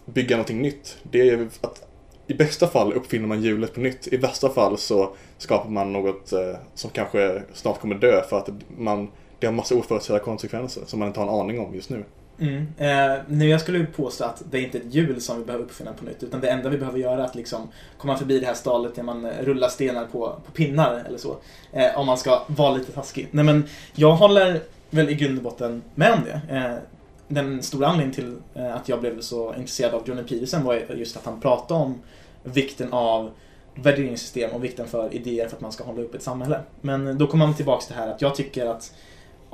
bygga 0.06 0.36
någonting 0.36 0.62
nytt. 0.62 0.98
Det 1.04 1.30
är 1.30 1.48
att 1.62 1.88
i 2.28 2.34
bästa 2.34 2.68
fall 2.68 2.94
uppfinner 2.94 3.28
man 3.28 3.42
hjulet 3.42 3.74
på 3.74 3.80
nytt. 3.80 4.08
I 4.08 4.18
värsta 4.18 4.50
fall 4.50 4.78
så 4.78 5.16
skapar 5.38 5.70
man 5.70 5.94
något 5.94 6.34
eh, 6.34 6.56
som 6.74 6.90
kanske 6.90 7.44
snart 7.54 7.80
kommer 7.80 7.96
dö 7.96 8.22
för 8.30 8.38
att 8.38 8.50
man, 8.78 9.12
det 9.40 9.48
har 9.48 9.54
massa 9.54 9.76
oförutsedda 9.76 10.20
konsekvenser 10.20 10.82
som 10.86 11.00
man 11.00 11.08
inte 11.08 11.20
har 11.20 11.28
en 11.28 11.40
aning 11.40 11.60
om 11.60 11.76
just 11.76 11.90
nu. 11.90 12.04
Mm. 12.40 12.68
Eh, 12.78 13.22
nu 13.28 13.50
jag 13.50 13.62
skulle 13.62 13.86
påstå 13.86 14.26
att 14.26 14.44
det 14.52 14.58
är 14.58 14.62
inte 14.62 14.78
ett 14.78 14.94
hjul 14.94 15.22
som 15.22 15.40
vi 15.40 15.46
behöver 15.46 15.66
uppfinna 15.66 15.94
på 15.94 16.06
nytt 16.06 16.24
utan 16.24 16.42
det 16.42 16.50
enda 16.50 16.70
vi 16.70 16.78
behöver 16.78 17.00
göra 17.00 17.22
är 17.22 17.26
att 17.26 17.36
liksom 17.36 17.68
komma 17.98 18.18
förbi 18.18 18.40
det 18.40 18.46
här 18.46 18.54
stalet 18.54 18.96
där 18.96 19.04
man 19.04 19.26
eh, 19.26 19.32
rullar 19.42 19.70
stenar 19.70 20.06
på, 20.06 20.36
på 20.46 20.52
pinnar 20.52 21.04
eller 21.08 21.18
så. 21.18 21.38
Eh, 21.72 22.00
om 22.00 22.06
man 22.06 22.18
ska 22.18 22.44
vara 22.48 22.76
lite 22.76 22.92
taskig. 22.92 23.28
Nej 23.32 23.46
men 23.46 23.66
jag 23.94 24.16
håller 24.16 24.62
väl 24.90 25.10
i 25.10 25.14
grund 25.14 25.38
och 25.38 25.44
botten 25.44 25.82
med 25.96 26.14
om 26.14 26.20
det. 26.26 26.56
Eh, 26.56 26.76
den 27.28 27.64
stora 27.64 27.88
anledningen 27.88 28.16
till 28.16 28.62
eh, 28.62 28.76
att 28.76 28.90
jag 28.90 29.00
blev 29.00 29.22
så 29.22 29.54
intresserad 29.54 29.94
av 29.94 30.04
Johnny 30.06 30.24
Peterson 30.24 30.64
var 30.64 30.76
just 30.96 31.18
att 31.18 31.26
han 31.26 31.42
pratade 31.42 31.80
om 31.80 32.02
vikten 32.44 32.94
av 32.94 33.32
värderingssystem 33.76 34.52
och 34.52 34.64
vikten 34.64 34.88
för 34.88 35.14
idéer 35.14 35.48
för 35.48 35.56
att 35.56 35.62
man 35.62 35.72
ska 35.72 35.84
hålla 35.84 36.02
upp 36.02 36.16
ett 36.16 36.24
samhälle. 36.24 36.60
Men 36.82 37.18
då 37.18 37.28
kommer 37.28 37.46
man 37.46 37.56
tillbaka 37.56 37.86
till 37.86 37.96
det 37.96 38.02
här 38.02 38.08
att 38.08 38.22
jag 38.22 38.36
tycker 38.36 38.66
att 38.66 38.94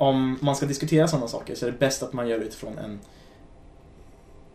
om 0.00 0.38
man 0.40 0.56
ska 0.56 0.66
diskutera 0.66 1.08
sådana 1.08 1.28
saker 1.28 1.54
så 1.54 1.66
är 1.66 1.70
det 1.70 1.78
bäst 1.78 2.02
att 2.02 2.12
man 2.12 2.28
gör 2.28 2.38
det 2.38 2.44
utifrån 2.44 2.78
en 2.78 2.98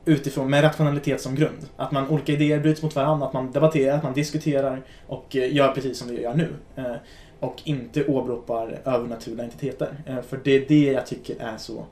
utifrån 0.05 0.49
med 0.49 0.63
rationalitet 0.63 1.21
som 1.21 1.35
grund. 1.35 1.69
Att 1.75 1.91
man 1.91 2.09
olika 2.09 2.31
idéer 2.31 2.59
bryts 2.59 2.81
mot 2.81 2.95
varandra, 2.95 3.27
att 3.27 3.33
man 3.33 3.51
debatterar, 3.51 3.97
att 3.97 4.03
man 4.03 4.13
diskuterar 4.13 4.81
och 5.07 5.35
eh, 5.35 5.55
gör 5.55 5.71
precis 5.71 5.97
som 5.97 6.07
vi 6.07 6.21
gör 6.21 6.33
nu. 6.33 6.53
Eh, 6.75 6.95
och 7.39 7.61
inte 7.63 8.05
åberopar 8.05 8.81
övernaturliga 8.85 9.43
entiteter. 9.43 10.03
Eh, 10.05 10.21
för 10.21 10.39
det 10.43 10.51
är 10.51 10.65
det 10.67 10.91
jag 10.91 11.05
tycker 11.05 11.35
är 11.39 11.57
så 11.57 11.85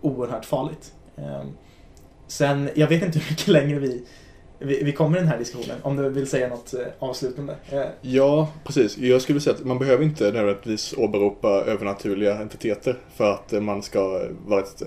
oerhört 0.00 0.44
farligt. 0.44 0.92
Sen, 2.26 2.70
jag 2.74 2.88
vet 2.88 3.02
inte 3.02 3.18
hur 3.18 3.30
mycket 3.30 3.48
längre 3.48 3.78
vi 3.78 4.04
vi, 4.58 4.84
vi 4.84 4.92
kommer 4.92 5.16
i 5.16 5.20
den 5.20 5.28
här 5.28 5.38
diskussionen, 5.38 5.76
om 5.82 5.96
du 5.96 6.08
vill 6.08 6.26
säga 6.26 6.48
något 6.48 6.74
eh, 6.74 6.80
avslutande. 6.98 7.56
Eh. 7.70 7.82
Ja, 8.00 8.52
precis. 8.64 8.98
Jag 8.98 9.22
skulle 9.22 9.40
säga 9.40 9.56
att 9.56 9.64
man 9.64 9.78
behöver 9.78 10.04
inte 10.04 10.24
nödvändigtvis 10.24 10.94
åberopa 10.96 11.48
övernaturliga 11.48 12.38
entiteter 12.38 12.96
för 13.14 13.32
att 13.32 13.62
man 13.62 13.82
ska 13.82 14.28
vara 14.46 14.60
ett, 14.60 14.82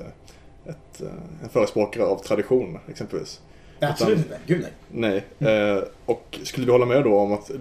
ett, 0.66 1.02
en 1.44 1.50
förespråkare 1.50 2.06
av 2.06 2.18
tradition, 2.18 2.80
exempelvis. 2.90 3.42
Absolut 3.80 4.18
inte. 4.18 4.38
Gud 4.46 4.66
nej. 4.92 5.24
Nej. 5.40 5.58
Mm. 5.68 5.84
Och 6.06 6.40
skulle 6.44 6.66
vi 6.66 6.72
hålla 6.72 6.86
med 6.86 7.04
då 7.04 7.18
om 7.18 7.34
att 7.34 7.52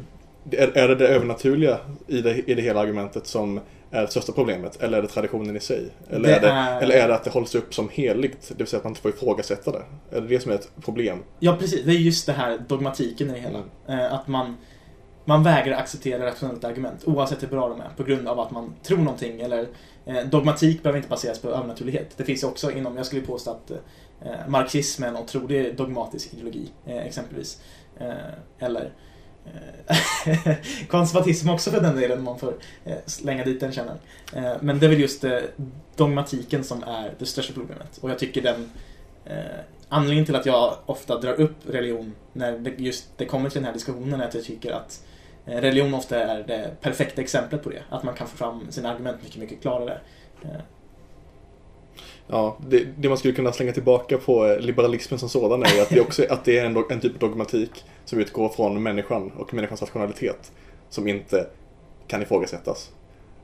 är 0.52 0.88
det 0.88 0.94
det 0.94 1.08
övernaturliga 1.08 1.78
i 2.06 2.20
det, 2.20 2.50
i 2.50 2.54
det 2.54 2.62
hela 2.62 2.80
argumentet 2.80 3.26
som 3.26 3.60
är 3.90 4.02
det 4.02 4.08
största 4.08 4.32
problemet? 4.32 4.82
Eller 4.82 4.98
är 4.98 5.02
det 5.02 5.08
traditionen 5.08 5.56
i 5.56 5.60
sig? 5.60 5.90
Eller, 6.10 6.28
det 6.28 6.34
är, 6.34 6.40
det, 6.40 6.48
är... 6.48 6.80
eller 6.80 6.94
är 6.94 7.08
det 7.08 7.14
att 7.14 7.24
det 7.24 7.30
hålls 7.30 7.54
upp 7.54 7.74
som 7.74 7.88
heligt? 7.88 8.48
Det 8.48 8.54
vill 8.58 8.66
säga 8.66 8.78
att 8.78 8.84
man 8.84 8.90
inte 8.90 9.00
får 9.00 9.10
ifrågasätta 9.10 9.72
det? 9.72 9.82
Är 10.16 10.20
det 10.20 10.26
det 10.26 10.40
som 10.40 10.52
är 10.52 10.54
ett 10.54 10.70
problem? 10.84 11.18
Ja, 11.38 11.56
precis. 11.56 11.84
Det 11.84 11.92
är 11.92 11.98
just 11.98 12.26
det 12.26 12.32
här 12.32 12.58
dogmatiken 12.68 13.30
i 13.30 13.32
det 13.32 13.38
hela. 13.38 13.62
Mm. 13.88 14.00
Eh, 14.00 14.14
att 14.14 14.28
man, 14.28 14.56
man 15.24 15.42
vägrar 15.42 15.76
acceptera 15.76 16.26
rationellt 16.26 16.64
argument 16.64 17.02
oavsett 17.04 17.42
hur 17.42 17.48
bra 17.48 17.68
de 17.68 17.80
är 17.80 17.90
på 17.96 18.02
grund 18.02 18.28
av 18.28 18.40
att 18.40 18.50
man 18.50 18.74
tror 18.82 18.98
någonting. 18.98 19.40
Eller, 19.40 19.68
eh, 20.06 20.20
dogmatik 20.30 20.82
behöver 20.82 20.96
inte 20.96 21.10
baseras 21.10 21.38
på 21.38 21.48
övernaturlighet. 21.48 22.08
Det 22.16 22.24
finns 22.24 22.44
också 22.44 22.70
inom, 22.70 22.96
jag 22.96 23.06
skulle 23.06 23.22
påstå 23.22 23.50
att 23.50 23.70
eh, 23.70 24.48
marxism 24.48 25.04
är 25.04 25.08
en 25.08 25.16
otrolig 25.16 25.76
dogmatisk 25.76 26.34
ideologi, 26.34 26.70
exempelvis. 26.86 27.62
eller 28.58 28.84
Eh, 28.84 28.90
Eh, 29.46 30.54
konservatism 30.88 31.48
också 31.48 31.70
för 31.70 31.80
den 31.80 31.96
delen, 31.96 32.18
om 32.18 32.24
man 32.24 32.38
får 32.38 32.54
eh, 32.84 32.96
slänga 33.06 33.44
dit 33.44 33.60
den 33.60 33.72
känner. 33.72 33.96
Eh, 34.34 34.52
men 34.60 34.78
det 34.78 34.86
är 34.86 34.90
väl 34.90 35.00
just 35.00 35.24
dogmatiken 35.96 36.64
som 36.64 36.82
är 36.82 37.14
det 37.18 37.26
största 37.26 37.52
problemet. 37.52 37.98
Och 37.98 38.10
jag 38.10 38.18
tycker 38.18 38.42
den 38.42 38.70
anledningen 39.88 40.26
till 40.26 40.36
att 40.36 40.46
jag 40.46 40.76
ofta 40.86 41.18
drar 41.18 41.40
upp 41.40 41.56
religion 41.68 42.14
när 42.32 42.58
det 42.58 42.70
just 42.76 43.18
det 43.18 43.24
kommer 43.24 43.50
till 43.50 43.58
den 43.58 43.64
här 43.64 43.72
diskussionen 43.72 44.20
är 44.20 44.24
att 44.24 44.34
jag 44.34 44.44
tycker 44.44 44.72
att 44.72 45.04
religion 45.44 45.94
ofta 45.94 46.18
är 46.18 46.42
det 46.42 46.70
perfekta 46.80 47.22
exemplet 47.22 47.62
på 47.62 47.70
det. 47.70 47.82
Att 47.88 48.02
man 48.02 48.14
kan 48.14 48.26
få 48.26 48.36
fram 48.36 48.66
sina 48.70 48.92
argument 48.92 49.22
mycket, 49.22 49.36
mycket 49.40 49.60
klarare. 49.60 50.00
Ja, 52.32 52.56
det, 52.68 52.86
det, 52.96 53.08
man 53.08 53.18
skulle 53.18 53.34
kunna 53.34 53.52
slänga 53.52 53.72
tillbaka 53.72 54.18
på 54.18 54.56
liberalismen 54.60 55.18
som 55.18 55.28
sådan 55.28 55.62
är 55.62 55.82
att 55.82 55.88
det, 55.88 56.00
också, 56.00 56.24
att 56.30 56.44
det 56.44 56.58
är 56.58 56.66
en, 56.66 56.84
en 56.90 57.00
typ 57.00 57.12
av 57.12 57.18
dogmatik 57.18 57.84
som 58.04 58.18
utgår 58.18 58.48
från 58.48 58.82
människan 58.82 59.30
och 59.30 59.54
människans 59.54 59.82
rationalitet 59.82 60.52
som 60.88 61.08
inte 61.08 61.46
kan 62.06 62.22
ifrågasättas. 62.22 62.90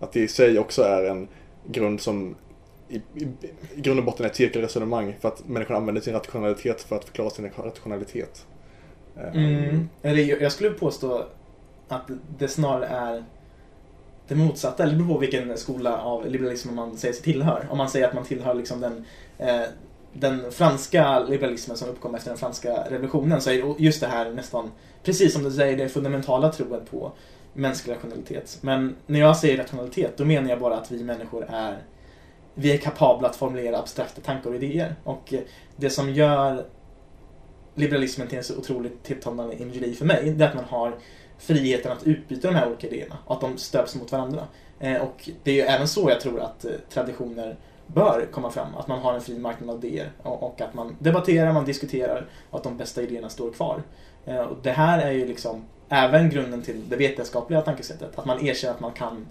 Att 0.00 0.12
det 0.12 0.20
i 0.20 0.28
sig 0.28 0.58
också 0.58 0.82
är 0.82 1.04
en 1.04 1.28
grund 1.66 2.00
som 2.00 2.34
i, 2.88 2.96
i, 2.96 3.28
i 3.74 3.80
grund 3.80 3.98
och 3.98 4.04
botten 4.04 4.26
är 4.26 4.30
ett 4.30 4.36
cirkelresonemang 4.36 5.16
för 5.20 5.28
att 5.28 5.48
människan 5.48 5.76
använder 5.76 6.02
sin 6.02 6.14
rationalitet 6.14 6.82
för 6.82 6.96
att 6.96 7.04
förklara 7.04 7.30
sin 7.30 7.50
rationalitet. 7.56 8.46
Mm. 9.34 9.88
Jag 10.40 10.52
skulle 10.52 10.70
påstå 10.70 11.24
att 11.88 12.10
det 12.38 12.48
snarare 12.48 12.86
är 12.86 13.24
det 14.28 14.34
motsatta, 14.34 14.82
eller 14.82 14.92
det 14.92 14.98
beror 14.98 15.14
på 15.14 15.20
vilken 15.20 15.56
skola 15.56 15.98
av 15.98 16.26
liberalism 16.26 16.74
man 16.74 16.96
säger 16.96 17.14
sig 17.14 17.22
tillhör. 17.22 17.66
Om 17.70 17.78
man 17.78 17.90
säger 17.90 18.08
att 18.08 18.14
man 18.14 18.24
tillhör 18.24 18.54
liksom 18.54 18.80
den, 18.80 19.04
eh, 19.38 19.62
den 20.12 20.52
franska 20.52 21.20
liberalismen 21.20 21.76
som 21.76 21.88
uppkom 21.88 22.14
efter 22.14 22.30
den 22.30 22.38
franska 22.38 22.86
revolutionen 22.90 23.40
så 23.40 23.50
är 23.50 23.80
just 23.80 24.00
det 24.00 24.06
här 24.06 24.30
nästan, 24.30 24.70
precis 25.02 25.32
som 25.32 25.42
du 25.42 25.50
säger, 25.50 25.76
det 25.76 25.88
fundamentala 25.88 26.52
troen 26.52 26.86
på 26.90 27.12
mänsklig 27.52 27.94
rationalitet. 27.94 28.58
Men 28.60 28.96
när 29.06 29.20
jag 29.20 29.36
säger 29.36 29.56
rationalitet, 29.56 30.16
då 30.16 30.24
menar 30.24 30.50
jag 30.50 30.60
bara 30.60 30.76
att 30.76 30.90
vi 30.90 31.04
människor 31.04 31.46
är 31.48 31.78
vi 32.58 32.72
är 32.72 32.78
kapabla 32.78 33.28
att 33.28 33.36
formulera 33.36 33.78
abstrakta 33.78 34.20
tankar 34.20 34.50
och 34.50 34.56
idéer. 34.56 34.94
Och 35.04 35.34
det 35.76 35.90
som 35.90 36.14
gör 36.14 36.64
liberalismen 37.74 38.28
till 38.28 38.38
en 38.38 38.44
så 38.44 38.56
otroligt 38.56 39.02
tilltalande 39.02 39.54
ideologi 39.54 39.94
för 39.94 40.04
mig, 40.04 40.30
det 40.30 40.44
är 40.44 40.48
att 40.48 40.54
man 40.54 40.64
har 40.64 40.94
friheten 41.38 41.92
att 41.92 42.02
utbyta 42.02 42.48
de 42.48 42.54
här 42.54 42.68
olika 42.68 42.86
idéerna 42.86 43.18
och 43.24 43.34
att 43.34 43.40
de 43.40 43.58
stöps 43.58 43.94
mot 43.94 44.12
varandra. 44.12 44.46
Eh, 44.80 44.96
och 44.96 45.30
det 45.42 45.50
är 45.50 45.54
ju 45.54 45.60
även 45.60 45.88
så 45.88 46.10
jag 46.10 46.20
tror 46.20 46.40
att 46.40 46.64
eh, 46.64 46.70
traditioner 46.90 47.56
bör 47.86 48.26
komma 48.32 48.50
fram. 48.50 48.74
Att 48.74 48.88
man 48.88 48.98
har 48.98 49.14
en 49.14 49.20
fri 49.20 49.38
marknad 49.38 49.70
av 49.70 49.84
idéer 49.84 50.10
och, 50.22 50.60
att 50.60 50.74
man 50.74 50.96
debatterar, 50.98 51.52
man 51.52 51.64
diskuterar 51.64 52.26
och 52.50 52.58
att 52.58 52.64
de 52.64 52.76
bästa 52.76 53.02
idéerna 53.02 53.28
står 53.28 53.50
kvar. 53.50 53.82
Eh, 54.24 54.40
och 54.40 54.56
det 54.62 54.72
här 54.72 54.98
är 54.98 55.10
ju 55.10 55.26
liksom 55.26 55.64
även 55.88 56.30
grunden 56.30 56.62
till 56.62 56.88
det 56.88 56.96
vetenskapliga 56.96 57.60
tankesättet. 57.60 58.18
Att 58.18 58.24
man 58.24 58.46
erkänner 58.46 58.74
att 58.74 58.80
man 58.80 58.92
kan 58.92 59.26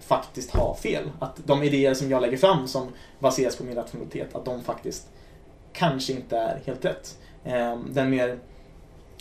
faktiskt 0.00 0.50
ha 0.50 0.74
fel. 0.74 1.10
Att 1.18 1.40
de 1.46 1.62
idéer 1.62 1.94
som 1.94 2.10
jag 2.10 2.22
lägger 2.22 2.36
fram 2.36 2.68
som 2.68 2.88
baseras 3.18 3.56
på 3.56 3.64
min 3.64 3.74
rationalitet, 3.74 4.34
att 4.34 4.44
de 4.44 4.62
faktiskt 4.62 5.08
kanske 5.72 6.12
inte 6.12 6.36
är 6.36 6.60
helt 6.66 6.84
rätt. 6.84 7.18
Den 7.90 8.10
mer 8.10 8.38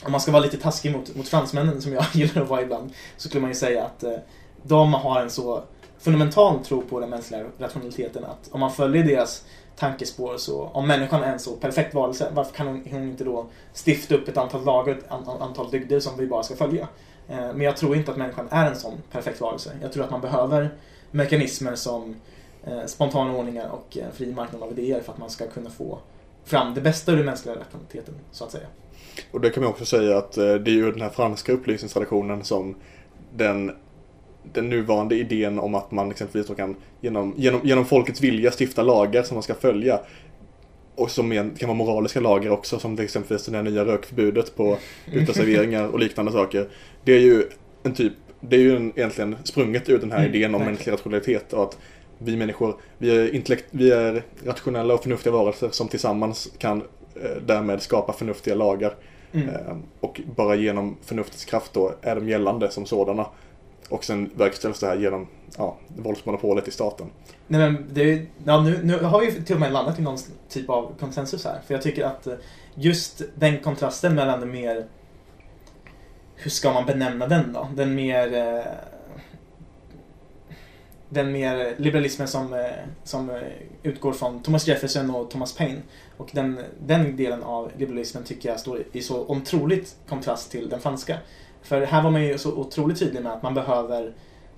om 0.06 0.12
man 0.12 0.22
ska 0.22 0.32
vara 0.32 0.44
lite 0.44 0.58
taskig 0.58 0.92
mot, 0.92 1.16
mot 1.16 1.28
fransmännen 1.28 1.82
som 1.82 1.94
jag 1.94 2.06
gillar 2.14 2.42
att 2.42 2.50
vara 2.50 2.62
ibland, 2.62 2.94
så 3.18 3.30
skulle 3.30 3.42
man 3.42 3.50
ju 3.50 3.56
säga 3.56 3.86
att 3.86 4.04
eh, 4.04 4.18
de 4.64 4.94
har 4.94 5.22
en 5.22 5.30
så 5.30 5.64
fundamental 6.00 6.66
tro 6.66 6.82
på 6.82 7.00
den 7.00 7.10
mänskliga 7.10 7.46
rationaliteten 7.60 8.26
att 8.26 8.50
om 8.52 8.60
man 8.60 8.72
följer 8.72 9.04
deras 9.04 9.46
tankespår 9.76 10.38
så, 10.38 10.64
om 10.64 10.88
människan 10.88 11.24
är 11.24 11.32
en 11.32 11.40
så 11.40 11.56
perfekt 11.56 11.94
varelse, 11.94 12.32
varför 12.34 12.54
kan 12.54 12.68
hon, 12.68 12.84
hon 12.92 13.04
inte 13.04 13.24
då 13.24 13.46
stifta 13.86 14.16
upp 14.16 14.28
ett 14.28 14.38
antal 14.38 14.66
lagar, 14.66 14.96
ett 14.96 15.12
antal, 15.12 15.42
antal 15.42 15.72
dygder 15.72 16.00
som 16.00 16.18
vi 16.18 16.28
bara 16.28 16.44
ska 16.44 16.56
följa? 16.56 16.88
Eh, 17.28 17.38
men 17.38 17.62
jag 17.62 17.78
tror 17.78 17.96
inte 17.96 18.12
att 18.12 18.18
människan 18.18 18.48
är 18.52 18.68
en 18.68 18.76
sån 18.76 18.94
perfekt 19.12 19.42
varelse. 19.42 19.72
Jag 19.82 19.94
tror 19.94 20.04
att 20.04 20.12
man 20.12 20.22
behöver 20.22 20.76
mekanismer 21.12 21.76
som 21.76 22.16
eh, 22.64 22.86
spontana 22.86 23.38
ordningar 23.38 23.70
och 23.70 23.98
en 23.98 24.12
fri 24.12 24.34
marknad 24.34 24.64
av 24.64 24.72
idéer 24.72 25.02
för 25.02 25.12
att 25.12 25.18
man 25.18 25.30
ska 25.30 25.48
kunna 25.48 25.70
få 25.70 26.00
fram 26.46 26.74
det 26.74 26.82
bästa 26.82 27.12
ur 27.12 27.18
den 27.18 27.26
mänskliga 27.26 27.56
rationaliteten, 27.56 28.16
så 28.32 28.44
att 28.44 28.52
säga. 28.52 28.68
Och 29.32 29.42
det 29.42 29.50
kan 29.50 29.64
man 29.64 29.72
också 29.72 29.86
säga 29.86 30.18
att 30.18 30.38
eh, 30.38 30.54
det 30.54 30.72
är 30.72 30.76
ju 30.76 30.92
den 30.92 31.02
här 31.02 31.10
franska 31.10 31.52
upplysningstraditionen 31.52 32.44
som 32.44 32.76
den, 33.36 33.72
den 34.54 34.70
nuvarande 34.70 35.16
idén 35.16 35.60
om 35.60 35.76
att 35.76 35.92
man 35.92 36.12
exempelvis 36.12 36.58
kan 36.58 36.76
genom, 37.02 37.34
genom, 37.38 37.62
genom 37.64 37.86
folkets 37.86 38.22
vilja 38.22 38.52
stifta 38.60 38.84
lagar 38.84 39.24
som 39.24 39.36
man 39.36 39.44
ska 39.44 39.54
följa 39.54 40.00
och 40.96 41.12
som 41.12 41.32
är, 41.32 41.50
kan 41.58 41.70
vara 41.70 41.78
moraliska 41.78 42.20
lagar 42.20 42.52
också, 42.52 42.80
som 42.80 42.96
till 42.96 43.06
exempel 43.06 43.38
det 43.48 43.56
här 43.56 43.64
nya 43.64 43.86
rökförbudet 43.86 44.56
på 44.56 44.78
uteserveringar 45.12 45.88
och 45.88 46.00
liknande 46.00 46.32
saker. 46.32 46.68
Det 47.04 47.14
är 47.14 47.20
ju 47.20 47.44
en 47.84 47.94
typ, 47.94 48.14
det 48.40 48.56
är 48.56 48.60
ju 48.60 48.76
en, 48.76 48.94
egentligen 48.96 49.36
sprunget 49.44 49.90
ur 49.90 50.00
den 50.00 50.12
här 50.12 50.20
Mm, 50.20 50.36
idén 50.36 50.56
om 50.56 50.62
mänsklig 50.62 50.94
rationalitet 50.94 51.54
och 51.54 51.64
att 51.64 51.78
vi 52.18 52.38
människor, 52.38 52.76
vi 52.98 53.18
är, 53.18 53.36
intellekt, 53.36 53.66
vi 53.72 53.92
är 53.92 54.24
rationella 54.46 54.94
och 54.94 55.02
förnuftiga 55.02 55.34
varelser 55.34 55.70
som 55.72 55.88
tillsammans 55.88 56.50
kan 56.58 56.84
därmed 57.46 57.82
skapa 57.82 58.14
förnuftiga 58.14 58.56
lagar. 58.56 58.96
Mm. 59.34 59.50
Eh, 59.50 59.78
och 60.00 60.22
bara 60.36 60.56
genom 60.56 60.98
förnuftets 61.02 61.46
kraft 61.46 61.74
då 61.74 61.94
är 62.02 62.16
de 62.16 62.30
gällande 62.30 62.72
som 62.72 62.86
sådana. 62.86 63.26
Och 63.90 64.04
sen 64.04 64.32
verkställs 64.36 64.80
det 64.80 64.88
här 64.88 64.96
genom 64.98 65.28
ja, 65.58 65.78
våldsmonopolet 65.88 66.68
i 66.68 66.72
staten. 66.72 67.08
Nej 67.48 67.72
men 67.72 67.86
det, 67.94 68.26
ja, 68.46 68.62
nu, 68.62 68.80
nu 68.84 68.98
har 68.98 69.22
vi 69.22 69.44
till 69.44 69.56
och 69.56 69.62
med 69.62 69.74
landat 69.74 70.00
i 70.00 70.02
någon 70.02 70.18
typ 70.50 70.70
av 70.70 70.94
konsensus 71.00 71.46
här. 71.46 71.60
För 71.68 71.74
jag 71.74 71.84
tycker 71.84 72.06
att 72.06 72.28
eh, 72.28 72.34
just 72.76 73.22
den 73.36 73.60
kontrasten 73.60 74.16
mellan 74.16 74.40
det 74.40 74.46
mer... 74.46 74.86
Hur 76.36 76.52
ska 76.52 76.74
man 76.74 76.86
benämna 76.86 77.28
den 77.28 77.54
då? 77.54 77.68
Den 77.76 77.96
mer... 77.96 78.34
Eh, 78.34 78.64
den 81.10 81.32
mer 81.32 81.76
liberalismen 81.78 82.28
som, 82.28 82.54
eh, 82.54 82.66
som 83.04 83.30
eh, 83.30 83.42
utgår 83.84 84.14
från 84.14 84.44
Thomas 84.44 84.68
Jefferson 84.68 85.10
och 85.10 85.32
Thomas 85.32 85.58
Paine. 85.58 85.82
Och 86.24 86.30
den, 86.32 86.60
den 86.80 87.16
delen 87.16 87.44
av 87.44 87.72
liberalismen 87.78 88.24
tycker 88.24 88.50
jag 88.50 88.60
står 88.60 88.84
i 88.92 89.02
så 89.02 89.26
otroligt 89.28 89.96
kontrast 90.10 90.52
till 90.52 90.70
den 90.70 90.80
franska. 90.80 91.18
För 91.62 91.82
här 91.82 92.04
var 92.04 92.12
man 92.12 92.24
ju 92.24 92.38
så 92.38 92.54
otroligt 92.54 93.00
tydlig 93.00 93.24
med 93.24 93.32
att 93.32 93.44
man 93.44 93.54
behöver 93.54 94.14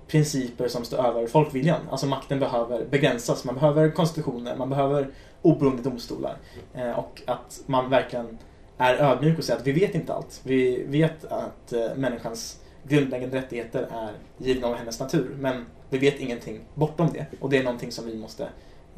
principer 0.07 0.68
som 0.68 0.86
står 0.86 1.05
över 1.05 1.28
folkviljan. 1.28 1.82
Alltså 1.89 2.07
makten 2.07 2.39
behöver 2.39 2.86
begränsas. 2.86 3.45
Man 3.45 3.55
behöver 3.55 3.91
konstitutioner, 3.91 4.55
man 4.55 4.70
behöver 4.70 5.07
oberoende 5.41 5.84
domstolar. 5.84 6.38
Eh, 6.74 6.99
och 6.99 7.22
att 7.26 7.61
man 7.66 7.89
verkligen 7.89 8.38
är 8.78 8.95
ödmjuk 8.95 9.38
och 9.38 9.43
säger 9.43 9.59
att 9.59 9.68
vi 9.68 9.72
vet 9.72 9.95
inte 9.95 10.13
allt. 10.13 10.41
Vi 10.43 10.84
vet 10.84 11.26
att 11.26 11.74
eh, 11.74 11.95
människans 11.95 12.59
grundläggande 12.88 13.38
rättigheter 13.38 13.88
är 13.91 14.11
givna 14.38 14.68
av 14.68 14.76
hennes 14.76 14.99
natur. 14.99 15.36
Men 15.39 15.66
vi 15.89 15.97
vet 15.97 16.20
ingenting 16.20 16.59
bortom 16.74 17.09
det. 17.13 17.26
Och 17.39 17.49
det 17.49 17.57
är 17.57 17.63
någonting 17.63 17.91
som 17.91 18.05
vi 18.05 18.18
måste 18.18 18.47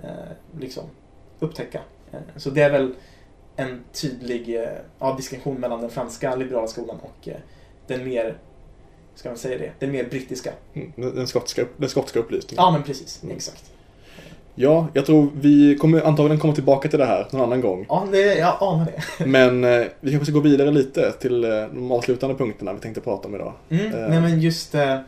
eh, 0.03 0.09
liksom 0.59 0.83
upptäcka. 1.39 1.81
Så 2.35 2.49
det 2.49 2.61
är 2.61 2.71
väl 2.71 2.93
en 3.55 3.83
tydlig 3.93 4.55
eh, 4.55 4.69
ja, 4.99 5.13
distinktion 5.17 5.55
mellan 5.55 5.81
den 5.81 5.89
franska 5.89 6.35
liberala 6.35 6.67
skolan 6.67 6.97
och 7.01 7.27
eh, 7.27 7.35
den 7.87 8.03
mer, 8.09 8.37
ska 9.15 9.29
man 9.29 9.37
säga 9.37 9.57
det, 9.57 9.71
den 9.79 9.91
mer 9.91 10.03
brittiska. 10.03 10.51
Mm, 10.73 10.91
Den, 10.95 11.15
den, 11.15 11.27
skotska, 11.27 11.65
den 11.77 11.89
skotska 11.89 12.19
upplysningen. 12.19 12.63
Ja, 12.63 12.71
men 12.71 12.83
precis. 12.83 13.23
Mm. 13.23 13.35
Exakt. 13.35 13.71
Ja, 14.59 14.87
jag 14.93 15.05
tror 15.05 15.29
vi 15.35 15.77
kommer 15.77 16.01
antagligen 16.01 16.39
komma 16.39 16.53
tillbaka 16.55 16.89
till 16.89 16.99
det 16.99 17.05
här 17.05 17.27
någon 17.31 17.41
annan 17.41 17.61
gång. 17.61 17.85
Ja, 17.89 18.07
det, 18.11 18.35
jag 18.35 18.57
anar 18.61 18.85
det. 18.85 19.25
Men 19.25 19.63
eh, 19.63 19.85
vi 19.99 20.11
kanske 20.11 20.25
ska 20.25 20.33
gå 20.33 20.39
vidare 20.39 20.71
lite 20.71 21.11
till 21.11 21.43
eh, 21.43 21.49
de 21.49 21.91
avslutande 21.91 22.35
punkterna 22.35 22.73
vi 22.73 22.79
tänkte 22.79 23.01
prata 23.01 23.27
om 23.27 23.35
idag. 23.35 23.53
Mm, 23.69 23.85
Eh. 23.85 24.09
Nej, 24.09 24.21
men 24.21 24.41
just... 24.41 24.75
Eh, 24.75 24.99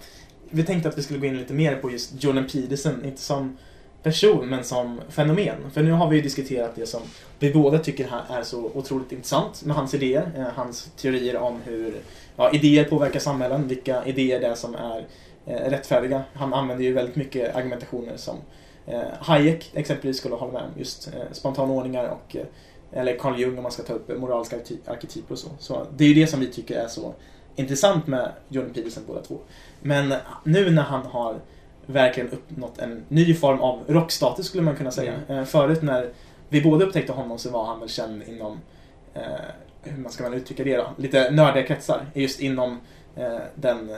vi 0.50 0.64
tänkte 0.64 0.90
att 0.90 0.98
vi 0.98 1.04
skulle 1.04 1.20
gå 1.20 1.26
in 1.26 1.38
lite 1.38 1.54
mer 1.54 1.76
på 1.76 1.92
just 1.92 2.24
Jordan 2.24 2.48
Peterson, 2.54 3.06
inte 3.06 3.22
som 3.22 3.58
person, 4.04 4.50
men 4.50 4.64
som 4.64 5.02
fenomen. 5.10 5.72
För 5.74 5.84
nu 5.84 5.92
har 5.92 6.10
vi 6.10 6.16
ju 6.16 6.22
diskuterat 6.22 6.76
det 6.76 6.86
som 6.86 7.02
vi 7.40 7.54
båda 7.54 7.80
tycker 7.80 8.10
är 8.30 8.44
så 8.44 8.72
otroligt 8.74 9.12
intressant 9.12 9.66
med 9.66 9.76
hans 9.76 9.94
idéer, 9.94 10.32
eh, 10.38 10.48
hans 10.56 10.92
teorier 10.98 11.38
om 11.38 11.62
hur 11.66 11.96
ja, 12.36 12.52
idéer 12.52 12.84
påverkar 12.84 13.20
samhällen, 13.20 13.68
vilka 13.68 14.06
idéer 14.06 14.40
det 14.40 14.48
är 14.48 14.56
som 14.56 14.76
är 14.76 15.08
eh, 15.46 15.70
rättfärdiga. 15.70 16.24
Han 16.34 16.54
använder 16.54 16.86
ju 16.86 16.94
väldigt 16.94 17.16
mycket 17.16 17.56
argumentationer 17.56 18.18
som 18.18 18.38
eh, 18.86 19.02
Hayek 19.20 19.72
exempelvis 19.74 20.18
skulle 20.18 20.36
hålla 20.36 20.54
med 20.54 20.62
om, 20.62 20.70
just 20.78 21.08
eh, 21.08 21.32
spontana 21.32 21.74
ordningar 21.74 22.08
och 22.08 22.36
eh, 22.36 22.46
eller 22.92 23.18
Carl 23.18 23.40
Jung 23.40 23.58
om 23.58 23.64
man 23.64 23.72
ska 23.72 23.84
ta 23.84 23.94
upp 23.94 24.20
moraliska 24.20 24.56
arketyper 24.86 25.32
och 25.32 25.40
så. 25.40 25.50
Så 25.60 25.86
det 25.98 26.04
är 26.04 26.08
ju 26.08 26.14
det 26.14 26.28
som 26.28 26.40
vi 26.40 26.48
tycker 26.48 26.76
är 26.76 26.88
så 26.88 27.14
intressant 27.56 28.08
med 28.08 28.32
Jordan 28.48 28.74
Peterson 28.74 29.04
båda 29.08 29.22
två. 29.22 29.38
Men 29.82 30.14
nu 30.44 30.70
när 30.70 30.82
han 30.82 31.06
har 31.06 31.40
verkligen 31.90 32.30
uppnått 32.30 32.78
en 32.78 33.04
ny 33.08 33.34
form 33.34 33.60
av 33.60 33.84
rockstatus 33.88 34.46
skulle 34.46 34.64
man 34.64 34.76
kunna 34.76 34.92
säga. 34.92 35.14
Eh, 35.28 35.44
Förut 35.44 35.82
när 35.82 36.10
vi 36.50 36.62
båda 36.62 36.86
upptäckte 36.86 37.12
honom 37.12 37.38
så 37.38 37.50
var 37.50 37.66
han 37.66 37.80
väl 37.80 37.90
känd 37.90 38.24
inom, 38.24 38.60
eh, 39.14 39.22
hur 39.84 40.02
man 40.04 40.12
ska 40.12 40.24
man 40.24 40.34
uttrycka 40.34 40.64
det 40.64 40.78
då, 40.78 40.88
lite 40.98 41.32
nördiga 41.32 41.64
kretsar. 41.64 42.06
Just 42.14 42.40
inom 42.40 42.80
eh, 43.16 43.38
den, 43.56 43.90
eh, 43.90 43.96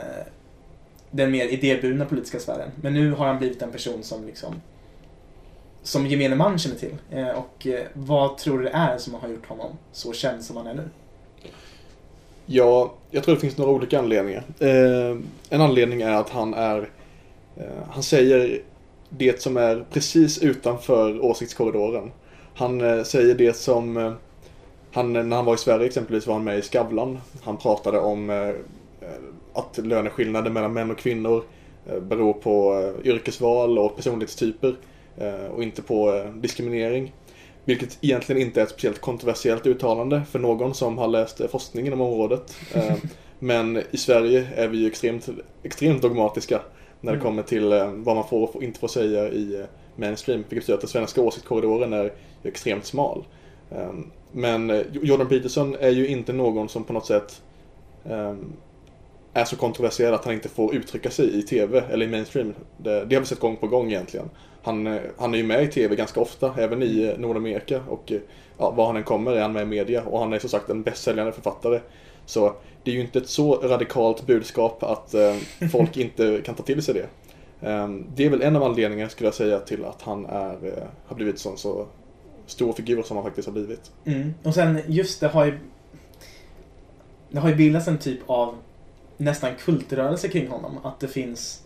den 1.12 1.32
mer 1.32 1.46
idéburna 1.46 2.06
politiska 2.06 2.39
sfären. 2.39 2.70
Men 2.82 2.94
nu 2.94 3.12
har 3.12 3.28
han 3.28 3.38
blivit 3.38 3.62
en 3.62 3.72
person 3.72 4.04
som 4.04 4.26
liksom 4.26 4.56
som 5.84 6.08
gemene 6.08 6.36
man 6.36 6.60
känner 6.60 6.76
till. 6.76 6.96
Eh, 7.12 7.30
och 7.30 7.68
eh, 7.68 7.86
vad 7.94 8.38
tror 8.38 8.58
du 8.58 8.64
det 8.64 8.72
är 8.72 8.98
som 8.98 9.14
har 9.14 9.30
gjort 9.30 9.46
honom 9.48 9.72
så 9.92 10.14
känd 10.14 10.44
som 10.44 10.58
han 10.58 10.68
är 10.68 10.74
nu? 10.74 10.89
Ja, 12.46 12.94
jag 13.12 13.24
tror 13.24 13.36
det 13.36 13.42
finns 13.42 13.58
några 13.58 13.72
olika 13.72 14.00
anledningar. 14.00 14.44
En 15.50 15.62
anledning 15.62 16.02
är 16.02 16.12
att 16.12 16.30
han 16.30 16.54
är 16.54 16.89
Eh, 17.58 17.88
han 17.89 18.04
säger 18.04 18.62
det 19.10 19.41
som 19.41 19.58
är 19.58 19.86
precis 19.91 20.38
utanför 20.43 21.26
åsiktskorridoren. 21.26 22.12
Han 22.56 22.82
eh, 22.82 23.04
säger 23.04 23.36
det 23.36 23.54
som 23.54 23.97
eh, 23.97 24.14
han, 24.91 25.14
När 25.14 25.36
han 25.36 25.45
var 25.45 25.54
i 25.54 25.58
Sverige 25.58 25.86
exempelvis 25.86 26.28
var 26.28 26.34
han 26.34 26.43
med 26.43 26.60
i 26.60 26.62
Skavlan. 26.62 27.20
Han 27.43 27.58
pratade 27.58 27.99
om 27.99 28.54
att 29.54 29.78
löneskillnader 29.78 30.52
mellan 30.52 30.74
män 30.74 30.91
och 30.91 30.97
kvinnor 30.97 31.43
beror 32.02 32.34
på 32.34 32.84
yrkesval 33.04 33.80
och 33.80 33.95
personlighetstyper 33.95 34.76
och 35.52 35.64
inte 35.64 35.82
på 35.82 36.26
diskriminering. 36.36 37.14
Vilket 37.66 37.97
egentligen 38.02 38.41
inte 38.41 38.60
är 38.62 38.64
ett 38.64 38.70
speciellt 38.70 39.02
kontroversiellt 39.02 39.68
uttalande 39.68 40.22
för 40.32 40.39
någon 40.39 40.74
som 40.74 40.97
har 40.97 41.08
läst 41.08 41.41
forskning 41.52 41.88
inom 41.88 42.02
området. 42.02 42.56
Men 43.39 43.84
i 43.91 43.97
Sverige 43.97 44.47
är 44.56 44.68
vi 44.68 44.78
ju 44.78 44.88
extremt, 44.88 45.30
extremt 45.64 46.02
dogmatiska 46.02 46.62
när 47.02 47.12
det 47.12 47.18
Mm. 47.18 47.26
kommer 47.26 47.43
till 47.43 47.72
eh, 47.72 47.91
vad 47.91 48.16
man 48.16 48.28
får 48.28 48.56
och 48.56 48.64
inte 48.64 48.80
får 48.80 48.88
säga 48.88 49.30
i 49.30 49.56
eh, 49.60 49.66
mainstream. 49.95 50.39
Vilket 50.39 50.56
betyder 50.58 50.74
att 50.76 50.82
den 50.82 50.89
svenska 50.89 51.22
åsiktskorridoren 51.22 51.93
är 51.93 52.14
extremt 52.43 52.86
smal. 52.86 53.26
Eh, 53.72 53.93
Men 54.32 54.70
eh, 54.70 54.82
Jordan 54.91 55.28
Peterson 55.28 55.76
är 55.80 55.89
ju 55.89 56.08
inte 56.08 56.34
någon 56.34 56.70
som 56.70 56.84
på 56.84 56.93
något 56.93 57.06
sätt 57.06 57.41
eh, 58.04 58.36
är 59.34 59.45
så 59.45 59.56
kontroversiell 59.56 60.14
att 60.14 60.26
han 60.26 60.34
inte 60.34 60.49
får 60.49 60.76
uttrycka 60.76 61.10
sig 61.12 61.39
i 61.39 61.41
TV 61.43 61.80
eller 61.91 62.06
i 62.06 62.10
mainstream. 62.10 62.54
Det, 62.78 63.06
det 63.06 63.16
har 63.16 63.22
vi 63.22 63.26
sett 63.28 63.39
gång 63.39 63.58
på 63.58 63.68
gång 63.68 63.88
egentligen. 63.91 64.30
Han, 64.62 64.99
han 65.18 65.34
är 65.34 65.38
ju 65.38 65.43
med 65.43 65.64
i 65.64 65.68
TV 65.68 65.95
ganska 65.95 66.20
ofta, 66.22 66.56
även 66.58 66.84
i 66.84 67.16
Nordamerika. 67.18 67.84
Och 67.89 68.12
ja, 68.58 68.72
var 68.72 68.86
han 68.88 68.95
än 68.97 69.04
kommer 69.04 69.32
är 69.32 69.41
han 69.41 69.54
med 69.54 69.64
i 69.64 69.66
media. 69.66 70.04
Och 70.04 70.20
han 70.20 70.34
är 70.34 70.39
som 70.39 70.49
sagt 70.49 70.70
en 70.70 70.84
bästsäljande 70.84 71.32
författare. 71.32 71.80
Så 72.32 72.55
det 72.84 72.91
är 72.91 72.95
ju 72.95 73.01
inte 73.01 73.19
ett 73.19 73.29
så 73.29 73.55
radikalt 73.55 74.25
budskap 74.25 74.84
att 74.84 75.13
eh, 75.13 75.36
folk 75.71 75.97
inte 75.97 76.41
kan 76.45 76.55
ta 76.55 76.63
till 76.63 76.82
sig 76.82 76.93
det. 76.93 77.07
Eh, 77.69 77.89
det 78.15 78.25
är 78.25 78.29
väl 78.29 78.41
en 78.41 78.55
av 78.55 78.63
anledningarna 78.63 79.09
skulle 79.09 79.27
jag 79.27 79.34
säga 79.34 79.59
till 79.59 79.86
att 79.86 80.01
han 80.01 80.25
är, 80.25 80.65
eh, 80.67 80.84
har 81.05 81.15
blivit 81.15 81.39
sån 81.39 81.57
så 81.57 81.88
stor 82.45 82.73
figur 82.73 83.03
som 83.03 83.17
han 83.17 83.23
faktiskt 83.25 83.47
har 83.47 83.53
blivit. 83.53 83.91
Mm. 84.05 84.34
Och 84.43 84.53
sen 84.53 84.79
just 84.88 85.19
det 85.19 85.27
har 85.27 85.45
ju 85.45 85.59
Det 87.29 87.39
har 87.39 87.49
ju 87.49 87.55
bildats 87.55 87.88
en 87.88 87.97
typ 87.97 88.19
av 88.25 88.55
nästan 89.17 89.51
kultrörelse 89.55 90.27
kring 90.27 90.47
honom. 90.47 90.79
Att 90.84 90.99
det 90.99 91.07
finns 91.07 91.61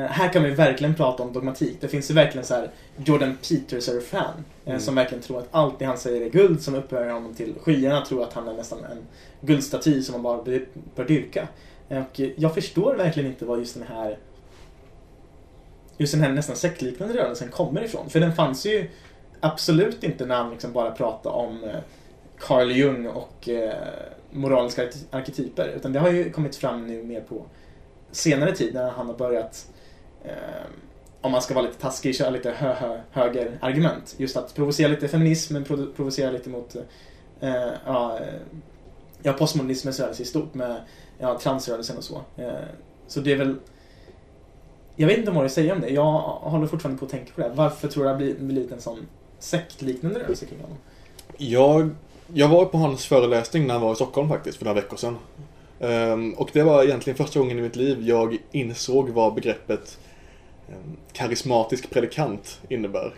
Här 0.00 0.32
kan 0.32 0.42
vi 0.42 0.50
verkligen 0.50 0.94
prata 0.94 1.22
om 1.22 1.32
dogmatik. 1.32 1.76
Det 1.80 1.88
finns 1.88 2.10
ju 2.10 2.14
verkligen 2.14 2.44
så 2.46 2.54
här 2.54 2.70
Jordan 3.04 3.36
Peterson-fan 3.48 4.20
eh, 4.64 4.70
Mm. 4.70 4.80
som 4.80 4.94
verkligen 4.94 5.22
tror 5.22 5.38
att 5.38 5.48
allt 5.50 5.78
det 5.78 5.84
han 5.84 5.98
säger 5.98 6.20
är 6.26 6.30
guld 6.30 6.62
som 6.62 6.74
upphöjer 6.74 7.10
honom 7.10 7.34
till 7.34 7.54
skyarna. 7.62 8.04
Tror 8.04 8.22
att 8.22 8.32
han 8.32 8.48
är 8.48 8.52
nästan 8.54 8.78
en 8.84 8.98
guldstaty 9.40 10.02
som 10.02 10.12
man 10.12 10.22
bara 10.22 10.42
bör 10.96 11.04
dyrka. 11.04 11.48
Eh, 11.88 11.98
Och 12.02 12.20
jag 12.36 12.54
förstår 12.54 12.94
verkligen 12.94 13.30
inte 13.30 13.44
vad 13.44 13.58
just 13.58 13.74
den 13.74 13.86
här 13.88 14.18
just 15.98 16.12
den 16.12 16.22
här 16.22 16.32
nästan 16.32 16.56
sektliknande 16.56 17.14
rörelsen 17.14 17.48
kommer 17.48 17.84
ifrån. 17.84 18.10
För 18.10 18.20
den 18.20 18.32
fanns 18.34 18.66
ju 18.66 18.88
absolut 19.40 20.04
inte 20.04 20.26
när 20.26 20.34
han 20.36 20.50
liksom 20.50 20.72
bara 20.72 20.90
pratade 20.90 21.34
om 21.34 21.64
eh, 21.64 21.76
Carl 22.38 22.70
Jung 22.70 23.06
och 23.06 23.48
eh, 23.48 23.74
moraliska 24.30 24.82
arke- 24.84 25.04
arketyper. 25.10 25.68
Utan 25.76 25.92
det 25.92 25.98
har 26.00 26.10
ju 26.10 26.30
kommit 26.30 26.56
fram 26.56 26.86
nu 26.86 27.02
mer 27.02 27.20
på 27.20 27.42
senare 28.10 28.52
tid 28.56 28.74
när 28.74 28.90
han 28.90 29.06
har 29.06 29.14
börjat, 29.14 29.68
eh, 29.68 29.75
Ehm, 30.26 30.72
om 31.20 31.32
man 31.32 31.42
ska 31.42 31.54
vara 31.54 31.66
lite 31.66 31.80
taskig, 31.80 32.16
köra 32.16 32.30
lite 32.30 32.50
hö 32.50 32.74
hö 32.74 33.00
höger 33.10 33.58
argument. 33.60 34.14
Just 34.18 34.36
att 34.36 34.54
provocera 34.54 34.88
lite 34.88 35.08
feminism, 35.08 35.52
men 35.52 35.64
provocera 35.96 36.30
lite 36.30 36.50
mot 36.50 36.76
eh, 37.40 37.54
ja, 37.86 38.18
eh, 38.18 38.26
ja, 39.22 39.32
postmodernismens 39.32 40.00
rörelse 40.00 40.22
i 40.22 40.26
stort 40.26 40.54
med 40.54 40.76
ja, 41.18 41.38
transrörelsen 41.38 41.96
och 41.96 42.04
så. 42.04 42.20
Eh, 42.36 42.50
så 43.06 43.20
det 43.20 43.32
är 43.32 43.36
väl 43.36 43.56
jag 44.96 45.06
vet 45.06 45.18
inte 45.18 45.30
vad 45.30 45.44
jag 45.44 45.50
säger 45.50 45.72
om 45.72 45.80
det. 45.80 45.88
Jag 45.88 46.12
håller 46.20 46.66
fortfarande 46.66 46.98
på 46.98 47.04
att 47.04 47.10
tänka 47.10 47.32
på 47.34 47.40
det. 47.40 47.52
Varför 47.54 47.88
tror 47.88 48.04
du 48.04 48.08
det 48.08 48.14
har 48.14 48.40
blivit- 48.40 48.72
en 48.72 48.80
sån 48.80 49.06
sektliknande 49.38 50.20
rörelse 50.20 50.46
kring 50.46 50.60
honom? 50.60 50.76
Jag, 51.36 51.90
jag 52.34 52.48
var 52.48 52.64
på 52.64 52.78
hans 52.78 53.06
föreläsning 53.06 53.66
när 53.66 53.74
han 53.74 53.82
var 53.82 53.92
i 53.92 53.94
Stockholm 53.94 54.28
faktiskt 54.28 54.58
för 54.58 54.64
några 54.64 54.80
veckor 54.80 54.96
sedan. 54.96 55.18
Um, 55.78 56.32
och 56.32 56.50
det 56.52 56.62
var 56.62 56.84
egentligen 56.84 57.16
första 57.16 57.38
gången 57.38 57.58
i 57.58 57.62
mitt 57.62 57.76
liv 57.76 57.98
jag 58.02 58.36
insåg 58.52 59.08
vad 59.08 59.34
begreppet 59.34 59.98
karismatisk 61.12 61.90
predikant 61.90 62.60
innebär. 62.68 63.14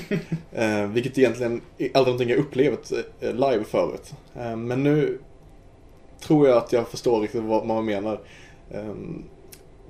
eh, 0.52 0.86
vilket 0.86 1.18
egentligen 1.18 1.60
är 1.78 1.84
aldrig 1.94 2.06
någonting 2.06 2.28
jag 2.28 2.38
upplevt 2.38 2.92
eh, 3.20 3.32
live 3.32 3.64
förut. 3.64 4.12
Eh, 4.36 4.56
men 4.56 4.82
nu 4.82 5.18
tror 6.20 6.48
jag 6.48 6.58
att 6.58 6.72
jag 6.72 6.88
förstår 6.88 7.20
riktigt 7.20 7.42
vad 7.42 7.66
man 7.66 7.84
menar. 7.84 8.20
Eh, 8.70 8.94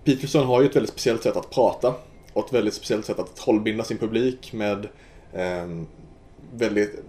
Peterson 0.04 0.46
har 0.46 0.60
ju 0.60 0.68
ett 0.68 0.76
väldigt 0.76 0.90
speciellt 0.92 1.22
sätt 1.22 1.36
att 1.36 1.50
prata 1.50 1.94
och 2.32 2.46
ett 2.46 2.52
väldigt 2.52 2.74
speciellt 2.74 3.06
sätt 3.06 3.18
att 3.18 3.36
trollbinda 3.36 3.84
sin 3.84 3.98
publik 3.98 4.52
med 4.52 4.88
eh, 5.32 5.66
väldigt, 6.54 7.02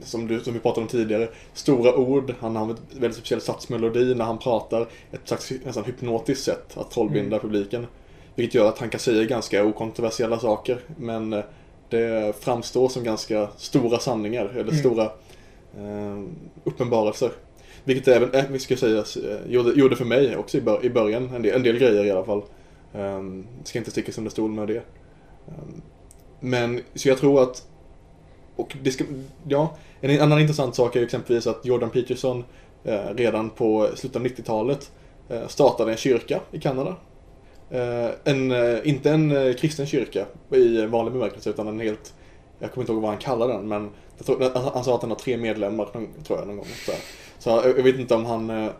som, 0.00 0.26
du, 0.26 0.40
som 0.40 0.52
vi 0.52 0.58
pratade 0.58 0.82
om 0.82 0.88
tidigare, 0.88 1.28
stora 1.52 1.96
ord. 1.96 2.34
Han 2.40 2.56
har 2.56 2.64
en 2.64 2.76
väldigt 2.92 3.18
speciell 3.18 3.40
satsmelodi 3.40 4.14
när 4.14 4.24
han 4.24 4.38
pratar. 4.38 4.88
Ett 5.12 5.20
slags 5.24 5.52
nästan 5.64 5.84
hypnotiskt 5.84 6.44
sätt 6.44 6.76
att 6.76 6.90
trollbinda 6.90 7.36
Mm. 7.36 7.40
publiken. 7.40 7.86
Vilket 8.38 8.54
gör 8.54 8.68
att 8.68 8.78
han 8.78 8.88
kan 8.90 9.00
säga 9.00 9.24
ganska 9.24 9.64
okontroversiella 9.64 10.38
saker. 10.38 10.80
Men 10.96 11.32
eh, 11.32 11.44
det 11.88 12.36
framstår 12.40 12.88
som 12.88 13.04
ganska 13.04 13.48
stora 13.56 13.98
sanningar, 13.98 14.44
eller 14.44 14.62
Mm. 14.62 14.74
stora 14.74 15.04
eh, 15.76 16.22
uppenbarelser. 16.64 17.30
Vilket 17.84 18.08
även, 18.08 18.34
eh, 18.34 18.44
vi 18.50 18.58
ska 18.58 18.76
säga, 18.76 18.98
eh, 18.98 19.52
gjorde, 19.52 19.80
gjorde 19.80 19.96
för 19.96 20.04
mig 20.04 20.36
också 20.36 20.58
i, 20.58 20.60
bör, 20.60 20.84
i 20.84 20.90
början. 20.90 21.34
En 21.34 21.42
del, 21.42 21.54
en 21.54 21.62
del 21.62 21.78
grejer 21.78 22.04
i 22.04 22.10
alla 22.10 22.24
fall. 22.24 22.42
Um, 22.92 23.46
ska 23.64 23.78
inte 23.78 23.90
stickas 23.90 24.18
under 24.18 24.30
stol 24.30 24.50
med 24.50 24.68
det. 24.68 24.82
Ehm, 25.48 25.82
men, 26.40 26.80
så 26.94 27.08
jag 27.08 27.18
tror 27.18 27.42
att 27.42 27.66
och 28.56 28.76
det 28.82 28.90
ska, 28.90 29.04
ja, 29.48 29.76
en 30.00 30.20
annan 30.20 30.40
intressant 30.40 30.74
sak 30.74 30.96
är 30.96 31.02
exempelvis 31.02 31.46
att 31.46 31.66
Jordan 31.66 31.90
Peterson 31.90 32.44
eh, 32.84 33.14
redan 33.14 33.50
på 33.50 33.88
slutet 33.94 34.16
av 34.16 34.26
90-talet 34.26 34.90
eh, 35.28 35.46
startade 35.46 35.90
en 35.90 35.96
kyrka 35.96 36.40
i 36.52 36.60
Kanada. 36.60 36.96
Eh, 37.70 38.10
en, 38.24 38.50
eh, 38.52 38.88
inte 38.88 39.10
en 39.10 39.30
eh, 39.30 39.54
kristen 39.54 39.86
kyrka 39.86 40.26
i 40.50 40.86
vanlig 40.86 41.12
bemärkelse 41.12 41.50
utan 41.50 41.68
en 41.68 41.80
helt, 41.80 42.14
jag 42.58 42.72
kommer 42.72 42.82
inte 42.82 42.92
ihåg 42.92 43.02
vad 43.02 43.10
han 43.10 43.20
kallar 43.20 43.48
den 43.48 43.68
men 43.68 43.90
han, 44.74 44.84
sa 44.84 44.94
att 44.94 45.02
han 45.02 45.10
har 45.10 45.18
tre 45.18 45.36
medlemmar 45.36 45.86
tror 46.26 46.38
jag 46.38 46.46
någon 46.46 46.56
gång. 46.56 46.66
Så, 46.86 46.92
så 47.38 47.50
jag, 47.50 47.82
vet 47.82 47.98
inte 47.98 48.14
om 48.14 48.24
han 48.24 48.70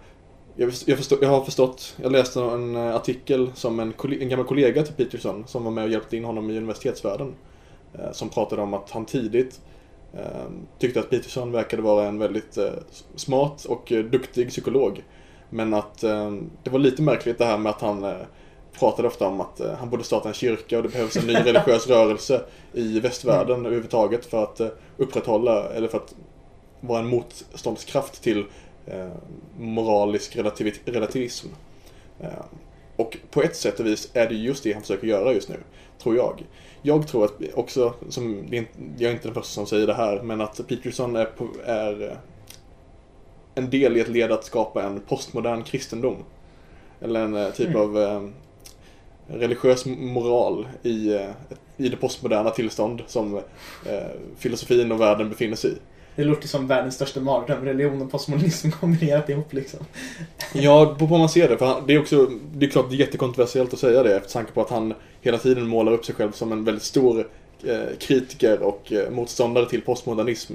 jag, 0.56 0.72
förstå, 0.72 1.16
jag, 1.20 1.28
har 1.28 1.44
förstått, 1.44 1.96
jag 2.02 2.12
läste 2.12 2.40
en 2.40 2.76
artikel 2.76 3.50
som 3.54 3.80
en, 3.80 3.94
en 4.20 4.28
gammal 4.28 4.46
kollega 4.46 4.82
till 4.82 4.94
Peterson 4.94 5.44
som 5.46 5.64
var 5.64 5.70
med 5.70 5.84
och 5.84 5.90
hjälpte 5.90 6.16
in 6.16 6.24
honom 6.24 6.50
i 6.50 6.56
universitetsvärlden. 6.56 7.34
Som 8.12 8.28
pratade 8.28 8.62
om 8.62 8.74
att 8.74 8.90
han 8.90 9.04
tidigt 9.04 9.60
tyckte 10.78 11.00
att 11.00 11.10
Peterson 11.10 11.52
verkade 11.52 11.82
vara 11.82 12.06
en 12.06 12.18
väldigt 12.18 12.58
smart 13.14 13.64
och 13.64 13.92
duktig 14.10 14.48
psykolog. 14.48 15.04
Men 15.50 15.74
att 15.74 15.98
det 16.62 16.70
var 16.70 16.78
lite 16.78 17.02
märkligt 17.02 17.38
det 17.38 17.44
här 17.44 17.58
med 17.58 17.70
att 17.70 17.80
han 17.80 18.04
pratade 18.78 19.08
ofta 19.08 19.26
om 19.26 19.40
att 19.40 19.60
eh, 19.60 19.72
han 19.74 19.90
borde 19.90 20.04
starta 20.04 20.28
en 20.28 20.34
kyrka 20.34 20.76
och 20.76 20.82
det 20.82 20.88
behövs 20.88 21.16
en 21.16 21.26
ny 21.26 21.34
religiös 21.34 21.86
rörelse 21.86 22.42
i 22.72 23.00
västvärlden 23.00 23.66
överhuvudtaget 23.66 24.26
för 24.26 24.42
att 24.42 24.60
eh, 24.60 24.68
upprätthålla, 24.96 25.68
eller 25.68 25.88
för 25.88 25.98
att 25.98 26.14
vara 26.80 26.98
en 27.00 27.06
motståndskraft 27.06 28.22
till 28.22 28.44
eh, 28.86 29.08
moralisk 29.58 30.36
relativi- 30.36 30.80
relativism. 30.84 31.48
Och 32.96 33.16
på 33.30 33.42
ett 33.42 33.56
sätt 33.56 33.80
och 33.80 33.86
vis 33.86 34.10
är 34.12 34.28
det 34.28 34.34
just 34.34 34.64
det 34.64 34.72
han 34.72 34.82
försöker 34.82 35.06
göra 35.06 35.32
just 35.32 35.48
nu, 35.48 35.56
tror 36.02 36.16
jag. 36.16 36.44
Jag 36.82 37.08
tror 37.08 37.24
att 37.24 37.32
också, 37.54 37.94
som, 38.08 38.44
jag 38.98 39.10
är 39.10 39.12
inte 39.14 39.28
den 39.28 39.34
första 39.34 39.52
som 39.54 39.66
säger 39.66 39.86
det 39.86 39.94
här, 39.94 40.22
men 40.22 40.40
att 40.40 40.60
Peterson 40.68 41.16
är, 41.16 41.24
på, 41.24 41.48
är 41.64 42.18
en 43.54 43.70
del 43.70 43.96
i 43.96 44.00
ett 44.00 44.08
led 44.08 44.32
att 44.32 44.44
skapa 44.44 44.82
en 44.82 45.00
postmodern 45.00 45.62
kristendom. 45.62 46.16
Eller 47.00 47.20
en 47.20 47.52
typ 47.52 47.68
Mm. 47.68 47.80
av 47.80 48.32
religiös 49.28 49.86
moral 49.86 50.68
i, 50.82 51.14
eh, 51.14 51.30
i 51.76 51.88
det 51.88 51.96
postmoderna 51.96 52.50
tillstånd 52.50 53.02
som 53.06 53.36
eh, 53.36 53.42
filosofin 54.38 54.92
och 54.92 55.00
världen 55.00 55.28
befinner 55.28 55.56
sig 55.56 55.70
i. 55.70 55.74
Det 56.16 56.24
låter 56.24 56.48
som 56.48 56.66
världens 56.66 56.94
största 56.94 57.20
mardröm. 57.20 57.64
Religion 57.64 58.02
och 58.02 58.10
postmodernism 58.10 58.70
kombinerat 58.80 59.28
ihop 59.28 59.52
liksom. 59.52 59.80
Ja, 60.52 60.96
på 60.98 61.06
vad 61.06 61.18
man 61.18 61.28
ser 61.28 61.48
det. 61.48 61.58
För 61.58 61.66
han, 61.66 61.86
det 61.86 61.94
är 61.94 62.00
också, 62.00 62.30
det 62.54 62.66
är 62.66 62.70
klart 62.70 62.90
det 62.90 62.96
är 62.96 62.98
jättekontroversiellt 62.98 63.72
att 63.72 63.78
säga 63.78 64.02
det 64.02 64.16
efter 64.16 64.32
tanke 64.32 64.52
på 64.52 64.60
att 64.60 64.70
han 64.70 64.94
hela 65.20 65.38
tiden 65.38 65.66
målar 65.66 65.92
upp 65.92 66.04
sig 66.04 66.14
själv 66.14 66.32
som 66.32 66.52
en 66.52 66.64
väldigt 66.64 66.84
stor 66.84 67.28
eh, 67.64 67.96
kritiker 67.98 68.62
och 68.62 68.92
eh, 68.92 69.10
motståndare 69.10 69.68
till 69.68 69.82
postmodernism. 69.82 70.54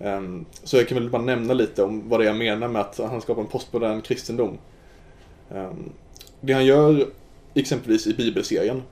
Ehm, 0.00 0.44
så 0.64 0.76
jag 0.76 0.88
kan 0.88 0.98
väl 0.98 1.10
bara 1.10 1.22
nämna 1.22 1.54
lite 1.54 1.82
om 1.82 2.08
vad 2.08 2.20
det 2.20 2.24
är 2.24 2.26
jag 2.26 2.36
menar 2.36 2.68
med 2.68 2.82
att 2.82 2.98
han 2.98 3.20
skapar 3.20 3.42
en 3.42 3.48
postmodern 3.48 4.02
kristendom. 4.02 4.58
Ehm, 5.50 5.90
det 6.40 6.52
han 6.52 6.66
gör 6.66 7.06
exempelvis 7.60 8.06
i 8.06 8.14
bibelserien, 8.14 8.82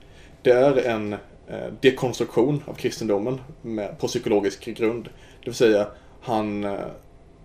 det 0.41 0.51
är 0.51 0.77
en 0.77 1.13
eh, 1.47 1.73
dekonstruktion 1.81 2.63
av 2.65 2.73
kristendomen 2.73 3.41
med, 3.61 3.99
på 3.99 4.07
psykologisk 4.07 4.65
grund. 4.65 5.03
Det 5.03 5.45
vill 5.45 5.53
säga, 5.53 5.87
han 6.21 6.63
eh, 6.63 6.79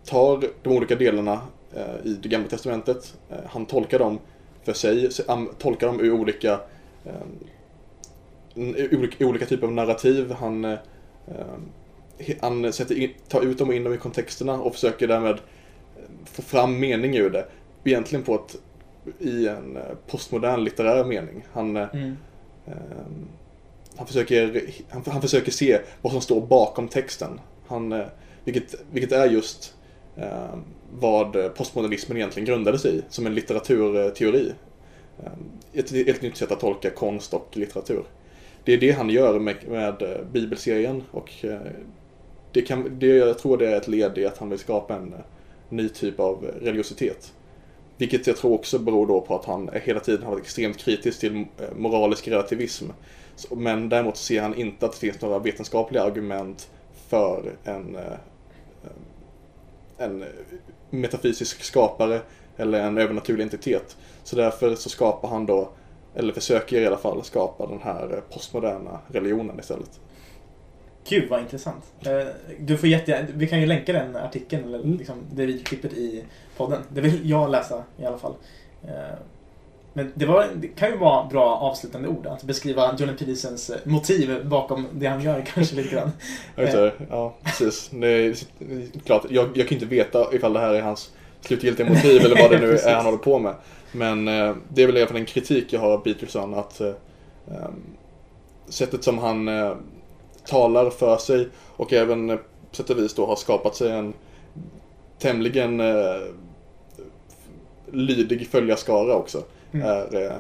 tar 0.05 0.45
de 0.63 0.77
olika 0.77 0.95
delarna 0.95 1.41
eh, 1.75 2.07
i 2.07 2.19
det 2.23 2.29
gamla 2.29 2.49
testamentet, 2.49 3.15
eh, 3.31 3.37
han 3.47 3.67
tolkar 3.67 3.99
dem 3.99 4.19
för 4.65 4.73
sig, 4.73 5.11
tolkar 5.59 5.87
dem 5.87 6.01
ur 6.01 6.13
olika, 6.13 6.61
eh, 7.05 7.13
olika, 8.93 9.27
olika 9.27 9.47
typer 9.47 9.67
av 9.67 9.73
narrativ. 9.73 10.33
Han, 10.33 10.65
eh, 10.65 10.79
eh, 11.29 12.37
han 12.41 12.73
sätter 12.73 12.99
in, 12.99 13.11
tar 13.29 13.43
ut 13.43 13.59
dem 13.59 13.69
och 13.69 13.75
in 13.75 13.85
dem 13.85 13.95
i 13.95 13.97
kontexterna 13.97 14.61
och 14.61 14.75
försöker 14.75 15.09
därmed 15.09 15.35
eh, 15.35 15.39
få 16.25 16.43
fram 16.43 16.81
mening 16.81 17.17
ur 17.17 17.31
det. 17.31 17.47
Egentligen 17.85 18.25
på 18.25 18.35
ett, 18.35 18.57
i 19.19 19.49
en 19.49 19.77
eh, 19.77 19.83
postmodern 20.07 20.65
litterär 20.65 21.05
mening. 21.05 21.45
Han, 21.53 21.77
eh, 21.77 21.89
Mm. 21.93 22.17
Ehm, 22.67 23.29
han, 23.97 24.07
försöker, 24.07 24.71
han, 24.91 25.03
han 25.07 25.23
försöker 25.23 25.53
se 25.53 25.81
vad 26.03 26.13
som 26.13 26.23
står 26.23 26.47
bakom 26.47 26.89
texten. 26.89 27.41
Han, 27.67 27.93
eh, 27.93 28.07
vilket, 28.45 28.75
vilket 28.93 29.13
är 29.13 29.27
just 29.27 29.75
eh, 30.17 30.55
vad 30.93 31.55
postmodernismen 31.55 32.17
egentligen 32.17 32.47
grundade 32.47 32.79
sig 32.79 32.99
i, 32.99 33.03
som 33.09 33.27
en 33.27 33.35
litteraturteori. 33.35 34.53
Eh, 35.19 35.33
ett, 35.73 35.93
ett 35.93 36.23
nytt 36.23 36.37
sätt 36.37 36.53
att 36.53 36.61
tolka 36.61 36.91
konst 36.91 37.35
och 37.35 37.57
litteratur. 37.57 38.05
Det 38.65 38.73
är 38.73 38.79
det 38.79 38.91
han 38.93 39.11
gör 39.11 39.39
med, 39.39 39.57
med 39.69 40.03
eh, 40.03 40.25
bibelserien 40.33 41.03
och 41.11 41.45
eh, 41.45 41.61
det 42.53 42.63
kan, 42.63 42.99
det, 42.99 43.07
jag 43.07 43.39
tror 43.39 43.57
det 43.57 43.69
är 43.69 43.77
ett 43.77 43.89
led 43.89 44.19
i 44.19 44.27
att 44.27 44.39
han 44.39 44.51
vill 44.51 44.59
skapa 44.59 44.97
en 44.97 45.13
eh, 45.13 45.21
ny 45.69 45.89
typ 45.89 46.21
av 46.21 46.45
religiositet. 46.63 47.33
Vilket 48.01 48.27
jag 48.27 48.37
tror 48.37 48.53
också 48.55 48.79
beror 48.79 49.07
då 49.07 49.21
på 49.21 49.35
att 49.35 49.45
han 49.45 49.69
är 49.69 49.81
hela 49.81 50.01
tiden 50.01 50.23
har 50.23 50.31
varit 50.31 50.45
extremt 50.45 50.77
kritisk 50.79 51.21
till 51.21 51.37
eh, 51.37 51.45
moralisk 51.77 52.29
relativism. 52.29 52.85
Men 53.51 53.89
däremot 53.89 54.17
ser 54.17 54.43
han 54.43 54.55
inte 54.55 54.87
att 54.87 54.93
det 54.93 54.99
finns 54.99 55.21
några 55.21 55.39
vetenskapliga 55.39 56.03
argument 56.03 56.71
för 57.09 57.53
en, 57.65 57.97
eh, 57.97 58.03
en 59.99 60.25
metafysisk 60.91 61.63
skapare 61.63 62.21
eller 62.57 62.81
en 62.81 62.99
övernaturlig 62.99 63.45
entitet. 63.45 63.97
Så 64.25 64.37
därför 64.37 64.75
så 64.75 64.89
skapar 64.89 65.29
han 65.29 65.47
då, 65.47 65.71
eller 66.15 66.33
försöker 66.33 66.81
i 66.81 66.87
alla 66.87 66.97
fall 66.99 67.25
skapa 67.25 67.67
den 67.67 67.81
här 67.83 68.15
eh, 68.15 68.35
postmoderna 68.35 68.99
religionen 69.09 69.61
istället. 69.61 70.01
Gud 71.09 71.31
vad 71.31 71.41
intressant. 71.41 71.85
Eh, 72.07 72.27
Du 72.61 72.77
får 72.77 72.89
jätte, 72.89 73.27
vi 73.35 73.47
kan 73.47 73.61
ju 73.61 73.67
länka 73.67 73.93
den 73.93 74.17
artikeln, 74.17 74.65
eller 74.65 74.79
Mm. 74.79 74.97
liksom 74.99 75.17
det 75.33 75.47
videoklippet 75.47 75.93
i 75.93 76.25
podden. 76.67 76.83
Det 76.89 77.01
vill 77.01 77.31
jag 77.31 77.51
läsa 77.51 77.83
i 77.99 78.05
alla 78.05 78.19
fall. 78.19 78.35
Eh, 78.85 78.91
Men 79.93 80.13
det, 80.15 80.27
var, 80.27 80.49
det 80.57 80.69
kan 80.69 80.91
ju 80.91 80.97
vara 80.97 81.25
bra 81.25 81.57
avslutande 81.57 82.09
ord, 82.09 82.27
att 82.27 82.43
beskriva 82.43 82.97
Jordan 82.99 83.17
Petersons 83.17 83.71
eh, 83.71 83.77
motiv 83.85 84.47
bakom 84.47 84.87
det 84.93 85.07
han 85.07 85.23
gör 85.23 85.41
kanske 85.55 85.77
lite 85.77 85.95
grann. 85.95 86.13
Jag 86.55 86.93
ja 87.11 87.35
precis. 87.43 87.93
Är 87.93 88.35
klart, 89.05 89.27
jag, 89.31 89.49
jag 89.55 89.69
kan 89.69 89.77
inte 89.77 89.87
veta 89.87 90.35
ifall 90.35 90.53
det 90.53 90.61
här 90.61 90.75
är 90.75 90.83
hans 90.83 91.11
slutgiltiga 91.41 91.89
motiv 91.89 92.25
eller 92.25 92.43
vad 92.43 92.51
det 92.51 92.59
nu 92.67 92.77
är 92.77 92.95
han 92.95 93.05
håller 93.05 93.19
på 93.19 93.39
med. 93.39 93.55
Men 93.93 94.29
eh, 94.29 94.55
det 94.69 94.83
är 94.83 94.87
väl 94.87 94.97
i 94.97 95.01
alla 95.01 95.09
fall 95.09 95.17
en 95.17 95.27
kritik 95.27 95.73
jag 95.73 95.81
har 95.81 95.91
av 95.91 95.99
Peterson 95.99 96.55
att 96.55 96.81
eh, 96.81 96.93
ehm, 97.49 97.83
sättet 98.69 99.05
som 99.05 99.19
han 99.19 99.49
eh, 99.49 99.75
talar 100.47 100.91
för 100.91 101.17
sig 101.17 101.49
och 101.77 101.93
även 101.93 102.31
eh, 102.31 102.37
på 102.37 102.77
sätt 102.77 102.91
och 102.91 102.99
vis 102.99 103.15
då 103.15 103.27
har 103.27 103.37
skapat 103.37 103.77
sig 103.77 103.91
en 103.91 104.13
tämligen 105.19 105.81
lydig 107.93 108.49
följarskara 108.49 109.15
också. 109.15 109.43
Mm. 109.73 109.87
Är, 109.87 110.23
eh, 110.27 110.33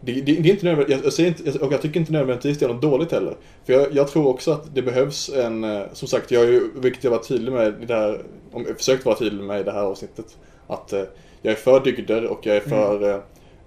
det, 0.00 0.12
det, 0.12 0.20
det 0.20 0.48
är 0.48 0.52
inte 0.52 0.66
nödvändigt, 0.66 1.04
jag, 1.04 1.12
säger 1.12 1.28
inte, 1.28 1.58
och 1.58 1.72
jag 1.72 1.82
tycker 1.82 2.00
inte 2.00 2.12
nödvändigtvis 2.12 2.58
det 2.58 2.64
är 2.64 2.68
något 2.68 2.82
dåligt 2.82 3.12
heller. 3.12 3.36
För 3.64 3.72
jag, 3.72 3.94
jag 3.94 4.08
tror 4.08 4.26
också 4.26 4.52
att 4.52 4.74
det 4.74 4.82
behövs 4.82 5.28
en, 5.28 5.64
eh, 5.64 5.82
som 5.92 6.08
sagt, 6.08 6.30
jag 6.30 6.40
har 6.40 6.46
ju, 6.46 6.70
vilket 6.74 7.04
jag 7.04 7.10
var 7.10 7.18
tydlig 7.18 7.52
med 7.52 7.82
i 7.82 7.86
det 7.86 7.94
här, 7.94 8.22
om, 8.52 8.64
jag 8.68 8.76
försökt 8.76 9.04
vara 9.04 9.16
tydlig 9.16 9.44
med 9.44 9.60
i 9.60 9.62
det 9.62 9.72
här 9.72 9.82
avsntet, 9.82 10.38
att 10.66 10.92
eh, 10.92 11.02
jag 11.42 11.52
är 11.52 11.56
för 11.56 11.80
dygder 11.80 12.26
och 12.26 12.46
jag 12.46 12.56
är 12.56 12.60
för 12.60 13.02
eh, 13.02 13.18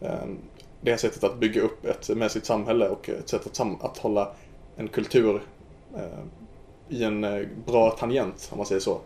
eh, 0.02 0.28
det 0.82 0.92
här 0.92 0.98
sättet 0.98 1.24
att 1.24 1.40
bygga 1.40 1.62
upp 1.62 1.86
ett 1.86 2.10
mänskligt 2.10 2.46
samhälle 2.46 2.90
och 2.90 3.10
ett 3.10 3.30
sätt 3.30 3.46
att, 3.46 3.56
sam, 3.56 3.78
att 3.82 3.98
hålla 3.98 4.32
en 4.76 4.88
kultur 4.88 5.42
eh, 5.96 6.20
i 6.90 7.04
en 7.04 7.48
bra 7.66 7.90
tangent, 7.90 8.50
om 8.52 8.58
man 8.58 8.66
säger 8.66 8.82
så. 8.82 9.00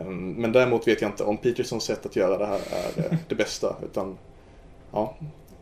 Eh, 0.00 0.06
Men 0.06 0.52
däremot 0.52 0.88
vet 0.88 1.02
jag 1.02 1.10
inte 1.10 1.24
om 1.24 1.36
Petersons 1.36 1.84
sätt 1.84 2.06
att 2.06 2.16
göra 2.16 2.38
det 2.38 2.46
här 2.46 2.60
är 2.66 3.18
det 3.28 3.34
bästa, 3.34 3.76
utan 3.84 4.18
ja, 4.92 5.14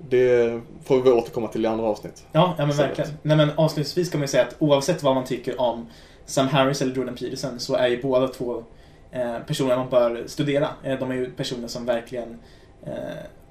det 0.09 0.61
får 0.85 1.03
vi 1.03 1.11
återkomma 1.11 1.49
till 1.49 1.65
i 1.65 1.69
andra 1.69 1.87
avsnitt. 1.87 2.25
Ja, 2.33 2.55
ja 2.59 2.67
men 2.67 2.77
verkligen. 2.77 3.11
Nej, 3.23 3.37
men 3.37 3.51
avslutningsvis 3.57 4.11
kan 4.11 4.21
man 4.21 4.25
ju 4.25 4.29
säga 4.29 4.43
att 4.43 4.57
oavsett 4.59 5.03
vad 5.03 5.15
man 5.15 5.25
tycker 5.25 5.61
om 5.61 5.87
Sam 6.27 6.49
Harris 6.49 6.83
eller 6.83 6.95
Jordan 6.95 7.15
Peterson 7.15 7.61
så 7.61 7.75
är 7.75 7.89
ju 7.89 8.03
båda 8.03 8.29
två 8.29 8.65
eh, 9.11 9.39
personer 9.47 9.77
man 9.77 9.89
bör 9.89 10.25
studera. 10.27 10.69
Eh, 10.83 10.99
de 10.99 11.11
är 11.11 11.15
ju 11.15 11.31
personer 11.31 11.69
som 11.69 11.87
verkligen 11.87 12.39
eh, 12.87 12.93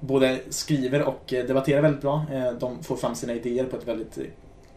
både 0.00 0.38
skriver 0.48 1.02
och 1.02 1.22
debatterar 1.26 1.82
väldigt 1.82 2.02
bra. 2.02 2.26
De 2.60 2.82
får 2.82 2.96
fram 2.96 3.14
sina 3.14 3.32
idéer 3.32 3.64
på 3.64 3.76
ett 3.76 3.88
väldigt, 3.88 4.18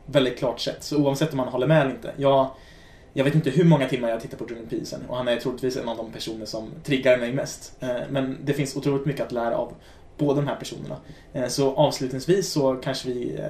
väldigt 0.05 0.39
klart 0.39 0.59
sätt. 0.59 0.83
Så 0.83 0.97
oavsett 0.97 1.31
om 1.31 1.37
man 1.37 1.47
håller 1.47 1.67
med 1.67 1.81
eller 1.81 1.91
inte. 1.91 2.13
Jag, 2.17 2.49
jag 3.13 3.23
vet 3.23 3.35
inte 3.35 3.49
hur 3.49 3.63
många 3.63 3.89
timmar 3.89 4.09
jag 4.09 4.21
tittar 4.21 4.37
på 4.37 4.45
Jordan 4.49 4.67
Peterson 4.69 4.99
och 5.07 5.17
han 5.17 5.27
är 5.27 5.37
troligtvis 5.37 5.77
en 5.77 5.89
av 5.89 5.97
de 5.97 6.11
personer 6.11 6.45
som 6.45 6.69
triggar 6.83 7.17
mig 7.17 7.33
mest. 7.33 7.75
Eh, 7.79 7.97
men 8.09 8.37
det 8.43 8.53
finns 8.53 8.75
otroligt 8.75 9.05
mycket 9.05 9.25
att 9.25 9.31
lära 9.31 9.57
av 9.57 9.73
båda 10.17 10.41
de 10.41 10.47
här 10.47 10.55
personerna. 10.55 10.97
Eh, 11.33 11.47
så 11.47 11.75
avslutningsvis 11.75 12.51
så 12.51 12.75
kanske 12.75 13.09
vi 13.09 13.35
eh, 13.35 13.45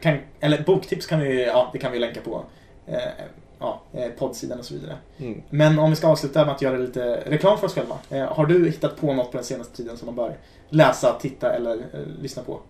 kan, 0.00 0.18
eller 0.40 0.62
boktips 0.62 1.06
kan 1.06 1.20
vi, 1.20 1.46
ja, 1.46 1.70
det 1.72 1.78
kan 1.78 1.92
vi 1.92 1.98
länka 1.98 2.20
på 2.20 2.44
ja, 3.58 3.82
poddsidan 4.18 4.58
och 4.58 4.64
så 4.64 4.74
vidare. 4.74 4.96
Mm. 5.18 5.42
Men 5.50 5.78
om 5.78 5.90
vi 5.90 5.96
ska 5.96 6.08
avsluta 6.08 6.44
med 6.44 6.54
att 6.54 6.62
göra 6.62 6.76
lite 6.76 7.22
reklam 7.26 7.58
för 7.58 7.66
oss 7.66 7.74
själva. 7.74 8.26
Har 8.28 8.46
du 8.46 8.66
hittat 8.66 9.00
på 9.00 9.12
något 9.12 9.30
på 9.30 9.36
den 9.36 9.44
senaste 9.44 9.76
tiden 9.76 9.96
som 9.96 10.06
man 10.06 10.14
bör 10.14 10.36
läsa, 10.68 11.18
titta 11.20 11.52
eller 11.52 11.78
lyssna 12.20 12.42
på? 12.42 12.60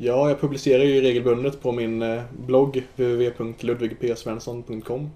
Ja, 0.00 0.28
jag 0.28 0.40
publicerar 0.40 0.84
ju 0.84 1.00
regelbundet 1.00 1.62
på 1.62 1.72
min 1.72 2.02
eh, 2.02 2.22
blogg 2.46 2.86
www.ludvigpsvensson.com 2.96 5.10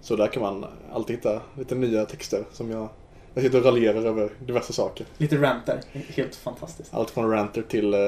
Så 0.00 0.16
där 0.16 0.26
kan 0.26 0.42
man 0.42 0.66
alltid 0.92 1.16
hitta 1.16 1.40
lite 1.58 1.74
nya 1.74 2.04
texter 2.04 2.44
som 2.52 2.70
jag, 2.70 2.88
jag 3.34 3.44
sitter 3.44 3.58
och 3.58 3.64
raljerar 3.64 4.06
över 4.06 4.30
diverse 4.46 4.72
saker. 4.72 5.06
Lite 5.18 5.36
rant 5.36 5.66
där. 5.66 5.80
Helt 5.92 6.34
fantastiskt. 6.34 6.94
Allt 6.94 7.10
från 7.10 7.30
ranter 7.30 7.62
till 7.62 7.94
eh, 7.94 7.98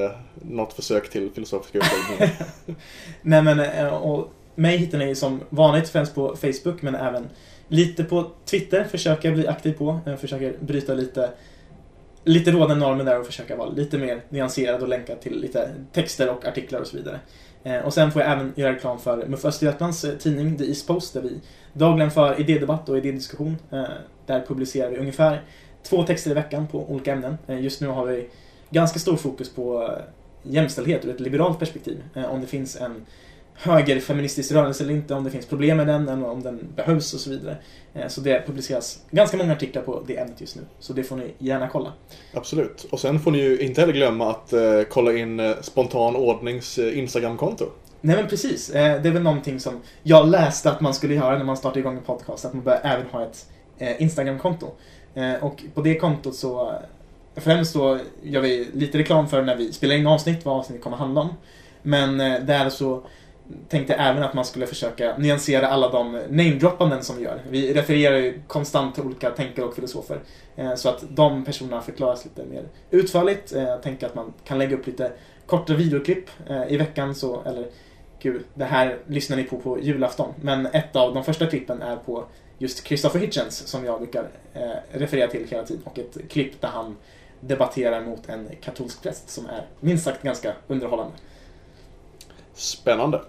något 0.41 0.73
försök 0.73 1.09
till 1.09 1.31
filosofiska 1.31 1.77
utläggningar. 1.77 2.29
Nej 3.21 3.41
men, 3.41 3.59
eh, 3.59 3.93
och 3.93 4.33
mig 4.55 4.77
hittar 4.77 4.97
ni 4.97 5.15
som 5.15 5.41
vanligt 5.49 5.89
främst 5.89 6.15
på 6.15 6.35
Facebook 6.35 6.81
men 6.81 6.95
även 6.95 7.29
lite 7.67 8.03
på 8.03 8.31
Twitter 8.45 8.83
försöker 8.83 9.27
jag 9.27 9.37
bli 9.37 9.47
aktiv 9.47 9.73
på. 9.73 9.99
Jag 10.05 10.19
försöker 10.19 10.57
bryta 10.59 10.93
lite 10.93 11.29
lite 12.25 12.51
rådande 12.51 12.75
normer 12.85 13.03
där 13.03 13.19
och 13.19 13.25
försöka 13.25 13.55
vara 13.55 13.69
lite 13.69 13.97
mer 13.97 14.21
nyanserad 14.29 14.81
och 14.81 14.87
länka 14.87 15.15
till 15.15 15.41
lite 15.41 15.69
texter 15.91 16.29
och 16.29 16.45
artiklar 16.45 16.79
och 16.79 16.87
så 16.87 16.97
vidare. 16.97 17.19
Eh, 17.63 17.79
och 17.79 17.93
sen 17.93 18.11
får 18.11 18.21
jag 18.21 18.31
även 18.31 18.53
göra 18.55 18.73
reklam 18.73 18.99
för 18.99 19.27
MUF 19.27 19.45
Östergötlands 19.45 20.03
eh, 20.03 20.17
tidning 20.17 20.57
The 20.57 20.65
East 20.65 20.87
Post 20.87 21.13
där 21.13 21.21
vi 21.21 21.39
dagligen 21.73 22.11
för 22.11 22.39
idédebatt 22.39 22.89
och 22.89 22.97
idédiskussion. 22.97 23.57
Eh, 23.71 23.83
där 24.25 24.45
publicerar 24.47 24.91
vi 24.91 24.97
ungefär 24.97 25.41
två 25.83 26.03
texter 26.03 26.31
i 26.31 26.33
veckan 26.33 26.67
på 26.67 26.91
olika 26.91 27.13
ämnen. 27.13 27.37
Just 27.47 27.81
nu 27.81 27.87
har 27.87 28.05
vi 28.05 28.29
ganska 28.69 28.99
stor 28.99 29.15
fokus 29.15 29.53
på 29.53 29.91
jämställdhet 30.43 31.05
ur 31.05 31.09
ett 31.09 31.19
liberalt 31.19 31.59
perspektiv. 31.59 32.03
Om 32.29 32.41
det 32.41 32.47
finns 32.47 32.75
en 32.75 33.05
högerfeministisk 33.57 34.51
rörelse 34.51 34.83
eller 34.83 34.93
inte, 34.93 35.13
om 35.13 35.23
det 35.23 35.31
finns 35.31 35.45
problem 35.45 35.77
med 35.77 35.87
den, 35.87 36.09
eller 36.09 36.29
om 36.29 36.43
den 36.43 36.59
behövs 36.75 37.13
och 37.13 37.19
så 37.19 37.29
vidare. 37.29 37.57
Eh, 37.93 38.07
Så 38.07 38.21
det 38.21 38.43
publiceras 38.47 38.99
ganska 39.11 39.37
många 39.37 39.53
artiklar 39.53 39.81
på 39.81 40.03
det 40.07 40.17
ämnet 40.17 40.41
just 40.41 40.55
nu. 40.55 40.61
Så 40.79 40.93
det 40.93 41.03
får 41.03 41.15
ni 41.15 41.33
gärna 41.37 41.67
kolla. 41.67 41.93
Absolut. 42.33 42.85
Och 42.91 42.99
sen 42.99 43.19
får 43.19 43.31
ni 43.31 43.37
ju 43.37 43.57
inte 43.59 43.81
heller 43.81 43.93
glömma 43.93 44.29
att 44.31 44.53
eh, 44.53 44.81
kolla 44.89 45.13
in 45.17 45.39
eh, 45.39 45.51
Spontan 45.61 46.15
Ordnings 46.15 46.77
eh, 46.77 46.99
Instagramkonto. 46.99 47.65
Nej 48.01 48.15
men 48.15 48.27
precis, 48.27 48.67
det 48.67 48.79
är 48.79 49.11
väl 49.11 49.21
någonting 49.21 49.59
som 49.59 49.81
jag 50.03 50.27
läste 50.27 50.71
att 50.71 50.81
man 50.81 50.93
skulle 50.93 51.15
göra 51.15 51.37
när 51.37 51.45
man 51.45 51.57
startar 51.57 51.79
igång 51.79 51.97
en 51.97 52.03
podcast, 52.03 52.45
att 52.45 52.53
man 52.53 52.63
bör 52.63 52.79
även 52.83 53.05
ha 53.11 53.23
ett 53.23 53.45
Instagram-konto. 53.99 54.67
Och 55.41 55.63
på 55.73 55.81
det 55.81 55.95
kontot 55.95 56.35
så, 56.35 56.73
främst 57.35 57.73
då 57.73 57.99
gör 58.23 58.41
vi 58.41 58.67
lite 58.73 58.97
reklam 58.97 59.27
för 59.27 59.41
när 59.41 59.55
vi 59.55 59.73
spelar 59.73 59.95
in 59.95 60.07
avsnitt, 60.07 60.45
vad 60.45 60.59
avsnittet 60.59 60.83
kommer 60.83 60.97
handla 60.97 61.21
om. 61.21 61.29
Men 61.81 62.17
där 62.45 62.69
så 62.69 63.03
tänkte 63.69 63.93
även 63.93 64.23
att 64.23 64.33
man 64.33 64.45
skulle 64.45 64.67
försöka 64.67 65.17
nyansera 65.17 65.67
alla 65.67 65.89
de 65.89 66.11
namedroppanden 66.29 67.03
som 67.03 67.17
vi 67.17 67.23
gör. 67.23 67.41
Vi 67.49 67.73
refererar 67.73 68.17
ju 68.17 68.41
konstant 68.47 68.95
till 68.95 69.03
olika 69.03 69.29
tänkare 69.29 69.65
och 69.65 69.75
filosofer. 69.75 70.19
Eh, 70.55 70.75
så 70.75 70.89
att 70.89 71.03
de 71.09 71.45
personerna 71.45 71.81
förklaras 71.81 72.25
lite 72.25 72.45
mer 72.45 72.63
utförligt. 72.91 73.53
Eh, 73.53 73.63
jag 73.63 73.81
tänker 73.81 74.05
att 74.07 74.15
man 74.15 74.33
kan 74.43 74.57
lägga 74.57 74.75
upp 74.75 74.87
lite 74.87 75.11
korta 75.45 75.73
videoklipp 75.73 76.29
eh, 76.49 76.63
i 76.67 76.77
veckan 76.77 77.15
så, 77.15 77.41
eller 77.45 77.67
gud, 78.19 78.43
det 78.53 78.65
här 78.65 78.97
lyssnar 79.07 79.37
ni 79.37 79.43
på 79.43 79.57
på 79.57 79.79
julafton. 79.79 80.33
Men 80.41 80.65
ett 80.65 80.95
av 80.95 81.13
de 81.13 81.23
första 81.23 81.47
klippen 81.47 81.81
är 81.81 81.95
på 81.95 82.25
just 82.57 82.87
Christopher 82.87 83.19
Hitchens 83.19 83.67
som 83.67 83.85
jag 83.85 83.99
brukar 83.99 84.29
referera 84.91 85.27
till 85.27 85.47
hela 85.49 85.63
tiden. 85.63 85.83
Och 85.85 85.99
ett 85.99 86.17
klipp 86.29 86.61
där 86.61 86.67
han 86.67 86.97
debatterar 87.39 88.01
mot 88.01 88.29
en 88.29 88.49
katolsk 88.61 89.03
präst 89.03 89.29
som 89.29 89.45
är 89.45 89.65
minst 89.79 90.03
sagt 90.05 90.23
ganska 90.23 90.53
underhållande. 90.67 91.13
Spännande. 92.55 93.21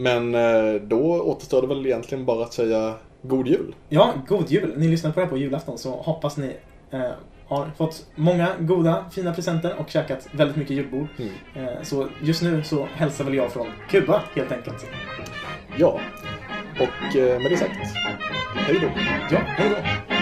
Men 0.00 0.34
eh, 0.34 0.74
då 0.82 1.22
återstår 1.22 1.62
det 1.62 1.68
väl 1.68 1.86
egentligen 1.86 2.24
bara 2.24 2.44
att 2.44 2.52
säga 2.52 2.94
God 3.22 3.48
Jul. 3.48 3.74
Ja, 3.88 4.12
god 4.28 4.50
jul! 4.50 4.74
Ni 4.76 4.88
lyssnar 4.88 5.10
på 5.10 5.20
det 5.20 5.26
här 5.26 5.30
på 5.30 5.38
julafton 5.38 5.78
så 5.78 5.90
hoppas 5.90 6.36
ni 6.36 6.56
eh, 6.90 7.10
har 7.46 7.70
fått 7.76 8.06
många 8.14 8.48
goda, 8.60 9.04
fina 9.10 9.34
presenter 9.34 9.74
och 9.78 9.90
käkat 9.90 10.28
väldigt 10.32 10.56
mycket 10.56 10.76
julbord. 10.76 11.06
Mm. 11.18 11.68
Eh, 11.68 11.82
så 11.82 12.06
just 12.22 12.42
nu 12.42 12.62
så 12.62 12.88
hälsar 12.94 13.24
väl 13.24 13.34
jag 13.34 13.52
från 13.52 13.66
Kuba 13.88 14.22
helt 14.34 14.52
enkelt. 14.52 14.86
Ja. 15.76 16.00
Och 16.80 17.16
eh, 17.16 17.42
med 17.42 17.50
det 17.50 17.56
sagt, 17.56 17.96
hej 18.54 18.78
då. 18.80 18.88
Ja, 19.30 19.38
hej 19.38 19.70
då! 19.70 20.19